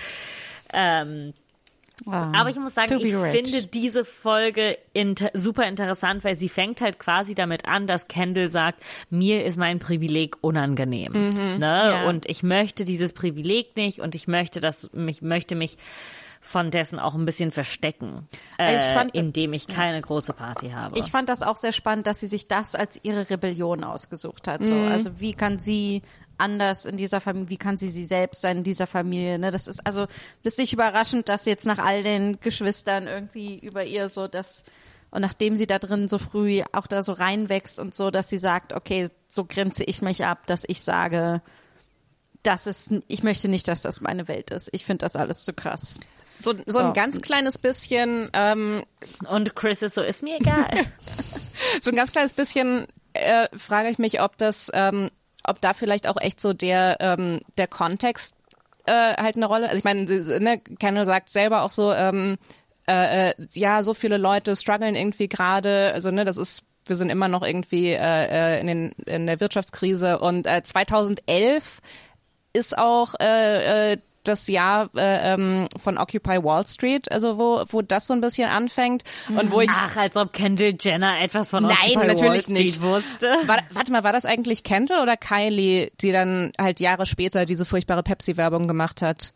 [0.74, 1.34] Ähm,
[2.06, 3.32] aber ich muss sagen, ich rich.
[3.32, 8.50] finde diese Folge inter super interessant, weil sie fängt halt quasi damit an, dass Kendall
[8.50, 11.30] sagt, mir ist mein Privileg unangenehm.
[11.58, 11.60] Ne?
[11.60, 12.10] Ja.
[12.10, 15.78] Und ich möchte dieses Privileg nicht und ich möchte das, mich, möchte mich
[16.48, 20.98] von dessen auch ein bisschen verstecken, äh, Ich fand- indem ich keine große Party habe.
[20.98, 24.66] Ich fand das auch sehr spannend, dass sie sich das als ihre Rebellion ausgesucht hat.
[24.66, 24.76] So.
[24.76, 26.02] Also wie kann sie
[26.38, 29.38] anders in dieser Familie, wie kann sie sie selbst sein in dieser Familie?
[29.40, 29.52] Ne?
[29.52, 30.06] Das ist also
[30.44, 34.64] das ist nicht überraschend, dass jetzt nach all den Geschwistern irgendwie über ihr so das
[35.10, 38.38] und nachdem sie da drin so früh auch da so reinwächst und so, dass sie
[38.38, 41.42] sagt, okay, so grenze ich mich ab, dass ich sage,
[42.44, 44.70] das ist, ich möchte nicht, dass das meine Welt ist.
[44.74, 46.00] Ich finde das alles zu krass.
[46.40, 46.94] So, so ein Oh.
[46.94, 48.84] ganz kleines bisschen, ähm,
[49.30, 50.70] Und Chris ist so, ist mir egal.
[51.82, 55.10] so ein ganz kleines bisschen äh, frage ich mich, ob das, ähm,
[55.44, 58.36] ob da vielleicht auch echt so der ähm, der Kontext
[58.86, 59.66] äh, halt eine Rolle.
[59.66, 62.38] Also ich meine, ne, Kendall sagt selber auch so, ähm,
[62.90, 65.92] äh, äh, ja, so viele Leute strugglen irgendwie gerade.
[65.94, 67.98] Also ne, das ist wir sind immer noch irgendwie äh,
[68.56, 71.80] äh, in, den, in der Wirtschaftskrise und äh, 2011
[72.54, 73.98] ist auch äh, äh,
[74.28, 78.50] das Jahr äh, ähm, von Occupy Wall Street, also wo, wo das so ein bisschen
[78.50, 82.44] anfängt und wo ich Ach, als ob Kendall Jenner etwas von Nein, Occupy Wall natürlich
[82.44, 82.82] Street nicht.
[82.82, 83.28] wusste.
[83.46, 87.66] War, warte mal, war das eigentlich Kendall oder Kylie, die dann halt Jahre später diese
[87.66, 89.34] furchtbare Pepsi-Werbung gemacht hat?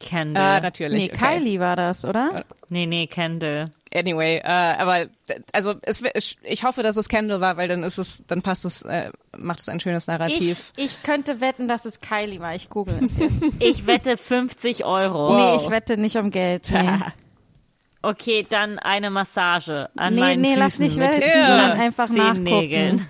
[0.00, 0.42] Kendall.
[0.42, 1.08] Ah, natürlich.
[1.08, 1.38] Nee, okay.
[1.38, 2.44] Kylie war das, oder?
[2.68, 3.66] nee, nee, Kendall.
[3.92, 5.06] Anyway, äh, aber
[5.52, 8.64] also es, ich- ich hoffe, dass es Kendall war, weil dann ist es, dann passt
[8.64, 10.72] es, äh, macht es ein schönes Ich, Narrativ.
[10.76, 12.54] ich könnte wetten, dass es Kylie war.
[12.54, 13.44] Ich google es jetzt.
[13.60, 15.34] Ich wette 50 Euro.
[15.36, 16.70] Nee, ich wette nicht um Geld.
[16.70, 16.88] Nee,
[18.02, 21.46] Okay, dann eine Massage an nee, meinen nee Füßen lass nicht wetten, Ja.
[21.48, 23.06] sondern einfach nachgucken.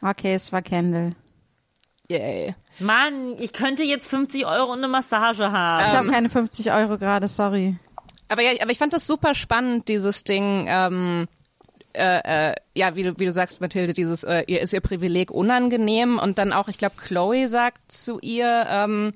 [0.00, 1.12] Okay, es war Kendall.
[2.08, 2.54] Yay.
[2.78, 5.84] Mann, ich könnte jetzt 50 Euro und eine Massage haben.
[5.84, 7.76] Ich habe keine 50 Euro gerade, sorry.
[8.28, 11.28] Aber ja, aber ich fand das super spannend, dieses Ding, ähm,
[11.96, 15.30] äh, äh, ja, wie du, wie du sagst, Mathilde, dieses, äh, ihr ist ihr Privileg
[15.30, 19.12] unangenehm und dann auch, ich glaube, Chloe sagt zu ihr, ähm,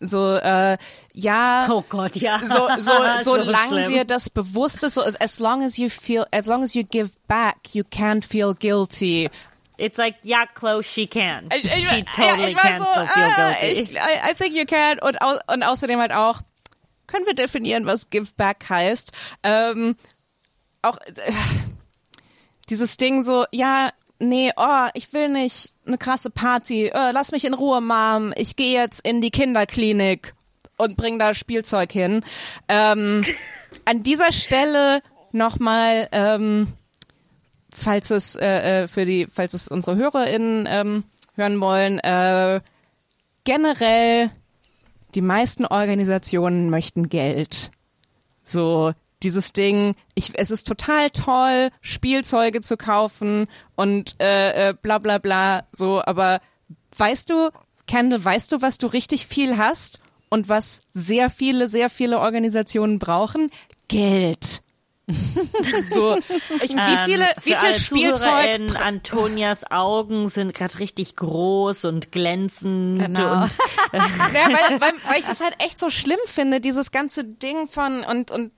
[0.00, 0.76] so, äh,
[1.12, 2.38] ja, oh Gott, ja.
[2.38, 3.92] so, so, solange schlimm.
[3.92, 7.10] dir das bewusst ist, so as, long as you feel, as long as you give
[7.26, 9.30] back, you can't feel guilty.
[9.76, 11.48] It's like, yeah, Chloe, she can.
[11.54, 13.82] Ich, ich, she ja, totally war can so, feel ah, guilty.
[13.82, 16.42] ich, I, I think you can und, au, und außerdem halt auch,
[17.14, 19.12] können wir definieren, was give back heißt.
[19.44, 19.94] Ähm,
[20.82, 21.32] auch äh,
[22.68, 27.44] dieses Ding so, ja, nee, oh, ich will nicht eine krasse Party, äh, lass mich
[27.44, 30.34] in Ruhe, Mom, ich gehe jetzt in die Kinderklinik
[30.76, 32.24] und bring da Spielzeug hin.
[32.68, 33.24] Ähm,
[33.84, 35.00] an dieser Stelle
[35.30, 36.66] nochmal, ähm,
[37.72, 41.04] falls es äh, äh, für die, falls es unsere HörerInnen ähm,
[41.36, 42.60] hören wollen, äh,
[43.44, 44.32] generell
[45.14, 47.70] die meisten Organisationen möchten Geld.
[48.44, 48.92] So
[49.22, 55.18] dieses Ding, ich, es ist total toll, Spielzeuge zu kaufen und äh, äh, bla bla
[55.18, 56.40] bla, so, aber
[56.96, 57.50] weißt du,
[57.86, 62.98] Kendall, weißt du, was du richtig viel hast und was sehr viele, sehr viele Organisationen
[62.98, 63.50] brauchen?
[63.88, 64.63] Geld.
[65.90, 66.16] so,
[66.62, 72.10] ich, wie Ähm, viele, für wie viel Spielzeug Antonias Augen sind gerade richtig groß und
[72.12, 73.42] glänzend Genau.
[73.42, 73.56] und
[73.92, 74.00] Ja,
[74.48, 78.30] weil, weil, weil ich das halt echt so schlimm finde, dieses ganze Ding von und
[78.30, 78.52] und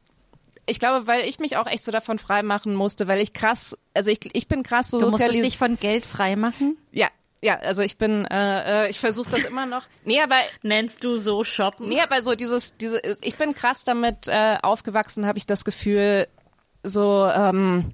[0.69, 4.11] ich glaube, weil ich mich auch echt so davon freimachen musste, weil ich krass, also
[4.11, 5.47] ich, ich bin krass so Du musstest sozialisiert.
[5.53, 6.77] dich von Geld freimachen?
[6.93, 7.09] Ja,
[7.43, 9.83] ja, also ich bin, äh, äh, ich versuche das immer noch.
[10.05, 11.89] Nee, aber nennst du so shoppen?
[11.89, 16.27] nee, aber so dieses, diese, ich bin krass damit äh, aufgewachsen, habe ich das Gefühl,
[16.87, 17.93] so ähm,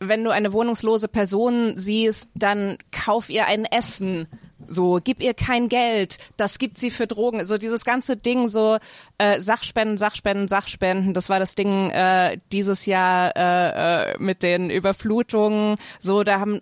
[0.00, 4.28] wenn du eine wohnungslose Person siehst, dann kauf ihr ein Essen.
[4.70, 7.46] So, gib ihr kein Geld, das gibt sie für Drogen.
[7.46, 8.78] So dieses ganze Ding, so
[9.16, 14.68] äh, Sachspenden, Sachspenden, Sachspenden, das war das Ding äh, dieses Jahr äh, äh, mit den
[14.68, 15.76] Überflutungen.
[16.00, 16.60] So, da haben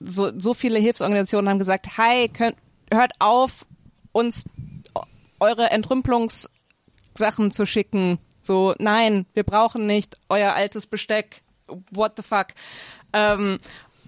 [0.00, 2.56] so, so viele Hilfsorganisationen haben gesagt, hi, könnt,
[2.92, 3.64] hört auf,
[4.12, 4.44] uns
[5.40, 8.18] eure Entrümpelungssachen zu schicken.
[8.46, 11.42] So, nein, wir brauchen nicht euer altes Besteck.
[11.90, 12.48] What the fuck?
[13.12, 13.58] Ähm,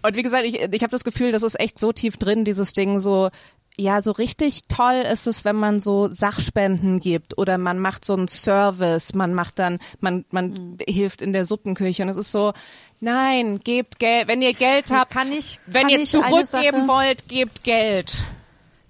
[0.03, 2.73] und wie gesagt, ich, ich habe das Gefühl, das ist echt so tief drin, dieses
[2.73, 3.31] Ding so,
[3.77, 8.15] ja, so richtig toll ist es, wenn man so Sachspenden gibt oder man macht so
[8.15, 12.53] einen Service, man macht dann, man, man hilft in der Suppenküche und es ist so,
[13.01, 17.63] nein, gebt Geld, wenn ihr Geld habt, Kann ich- wenn kann ihr zurückgeben wollt, gebt
[17.65, 18.25] Geld.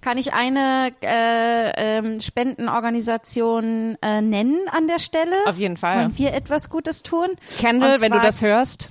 [0.01, 5.31] Kann ich eine äh, ähm, Spendenorganisation äh, nennen an der Stelle?
[5.45, 5.97] Auf jeden Fall.
[5.97, 7.27] Wollen wir etwas Gutes tun?
[7.59, 8.89] Kendall, Und wenn du zwar- das hörst.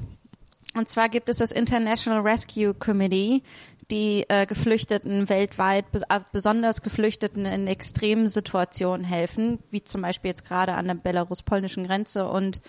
[0.76, 3.43] Und zwar gibt es das International Rescue Committee,
[3.90, 10.47] die äh, Geflüchteten weltweit, äh, besonders Geflüchteten in extremen Situationen helfen, wie zum Beispiel jetzt
[10.47, 12.28] gerade an der belarus-polnischen Grenze.
[12.28, 12.60] Und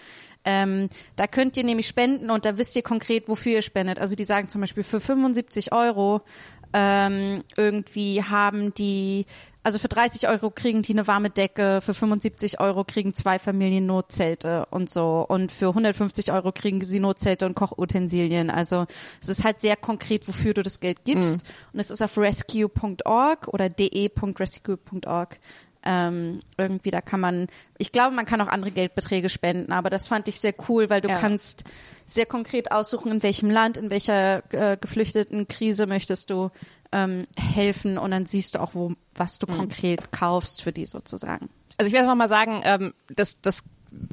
[0.45, 0.87] ähm,
[1.17, 3.99] da könnt ihr nämlich spenden und da wisst ihr konkret, wofür ihr spendet.
[3.99, 6.21] Also die sagen zum Beispiel für 75 Euro
[6.73, 9.25] ähm, irgendwie haben die,
[9.63, 13.85] also für 30 Euro kriegen die eine warme Decke, für 75 Euro kriegen zwei Familien
[13.87, 18.49] Notzelte und so und für 150 Euro kriegen sie Notzelte und Kochutensilien.
[18.49, 18.85] Also
[19.21, 21.41] es ist halt sehr konkret, wofür du das Geld gibst
[21.73, 25.39] und es ist auf rescue.org oder de.rescue.org.
[25.81, 27.47] Ähm, irgendwie, da kann man,
[27.77, 30.99] ich glaube, man kann auch andere Geldbeträge spenden, aber das fand ich sehr cool, weil
[30.99, 31.15] du Ja.
[31.17, 31.63] kannst
[32.09, 36.49] sehr konkret aussuchen, in welchem Land, in welcher äh, geflüchteten Krise möchtest du
[36.91, 39.45] ähm, helfen und dann siehst du auch, wo was Mhm.
[39.45, 41.49] du konkret kaufst für die sozusagen.
[41.77, 43.63] Also ich werde noch mal sagen, ähm, das, das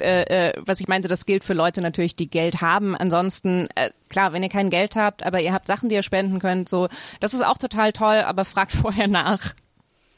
[0.01, 2.97] äh, äh, was ich meinte, das gilt für Leute natürlich, die Geld haben.
[2.97, 6.39] Ansonsten, äh, klar, wenn ihr kein Geld habt, aber ihr habt Sachen, die ihr spenden
[6.39, 6.89] könnt, so,
[7.21, 9.55] das ist auch total toll, aber fragt vorher nach.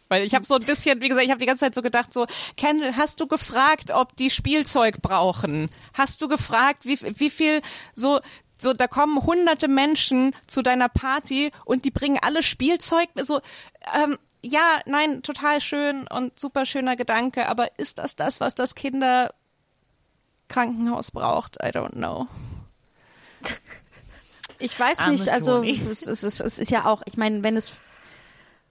[0.08, 2.12] Weil ich habe so ein bisschen, wie gesagt, ich habe die ganze Zeit so gedacht,
[2.12, 2.26] so,
[2.56, 5.70] Kendall, hast du gefragt, ob die Spielzeug brauchen?
[5.94, 7.60] Hast du gefragt, wie, wie viel
[7.94, 8.20] so
[8.60, 13.40] so, da kommen hunderte Menschen zu deiner Party und die bringen alle Spielzeug, so,
[14.02, 18.74] ähm, ja, nein, total schön und super schöner Gedanke, aber ist das das, was das
[18.74, 21.56] Kinderkrankenhaus braucht?
[21.62, 22.26] I don't know.
[24.58, 27.76] Ich weiß Arme nicht, also es ist, es ist ja auch, ich meine, wenn es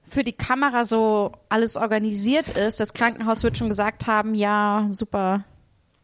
[0.08, 5.44] für die Kamera so alles organisiert ist, das Krankenhaus wird schon gesagt haben, ja, super,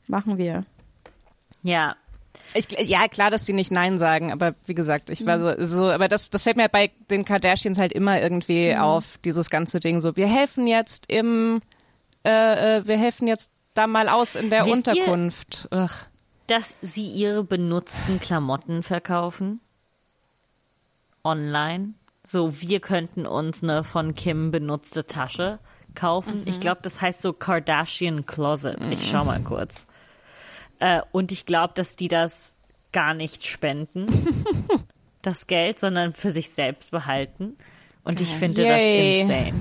[0.08, 0.66] machen wir.
[1.64, 1.96] Ja,
[2.56, 5.90] Ich, ja, klar, dass die nicht Nein sagen, aber wie gesagt, ich war so, so
[5.92, 10.02] aber das, das fällt mir bei den Kardashians halt immer irgendwie auf, dieses ganze Ding
[10.02, 11.62] so, wir helfen jetzt im,
[12.26, 15.70] äh, äh, wir helfen jetzt da mal aus in der Wisst ihr- Unterkunft.
[15.72, 15.90] Ugh.
[16.48, 19.62] dass sie ihre benutzten Klamotten verkaufen.
[21.24, 21.94] Online.
[22.26, 25.60] So, wir könnten uns eine von Kim benutzte Tasche
[25.94, 26.44] kaufen.
[26.46, 28.86] Ich glaube, das heißt so Kardashian Closet.
[28.88, 29.86] Ich schau mal kurz.
[30.80, 32.56] Äh, und ich glaube, dass die das
[32.92, 34.06] gar nicht spenden,
[35.22, 37.58] das Geld, sondern für sich selbst behalten.
[38.04, 39.28] Und ich finde Yay.
[39.28, 39.60] das insane.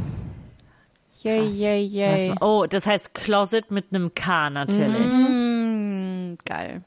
[1.23, 2.35] Yay, yay, yay.
[2.41, 4.97] Oh, das heißt Closet mit einem K natürlich.
[4.97, 6.83] Hm, geil.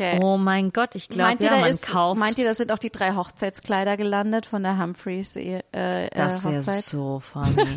[0.00, 0.18] Okay.
[0.22, 2.18] Oh mein Gott, ich glaube, ja, da man ist, kauft.
[2.18, 6.42] meint ihr, da sind auch die drei Hochzeitskleider gelandet von der Humphreys äh, äh, das
[6.42, 6.84] wäre Hochzeit?
[6.84, 7.76] so funny.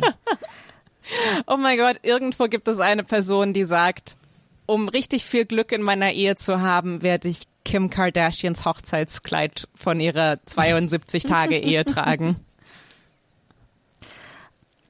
[1.46, 4.16] Oh mein Gott, irgendwo gibt es eine Person, die sagt,
[4.64, 10.00] um richtig viel Glück in meiner Ehe zu haben, werde ich Kim Kardashians Hochzeitskleid von
[10.00, 12.40] ihrer 72 Tage Ehe tragen.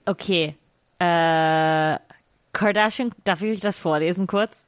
[0.06, 0.54] Okay.
[1.00, 1.98] Äh,
[2.52, 4.66] Kardashian, darf ich das vorlesen kurz?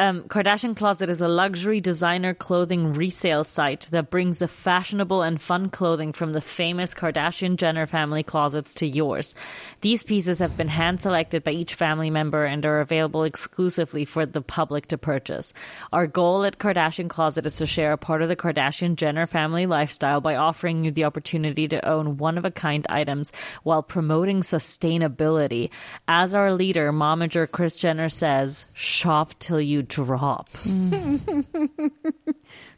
[0.00, 5.38] Um, Kardashian Closet is a luxury designer clothing resale site that brings the fashionable and
[5.38, 9.34] fun clothing from the famous Kardashian Jenner family closets to yours.
[9.82, 14.24] These pieces have been hand selected by each family member and are available exclusively for
[14.24, 15.52] the public to purchase.
[15.92, 19.66] Our goal at Kardashian Closet is to share a part of the Kardashian Jenner family
[19.66, 23.32] lifestyle by offering you the opportunity to own one of a kind items
[23.64, 25.68] while promoting sustainability.
[26.08, 30.46] As our leader, momager Chris Jenner says, shop till you drop.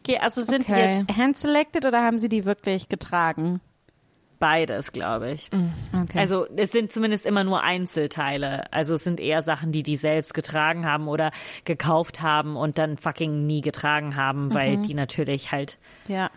[0.01, 0.98] Okay, also sind die Okay.
[0.98, 3.60] jetzt hand-selected oder haben sie die wirklich getragen?
[4.39, 5.51] Beides, glaube ich.
[5.94, 6.18] Okay.
[6.18, 8.72] Also es sind zumindest immer nur Einzelteile.
[8.72, 11.30] Also es sind eher Sachen, die die selbst getragen haben oder
[11.64, 15.78] gekauft haben und dann fucking nie getragen haben, weil die natürlich halt
[16.09, 16.28] Ja.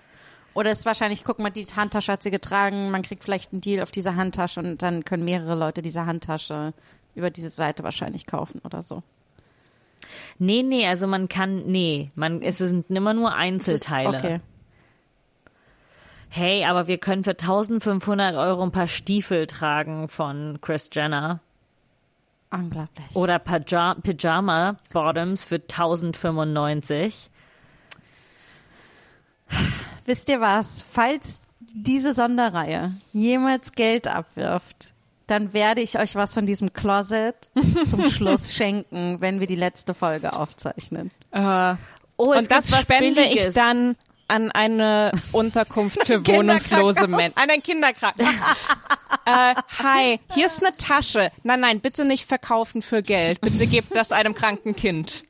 [0.54, 3.60] Oder es ist wahrscheinlich, guck mal, die Handtasche hat sie getragen, man kriegt vielleicht einen
[3.62, 6.74] Deal auf diese Handtasche und dann können mehrere Leute diese Handtasche
[7.16, 9.02] über diese Seite wahrscheinlich kaufen oder so.
[10.40, 13.38] Nee, nee, also man kann, nee, man, es sind immer nur Das
[13.68, 14.18] ist- Einzelteile.
[14.18, 14.40] Okay.
[16.30, 21.40] Hey, aber wir können für 1500 Euro ein paar Stiefel tragen von Chris Jenner.
[22.52, 23.16] Unglaublich.
[23.16, 27.30] Oder Paja Pyjama Bottoms für 1095.
[30.06, 30.84] Wisst ihr was?
[30.84, 34.94] Falls diese Sonderreihe jemals Geld abwirft,
[35.28, 37.50] dann werde ich euch was von diesem Closet
[37.86, 41.12] zum Schluss schenken, wenn wir die letzte Folge aufzeichnen.
[41.32, 41.76] Äh,
[42.18, 43.56] Oh, und das spende ich Billiges.
[43.56, 43.96] dann
[44.28, 47.38] an eine Unterkunft für wohnungslose Menschen.
[47.38, 48.36] An ein Kinderkrankenhaus.
[49.26, 51.30] äh, hi, hier ist eine Tasche.
[51.44, 53.42] Nein, nein, bitte nicht verkaufen für Geld.
[53.42, 55.26] Bitte gebt das einem kranken Kind.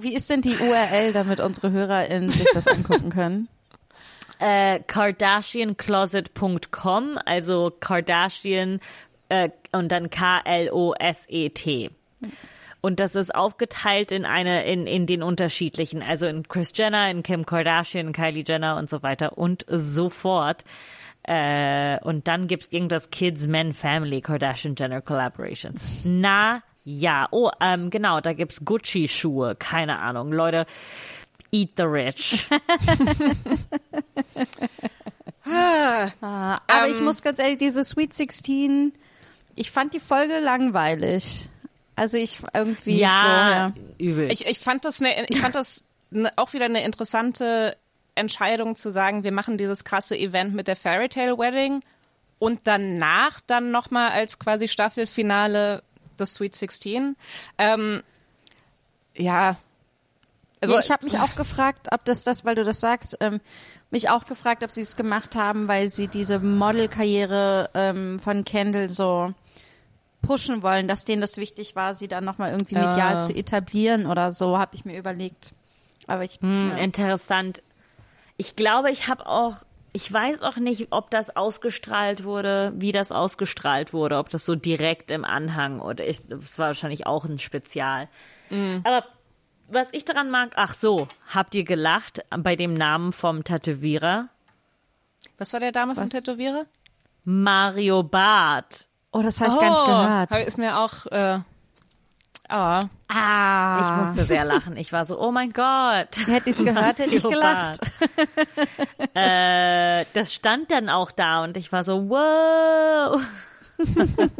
[0.00, 3.48] Wie ist denn die URL, damit unsere HörerInnen sich das angucken können?
[4.38, 8.80] Äh, KardashianCloset.com, also Kardashian
[9.28, 11.90] äh, und dann K-L-O-S-E-T.
[12.80, 17.22] Und das ist aufgeteilt in eine, in, in den unterschiedlichen, also in Chris Jenner, in
[17.22, 20.64] Kim Kardashian, Kylie Jenner und so weiter und so fort.
[21.24, 26.02] Äh, und dann gibt's irgendwas Kids, Men, Family, Kardashian Jenner Collaborations.
[26.04, 30.30] Na ja, oh, ähm, genau, da gibt's Gucci-Schuhe, keine Ahnung.
[30.30, 30.66] Leute,
[31.50, 32.46] eat the rich.
[35.44, 38.92] Aber ich muss ganz ehrlich, diese Sweet 16,
[39.54, 41.48] ich fand die Folge langweilig.
[41.94, 43.72] Also ich irgendwie so, ja.
[43.98, 44.30] übel.
[44.30, 47.76] Ich, ich fand das, ne, ich fand das ne, auch wieder eine interessante
[48.14, 51.80] Entscheidung zu sagen, wir machen dieses krasse Event mit der Fairy Tale Wedding
[52.38, 55.82] und danach dann nochmal als quasi Staffelfinale
[56.16, 57.16] das Sweet 16.
[57.58, 58.02] Ähm,
[59.14, 59.56] ja,
[60.66, 63.40] Also ja, ich habe mich auch gefragt, ob das das, weil du das sagst, ähm,
[63.90, 68.88] mich auch gefragt, ob sie es gemacht haben, weil sie diese Modelkarriere ähm, von Kendall
[68.88, 69.32] so
[70.22, 73.18] pushen wollen, dass denen das wichtig war, sie dann nochmal irgendwie medial Ja.
[73.20, 75.52] zu etablieren oder so, habe ich mir überlegt.
[76.06, 76.78] Aber ich, Hm, ja.
[76.82, 77.62] Interessant.
[78.36, 79.54] Ich glaube, ich habe auch,
[79.92, 84.54] ich weiß auch nicht, ob das ausgestrahlt wurde, wie das ausgestrahlt wurde, ob das so
[84.56, 88.08] direkt im Anhang oder ich, das war wahrscheinlich auch ein Spezial.
[88.84, 89.04] Aber
[89.68, 94.28] was ich daran mag, ach so, habt ihr gelacht bei dem Namen vom Tätowierer?
[95.38, 96.08] Was war der Dame vom?
[96.08, 96.66] Tätowierer?
[97.24, 98.86] Mario Barth.
[99.12, 100.30] oh, das habe ich gar nicht gehört.
[100.30, 101.06] hab- Ist mir auch.
[101.06, 101.38] Äh,
[102.48, 102.80] ah.
[103.08, 104.76] Ah, Ich musste sehr lachen.
[104.76, 106.08] Ich war so, oh mein Gott.
[106.26, 107.92] hätte ich es gehört, hätte ich gelacht.
[109.14, 113.18] Äh, das stand dann auch da und ich war so, wow.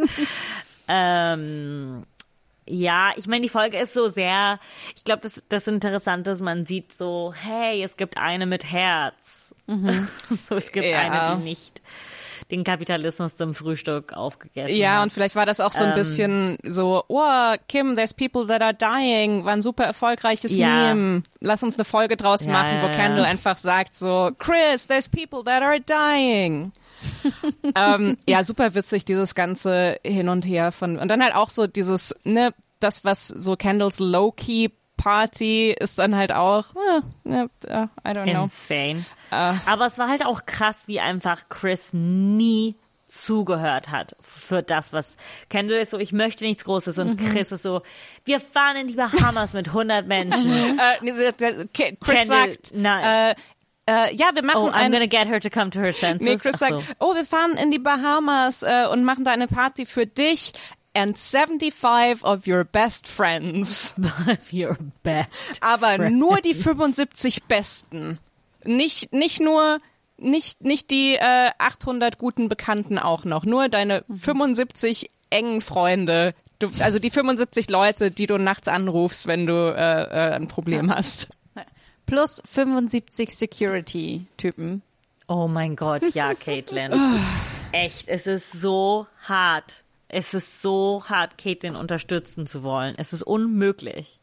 [0.89, 2.05] ähm,
[2.67, 4.59] ja, ich meine, die Folge ist so sehr,
[4.97, 9.55] ich glaube, das, das Interessante ist, man sieht so, hey, es gibt eine mit Herz.
[10.31, 10.99] so, es gibt Ja.
[11.01, 11.83] eine, die nicht
[12.51, 15.03] den Kapitalismus zum Frühstück aufgegessen Ja, hat.
[15.05, 15.91] und vielleicht war das auch so Ähm.
[15.91, 20.95] ein bisschen so, oh, Kim, there's people that are dying, war ein super erfolgreiches Ja.
[20.95, 21.23] Meme.
[21.41, 25.43] Lass uns eine Folge draus Ja, machen, wo Kendall einfach sagt so, Chris, there's people
[25.45, 26.73] that are dying.
[27.75, 31.67] ähm, ja, super witzig, dieses ganze Hin und Her von, und dann halt auch so
[31.67, 36.67] dieses, ne, das, was so Kendalls Low-Key Party ist dann halt auch,
[37.25, 38.45] ne, äh, I don't know.
[38.45, 39.05] Insane.
[39.31, 39.55] Äh.
[39.67, 42.77] Aber es war halt auch krass, wie einfach Chris nie
[43.09, 45.17] zugehört hat für das, was
[45.49, 47.27] Kendall ist so, ich möchte nichts Großes und Mhm.
[47.33, 47.83] Chris ist so,
[48.25, 50.51] wir fahren in die Bahamas mit 100 Menschen.
[50.77, 53.33] Äh, Chris Kendall, sagt, nein.
[53.33, 53.35] äh,
[53.89, 56.27] äh, ja, wir machen Oh, I'm gonna get her to come to her senses.
[56.27, 56.67] Nee, Chris so.
[56.67, 60.53] sagt, oh, wir fahren in die Bahamas äh, und machen da eine Party für dich
[60.97, 63.95] and 75 of your best friends.
[64.53, 65.59] Your best.
[65.61, 66.19] Aber friend.
[66.19, 68.19] nur die 75 besten.
[68.65, 69.79] Nicht, nicht nur,
[70.17, 73.45] nicht, nicht die äh, 800 guten Bekannten auch noch.
[73.45, 76.35] Nur deine 75 engen Freunde.
[76.59, 80.95] Du, also die 75 Leute, die du nachts anrufst, wenn du äh, äh, ein Problem
[80.95, 81.29] hast.
[82.07, 84.83] Plus 75 Security-Typen.
[85.29, 86.93] Oh mein Gott, ja, Caitlin.
[87.73, 89.83] Echt, es ist so hart.
[90.09, 92.95] Es ist so hart, Caitlin unterstützen zu wollen.
[92.97, 94.21] Es ist unmöglich.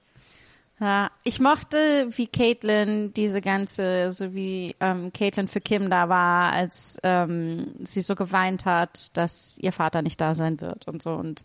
[0.80, 1.78] Ja, ich mochte,
[2.10, 8.02] wie Caitlin diese ganze, so wie ähm, Caitlin für Kim da war, als ähm, sie
[8.02, 11.44] so geweint hat, dass ihr Vater nicht da sein wird und so und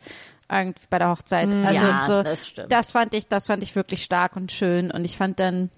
[0.50, 1.52] irgendwie bei der Hochzeit.
[1.52, 2.72] Also ja, so, das stimmt.
[2.72, 5.70] das fand ich, das fand ich wirklich stark und schön und ich fand dann,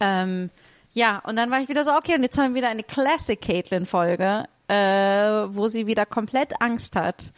[0.00, 0.50] ähm,
[0.92, 3.40] ja, und dann war ich wieder so, okay, und jetzt haben wir wieder eine Classic
[3.40, 7.32] Caitlin Folge, äh, wo sie wieder komplett Angst hat,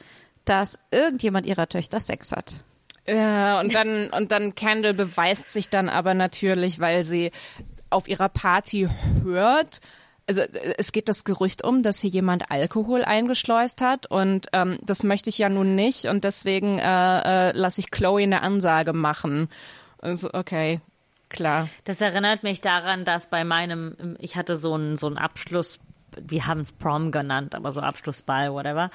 [0.44, 2.62] dass irgendjemand ihrer Töchter Sex hat.
[3.06, 7.30] Ja, und dann, und dann Kendall beweist sich dann aber natürlich, weil sie
[7.88, 8.88] auf ihrer Party
[9.22, 9.80] hört.
[10.28, 14.78] Also äh, es geht das Gerücht um, dass hier jemand Alkohol eingeschleust hat und ähm,
[14.82, 18.92] das möchte ich ja nun nicht und deswegen äh, äh, lasse ich Chloe eine Ansage
[18.92, 19.48] machen.
[19.98, 20.80] Also, okay,
[21.28, 21.68] klar.
[21.84, 25.78] Das erinnert mich daran, dass bei meinem, ich hatte so einen, so einen Abschluss,
[26.18, 28.90] wir haben es Prom genannt, aber so Abschlussball, whatever.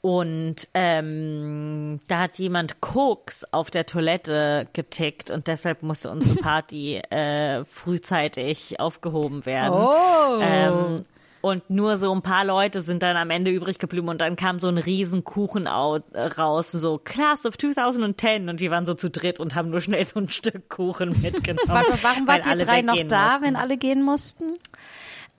[0.00, 6.96] Und ähm, da hat jemand Koks auf der Toilette getickt und deshalb musste unsere Party
[6.96, 9.74] äh, frühzeitig aufgehoben werden.
[9.74, 10.40] Oh.
[10.40, 10.96] Ähm,
[11.42, 14.58] und nur so ein paar Leute sind dann am Ende übrig geblieben und dann kam
[14.58, 18.94] so ein riesen Kuchen au- äh, raus, so Class of 2010 und wir waren so
[18.94, 21.84] zu dritt und haben nur schnell so ein Stück Kuchen mitgenommen.
[22.00, 23.42] Warum wart ihr drei noch da, mussten.
[23.44, 24.54] wenn alle gehen mussten?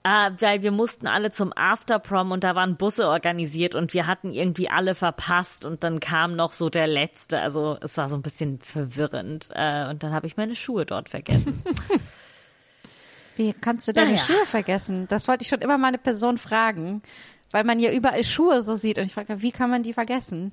[0.06, 4.34] Ah, weil wir mussten alle zum Afterprom und da waren Busse organisiert und wir hatten
[4.34, 7.40] irgendwie alle verpasst und dann kam noch so der letzte.
[7.40, 11.08] Also es war so ein bisschen verwirrend äh, und dann habe ich meine Schuhe dort
[11.08, 11.62] vergessen.
[13.36, 14.22] Wie kannst du deine Naja.
[14.22, 15.06] Schuhe vergessen?
[15.08, 17.02] Das wollte ich schon immer mal eine Person fragen,
[17.50, 20.52] weil man ja überall Schuhe so sieht und ich frage, wie kann man die vergessen?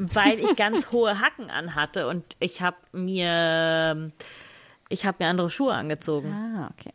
[0.00, 4.12] weil ich ganz hohe Hacken anhatte und ich habe mir
[4.88, 6.30] ich habe mir andere Schuhe angezogen.
[6.32, 6.92] Ah, okay.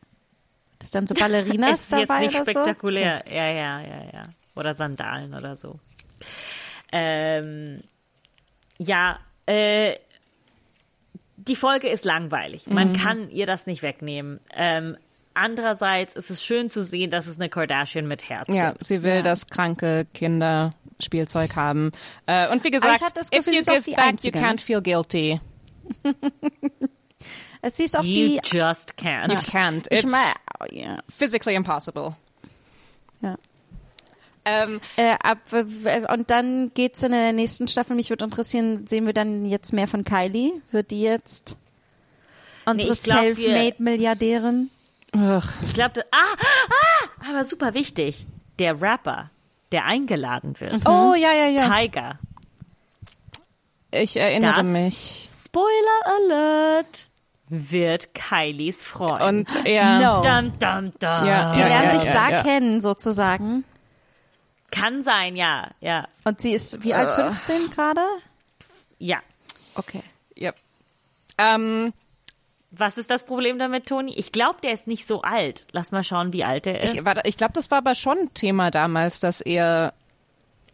[0.79, 3.25] Das ist dann so Ballerinas ist jetzt dabei nicht oder spektakulär.
[3.29, 4.23] Ja, ja, ja, ja.
[4.55, 5.79] Oder Sandalen oder so.
[6.93, 7.81] Ähm,
[8.77, 9.95] ja, äh,
[11.35, 12.67] die Folge ist langweilig.
[12.67, 12.95] Man Mhm.
[12.97, 14.39] kann ihr das nicht wegnehmen.
[14.53, 14.95] Ähm,
[15.33, 18.85] andererseits ist es schön zu sehen, dass es eine Kardashian mit Herz Ja, gibt.
[18.85, 19.21] sie will, Ja.
[19.21, 21.91] dass kranke Kinder Spielzeug haben.
[22.27, 23.95] Äh, und wie gesagt, ich hatte das if Gefühl, you sie ist auch give die
[23.95, 24.51] back, Einzige, you ne?
[24.51, 25.39] can't feel guilty.
[27.71, 28.41] Sie ist auch You die.
[28.43, 29.29] just can't.
[29.29, 29.85] You can't.
[29.89, 30.23] Ich It's meine,
[30.59, 30.97] oh, ja.
[31.09, 32.15] physically impossible.
[33.21, 33.37] ja.
[34.45, 37.95] Ähm, Äh, ab, und dann geht's in der nächsten Staffel.
[37.95, 40.51] Mich würde interessieren, sehen wir dann jetzt mehr von Kylie?
[40.71, 41.57] Wird die jetzt?
[42.65, 44.69] Unsere ich wir- Selfmade-Milliardärin.
[45.15, 45.43] Ugh.
[45.63, 48.25] Ich glaube, ah, ah, aber super wichtig.
[48.59, 49.29] Der Rapper,
[49.71, 50.87] der eingeladen wird.
[50.87, 51.69] Oh, ja, ja, ja.
[51.69, 52.19] Tiger.
[53.91, 55.29] Ich erinnere Das, mich.
[55.31, 57.09] Spoiler Alert,
[57.49, 59.21] wird Kylies Freund.
[59.21, 59.99] Und ja.
[59.99, 60.21] No.
[60.23, 61.27] Dum, dum, dum.
[61.27, 62.43] Ja, Die ja, lernen ja, sich ja, da ja.
[62.43, 63.63] kennen, sozusagen.
[64.71, 67.11] Kann sein, ja, ja, Und sie ist wie alt?
[67.11, 68.01] 15 gerade?
[68.97, 69.19] ja.
[69.75, 70.01] Okay.
[70.39, 70.55] Yep.
[71.37, 71.93] Ähm,
[72.75, 74.13] Was ist das Problem damit, Toni?
[74.15, 75.67] Ich glaube, der ist nicht so alt.
[75.73, 76.95] Lass mal schauen, wie alt er ist.
[76.95, 79.93] ich ich glaube, das war aber schon ein Thema damals, dass er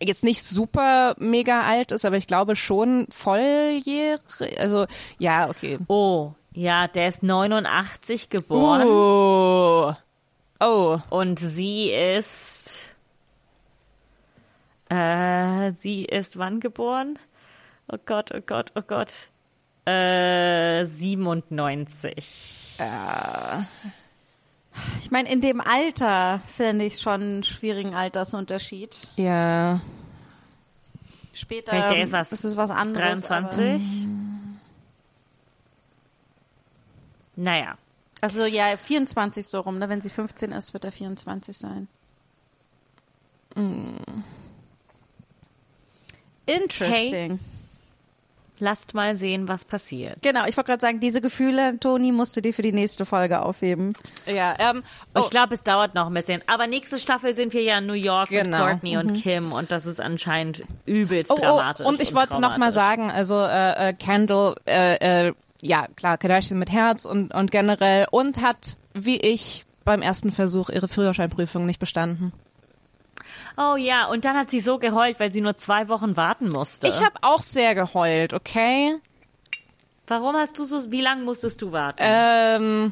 [0.02, 4.22] jetzt nicht super mega alt ist, aber ich glaube schon volljährig.
[4.58, 4.86] Also,
[5.18, 5.78] ja, okay.
[5.88, 9.94] oh, ja, der ist 89 geboren Oh.
[10.62, 11.00] Oh.
[11.10, 12.96] und sie ist.
[14.90, 17.20] Äh, sie ist wann geboren?
[17.92, 19.30] Oh Gott, oh Gott, oh Gott.
[19.90, 22.78] Äh, 97.
[25.02, 29.08] Ich meine, in dem Alter finde ich schon einen schwierigen Altersunterschied.
[29.16, 29.82] Ja.
[31.34, 32.32] Später Vielleicht ist was.
[32.32, 33.22] ist es was anderes.
[33.22, 33.82] 23?
[37.36, 37.78] Naja.
[38.22, 39.80] Also ja, 24 so rum.
[39.80, 39.90] Ne?
[39.90, 41.88] Wenn sie 15 ist, wird er 24 sein.
[46.46, 47.40] Interesting.
[48.60, 50.22] Lasst mal sehen, was passiert.
[50.22, 53.42] Genau, ich wollte gerade sagen, diese Gefühle, Toni, musst du dir für die nächste Folge
[53.42, 53.94] aufheben.
[54.26, 54.84] Ja, ähm,
[55.16, 56.42] oh, Ich glaube, es dauert noch ein bisschen.
[56.48, 58.66] Aber nächste Staffel sind wir ja in New York mit Genau.
[58.68, 61.86] Courtney und Kim und das ist anscheinend übelst oh, dramatisch.
[61.86, 66.18] oh, und ich wollte noch mal sagen, also äh, äh, Kendall, äh, äh, ja klar,
[66.18, 71.66] Kardashian mit Herz und, und generell und hat, wie ich, beim ersten Versuch ihre Führerscheinprüfung
[71.66, 72.34] nicht bestanden.
[73.58, 76.88] Oh ja, und dann hat sie so geheult, weil sie nur zwei Wochen warten musste.
[76.88, 78.96] Ich habe auch sehr geheult, okay?
[80.08, 82.00] Warum hast du so, wie lange musstest du warten?
[82.02, 82.92] Ähm,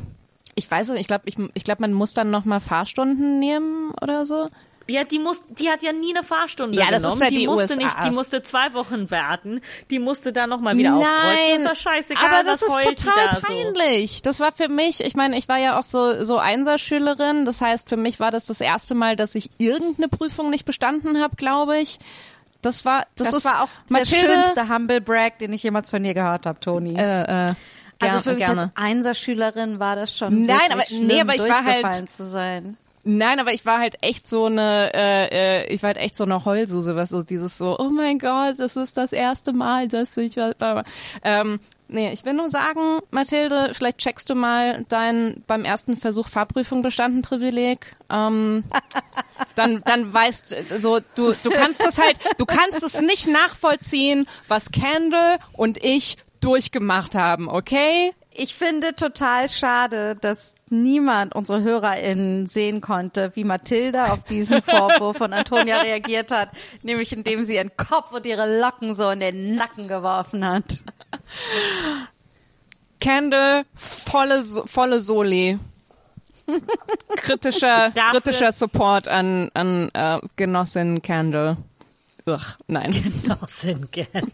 [0.55, 3.91] ich weiß es, ich glaube, ich, ich glaub, man muss dann noch mal Fahrstunden nehmen
[4.01, 4.49] oder so.
[4.89, 7.15] Ja, die muss, die hat ja nie eine Fahrstunde Ja, das genommen.
[7.15, 7.75] ist ja die, die musste USA.
[7.83, 9.59] nicht, die musste zwei Wochen warten.
[9.91, 11.63] Die musste dann noch mal wieder aufkreuzen.
[11.63, 12.25] Das war scheißegal.
[12.25, 13.47] aber das ist die total da so?
[13.47, 14.21] peinlich.
[14.21, 17.89] Das war für mich, ich meine, ich war ja auch so so Einserschülerin, das heißt,
[17.89, 21.77] für mich war das das erste Mal, dass ich irgendeine Prüfung nicht bestanden habe, glaube
[21.79, 21.99] ich.
[22.61, 25.91] Das war das, Das, ist war auch Mathilde, der schönste Humble Brag, den ich jemals
[25.91, 26.95] von dir gehört habe, Toni.
[26.97, 27.55] Äh, äh, also
[27.99, 28.61] gerne, für mich gerne.
[28.63, 32.25] als Einserschülerin war das schon Nein, wirklich aber- schlimm, nee, aber ich war halt- zu
[32.25, 32.77] sein.
[33.09, 36.25] Nein, aber ich war halt echt so eine, äh, äh, ich war halt echt so
[36.25, 40.17] eine Heulsuse, was so dieses so, oh mein Gott, das ist das erste Mal, dass
[40.17, 40.83] ich was.
[41.23, 46.27] Ähm, nee, ich will nur sagen, Mathilde, vielleicht checkst du mal dein beim ersten Versuch
[46.27, 47.95] Fahrprüfung bestanden Privileg.
[48.09, 48.65] Ähm,
[49.55, 54.71] dann, dann weißt so, du, du kannst es halt, du kannst es nicht nachvollziehen, was
[54.71, 58.11] Kendall und ich durchgemacht haben, okay?
[58.39, 65.17] Ich finde total schade, dass niemand unsere HörerInnen sehen konnte, wie Mathilda auf diesen Vorwurf
[65.17, 66.49] von Antonia reagiert hat,
[66.83, 70.81] nämlich indem sie ihren Kopf und ihre Locken so in den Nacken geworfen hat.
[72.99, 75.57] Kendall, volle, So- volle Soli.
[77.17, 81.57] Kritischer, kritischer Support an, an äh, Genossin Kendall.
[82.27, 82.91] Ugh, nein.
[82.91, 84.31] Genossin gern.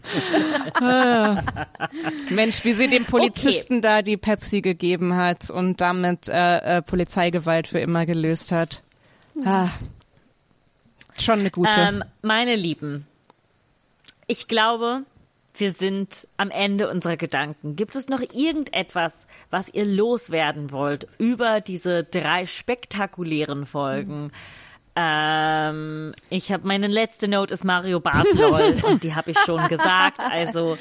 [2.30, 7.68] Mensch, wie sie dem Polizisten da die Pepsi gegeben hat und damit äh, äh, Polizeigewalt
[7.68, 8.82] für immer gelöst hat.
[9.44, 9.68] Ah,
[11.20, 11.78] schon eine gute.
[11.78, 13.06] Ähm, meine Lieben,
[14.26, 15.02] ich glaube,
[15.56, 17.76] wir sind am Ende unserer Gedanken.
[17.76, 24.32] Gibt es noch irgendetwas, was ihr loswerden wollt über diese drei spektakulären Folgen?
[24.96, 29.66] Ähm, ich habe meine letzte Note ist Mario Barth lol und die habe ich schon
[29.68, 30.20] gesagt.
[30.20, 30.78] Also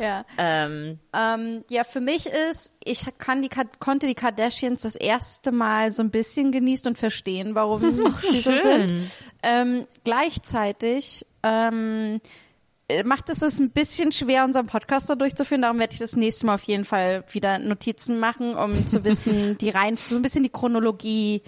[0.00, 0.24] Ja.
[0.36, 5.92] ähm, Ähm, ja, für mich ist, ich kann die, konnte die Kardashians das erste Mal
[5.92, 7.82] so ein bisschen genießen und verstehen, warum
[8.22, 8.94] sie so sind.
[9.44, 12.20] Ähm, gleichzeitig ähm,
[12.88, 15.62] äh, macht es es ein bisschen schwer, unseren Podcast so durchzuführen.
[15.62, 19.56] Darum werde ich das nächste Mal auf jeden Fall wieder Notizen machen, um zu wissen,
[19.58, 21.42] die rein, so ein bisschen die Chronologie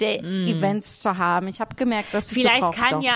[0.00, 1.48] der Events zu haben.
[1.48, 2.42] Ich habe gemerkt, dass es so Mm.
[2.42, 3.02] vielleicht braucht kann doch.
[3.02, 3.14] ja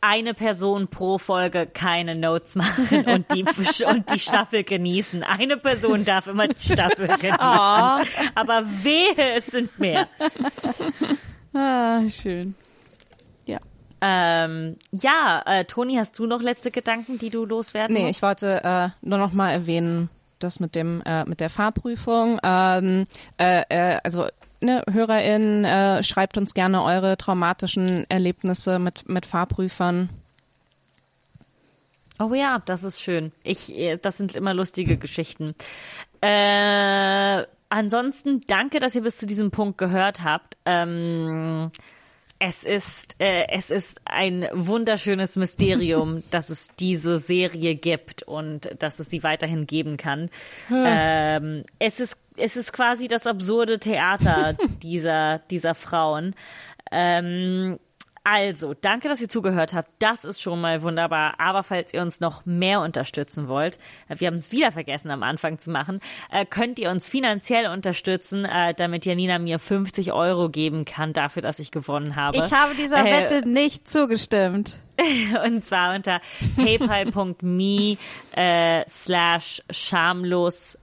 [0.00, 3.44] eine Person pro Folge keine Notes machen und die,
[3.86, 5.22] und die Staffel genießen.
[5.24, 7.38] Eine Person darf immer die Staffel genießen.
[7.40, 10.06] Aber wehe, es sind mehr.
[11.52, 12.54] Ah, schön.
[13.46, 13.58] Ja.
[14.00, 18.18] Ähm, ja, äh, Toni, hast du noch letzte Gedanken, die du loswerden Nee, musst?
[18.18, 22.38] ich wollte äh, nur noch mal erwähnen, das mit dem äh, mit der Fahrprüfung.
[22.42, 23.06] Ähm,
[23.38, 24.26] äh, äh, also
[24.60, 30.08] ne, HörerInnen, äh, schreibt uns gerne eure traumatischen Erlebnisse mit mit Fahrprüfern.
[32.18, 33.32] Oh ja, das ist schön.
[33.42, 35.54] Ich, äh, das sind immer lustige Geschichten.
[36.20, 40.56] Äh, ansonsten danke, dass ihr bis zu diesem Punkt gehört habt.
[40.64, 41.70] Ähm,
[42.38, 48.98] es ist, äh, es ist ein wunderschönes Mysterium, dass es diese Serie gibt und dass
[48.98, 50.30] es sie weiterhin geben kann.
[50.70, 56.34] Ähm, es ist, es ist quasi das absurde Theater dieser, dieser Frauen.
[56.92, 57.78] Ähm,
[58.28, 59.92] also, danke, dass ihr zugehört habt.
[60.00, 61.34] Das ist schon mal wunderbar.
[61.38, 63.78] Aber falls ihr uns noch mehr unterstützen wollt,
[64.08, 66.00] äh, wir haben es wieder vergessen am Anfang zu machen,
[66.32, 71.40] äh, könnt ihr uns finanziell unterstützen, äh, damit Janina mir 50 Euro geben kann dafür,
[71.40, 72.38] dass ich gewonnen habe.
[72.38, 74.82] Ich habe dieser Äh, Wette nicht zugestimmt.
[75.44, 76.20] Und zwar unter
[76.56, 77.96] paypal.me
[78.34, 80.76] äh, slash schamlos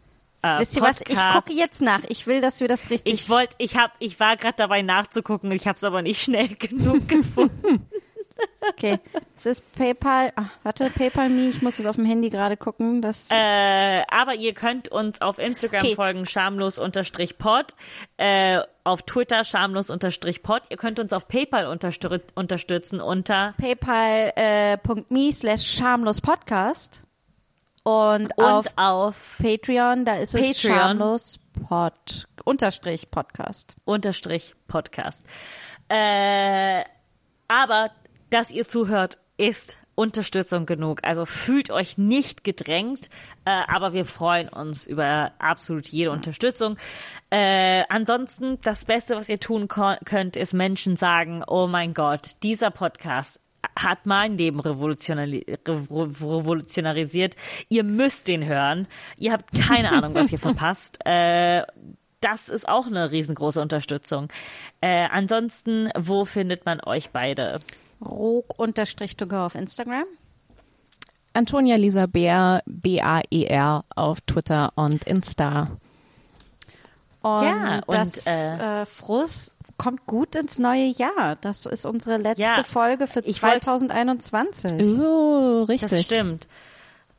[0.44, 1.02] äh, Wisst ihr was?
[1.02, 1.36] Ich Podcast.
[1.45, 2.02] gucke jetzt nach.
[2.10, 3.14] Ich will, dass wir das richtig.
[3.14, 6.49] Ich wollte, ich hab, ich war gerade dabei nachzugucken, ich habe es aber nicht schnell
[6.49, 7.88] genug gefunden.
[8.70, 8.99] okay.
[9.36, 10.34] Es ist PayPal.
[10.36, 11.49] Ach, warte, PayPal me.
[11.49, 13.02] Ich muss es auf dem Handy gerade gucken.
[13.02, 13.30] Das.
[13.32, 15.95] Äh, aber ihr könnt uns auf Instagram Okay.
[15.95, 17.76] folgen, schamlos-pod,
[18.18, 20.64] äh, auf Twitter schamlos-pod.
[20.70, 27.03] Ihr könnt uns auf PayPal unterstü unterstützen unter PayPal.me slash schamlos Podcast.
[27.84, 30.80] Und, und auf auf Patreon, da ist es Patreon.
[30.80, 33.76] schamlos Pod, unterstrich Podcast.
[33.84, 35.26] unterstrich Podcast.
[35.89, 36.84] Äh,
[37.47, 37.91] aber
[38.30, 41.03] dass ihr zuhört, ist Unterstützung genug.
[41.03, 43.10] Also fühlt euch nicht gedrängt,
[43.45, 46.77] äh, aber wir freuen uns über absolut jede Unterstützung.
[47.30, 52.72] Äh, ansonsten, das Beste, was ihr tun könnt, ist Menschen sagen, oh mein Gott, dieser
[52.72, 53.39] Podcast
[53.77, 57.35] hat mein Leben revolutionali revo- revolutionarisiert.
[57.69, 58.88] Ihr müsst den hören.
[59.18, 60.99] Ihr habt keine Ahnung, was ihr verpasst.
[61.06, 61.64] Äh,
[62.22, 64.30] das ist auch eine riesengroße Unterstützung.
[64.81, 67.60] Äh, ansonsten, wo findet man euch beide?
[68.03, 70.06] Rog unterstrich to go auf Instagram.
[71.34, 75.72] Antonia Lisa Bär, B-A-E-R auf Twitter und Insta.
[77.23, 81.37] Und Ja, und, das äh, äh, Frust kommt gut ins neue Jahr.
[81.41, 84.71] Das ist unsere letzte Ja, Folge für ich wollt- 2021.
[84.85, 85.89] So, richtig.
[85.89, 86.47] Das stimmt.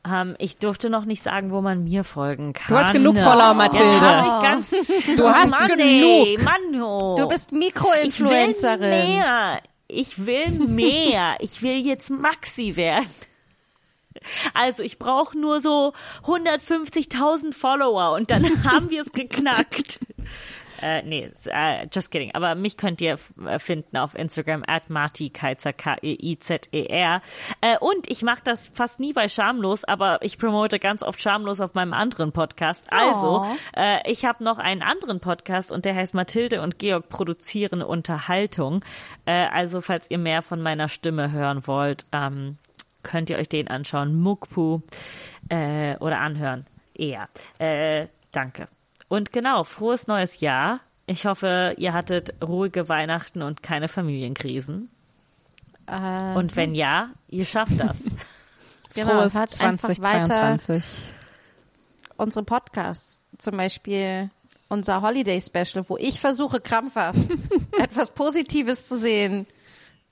[0.07, 2.67] Ähm, ich durfte noch nicht sagen, wo man mir folgen kann.
[2.67, 4.41] Du hast genug Follower, Jetzt Mathilde.
[4.43, 4.69] ganz,
[5.17, 6.43] Du hast Mann, genug.
[6.43, 7.15] Mann, oh.
[7.17, 8.79] Du bist ich will Mikroinfluencerin.
[9.15, 9.59] mehr.
[9.87, 11.35] Ich will mehr.
[11.39, 13.07] Ich will jetzt Maxi werden.
[14.53, 15.93] Also ich brauche nur so
[16.23, 19.99] 150.000 Follower und dann haben wir es geknackt.
[20.81, 22.33] Äh, nee, äh, just kidding.
[22.33, 27.21] Aber mich könnt ihr äh, finden auf Instagram at Marti Keizer, K-E-I-Z-E-R.
[27.61, 31.61] Äh, und ich mache das fast nie bei Schamlos, aber ich promote ganz oft Schamlos
[31.61, 32.91] auf meinem anderen Podcast.
[32.91, 33.45] Also,
[33.75, 38.83] äh, ich habe noch einen anderen Podcast und der heißt Mathilde und Georg produzieren Unterhaltung.
[39.25, 42.57] Äh, also, falls ihr mehr von meiner Stimme hören wollt, ähm,
[43.05, 44.19] könnt ihr euch den anschauen.
[44.19, 44.81] Mukpu
[45.47, 46.65] äh, oder anhören.
[46.93, 47.29] Eher.
[47.59, 48.67] Äh, danke.
[49.07, 50.81] Und genau, frohes neues Jahr.
[51.05, 54.89] Ich hoffe, ihr hattet ruhige Weihnachten und keine Familienkrisen.
[55.85, 58.05] Äh, Und wenn ja, ihr schafft das.
[58.95, 61.13] genau, Frohes einfach weiter 2022.
[62.17, 63.25] unsere Podcasts.
[63.37, 64.31] Zum Beispiel
[64.67, 67.37] unser Holiday Special, wo ich versuche krampfhaft
[67.79, 69.45] etwas Positives zu sehen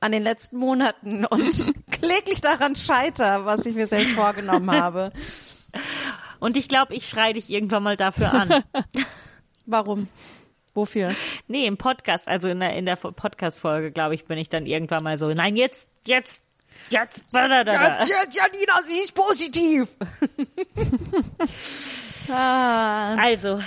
[0.03, 5.13] an den letzten Monaten und kläglich daran scheiter, was ich mir selbst vorgenommen habe.
[6.39, 8.63] Und ich glaube, ich schreie dich irgendwann mal dafür an.
[9.65, 10.09] Warum?
[10.73, 11.15] Wofür?
[11.47, 15.03] Nee, im Podcast, also in der, in der Podcast-Folge, glaube ich, bin ich dann irgendwann
[15.03, 16.41] mal so, nein, jetzt, jetzt,
[16.89, 17.95] jetzt, da, da, da, da.
[17.95, 19.87] Janina, sie ist positiv.
[22.29, 23.61] ah, Also,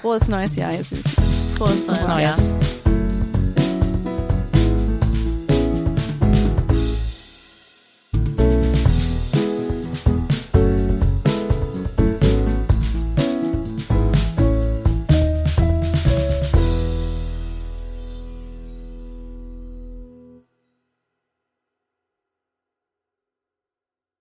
[0.00, 1.24] frohes neues Jahr, ihr Süßen.
[1.56, 2.36] frohes neues Jahr.
[2.36, 2.89] Neues.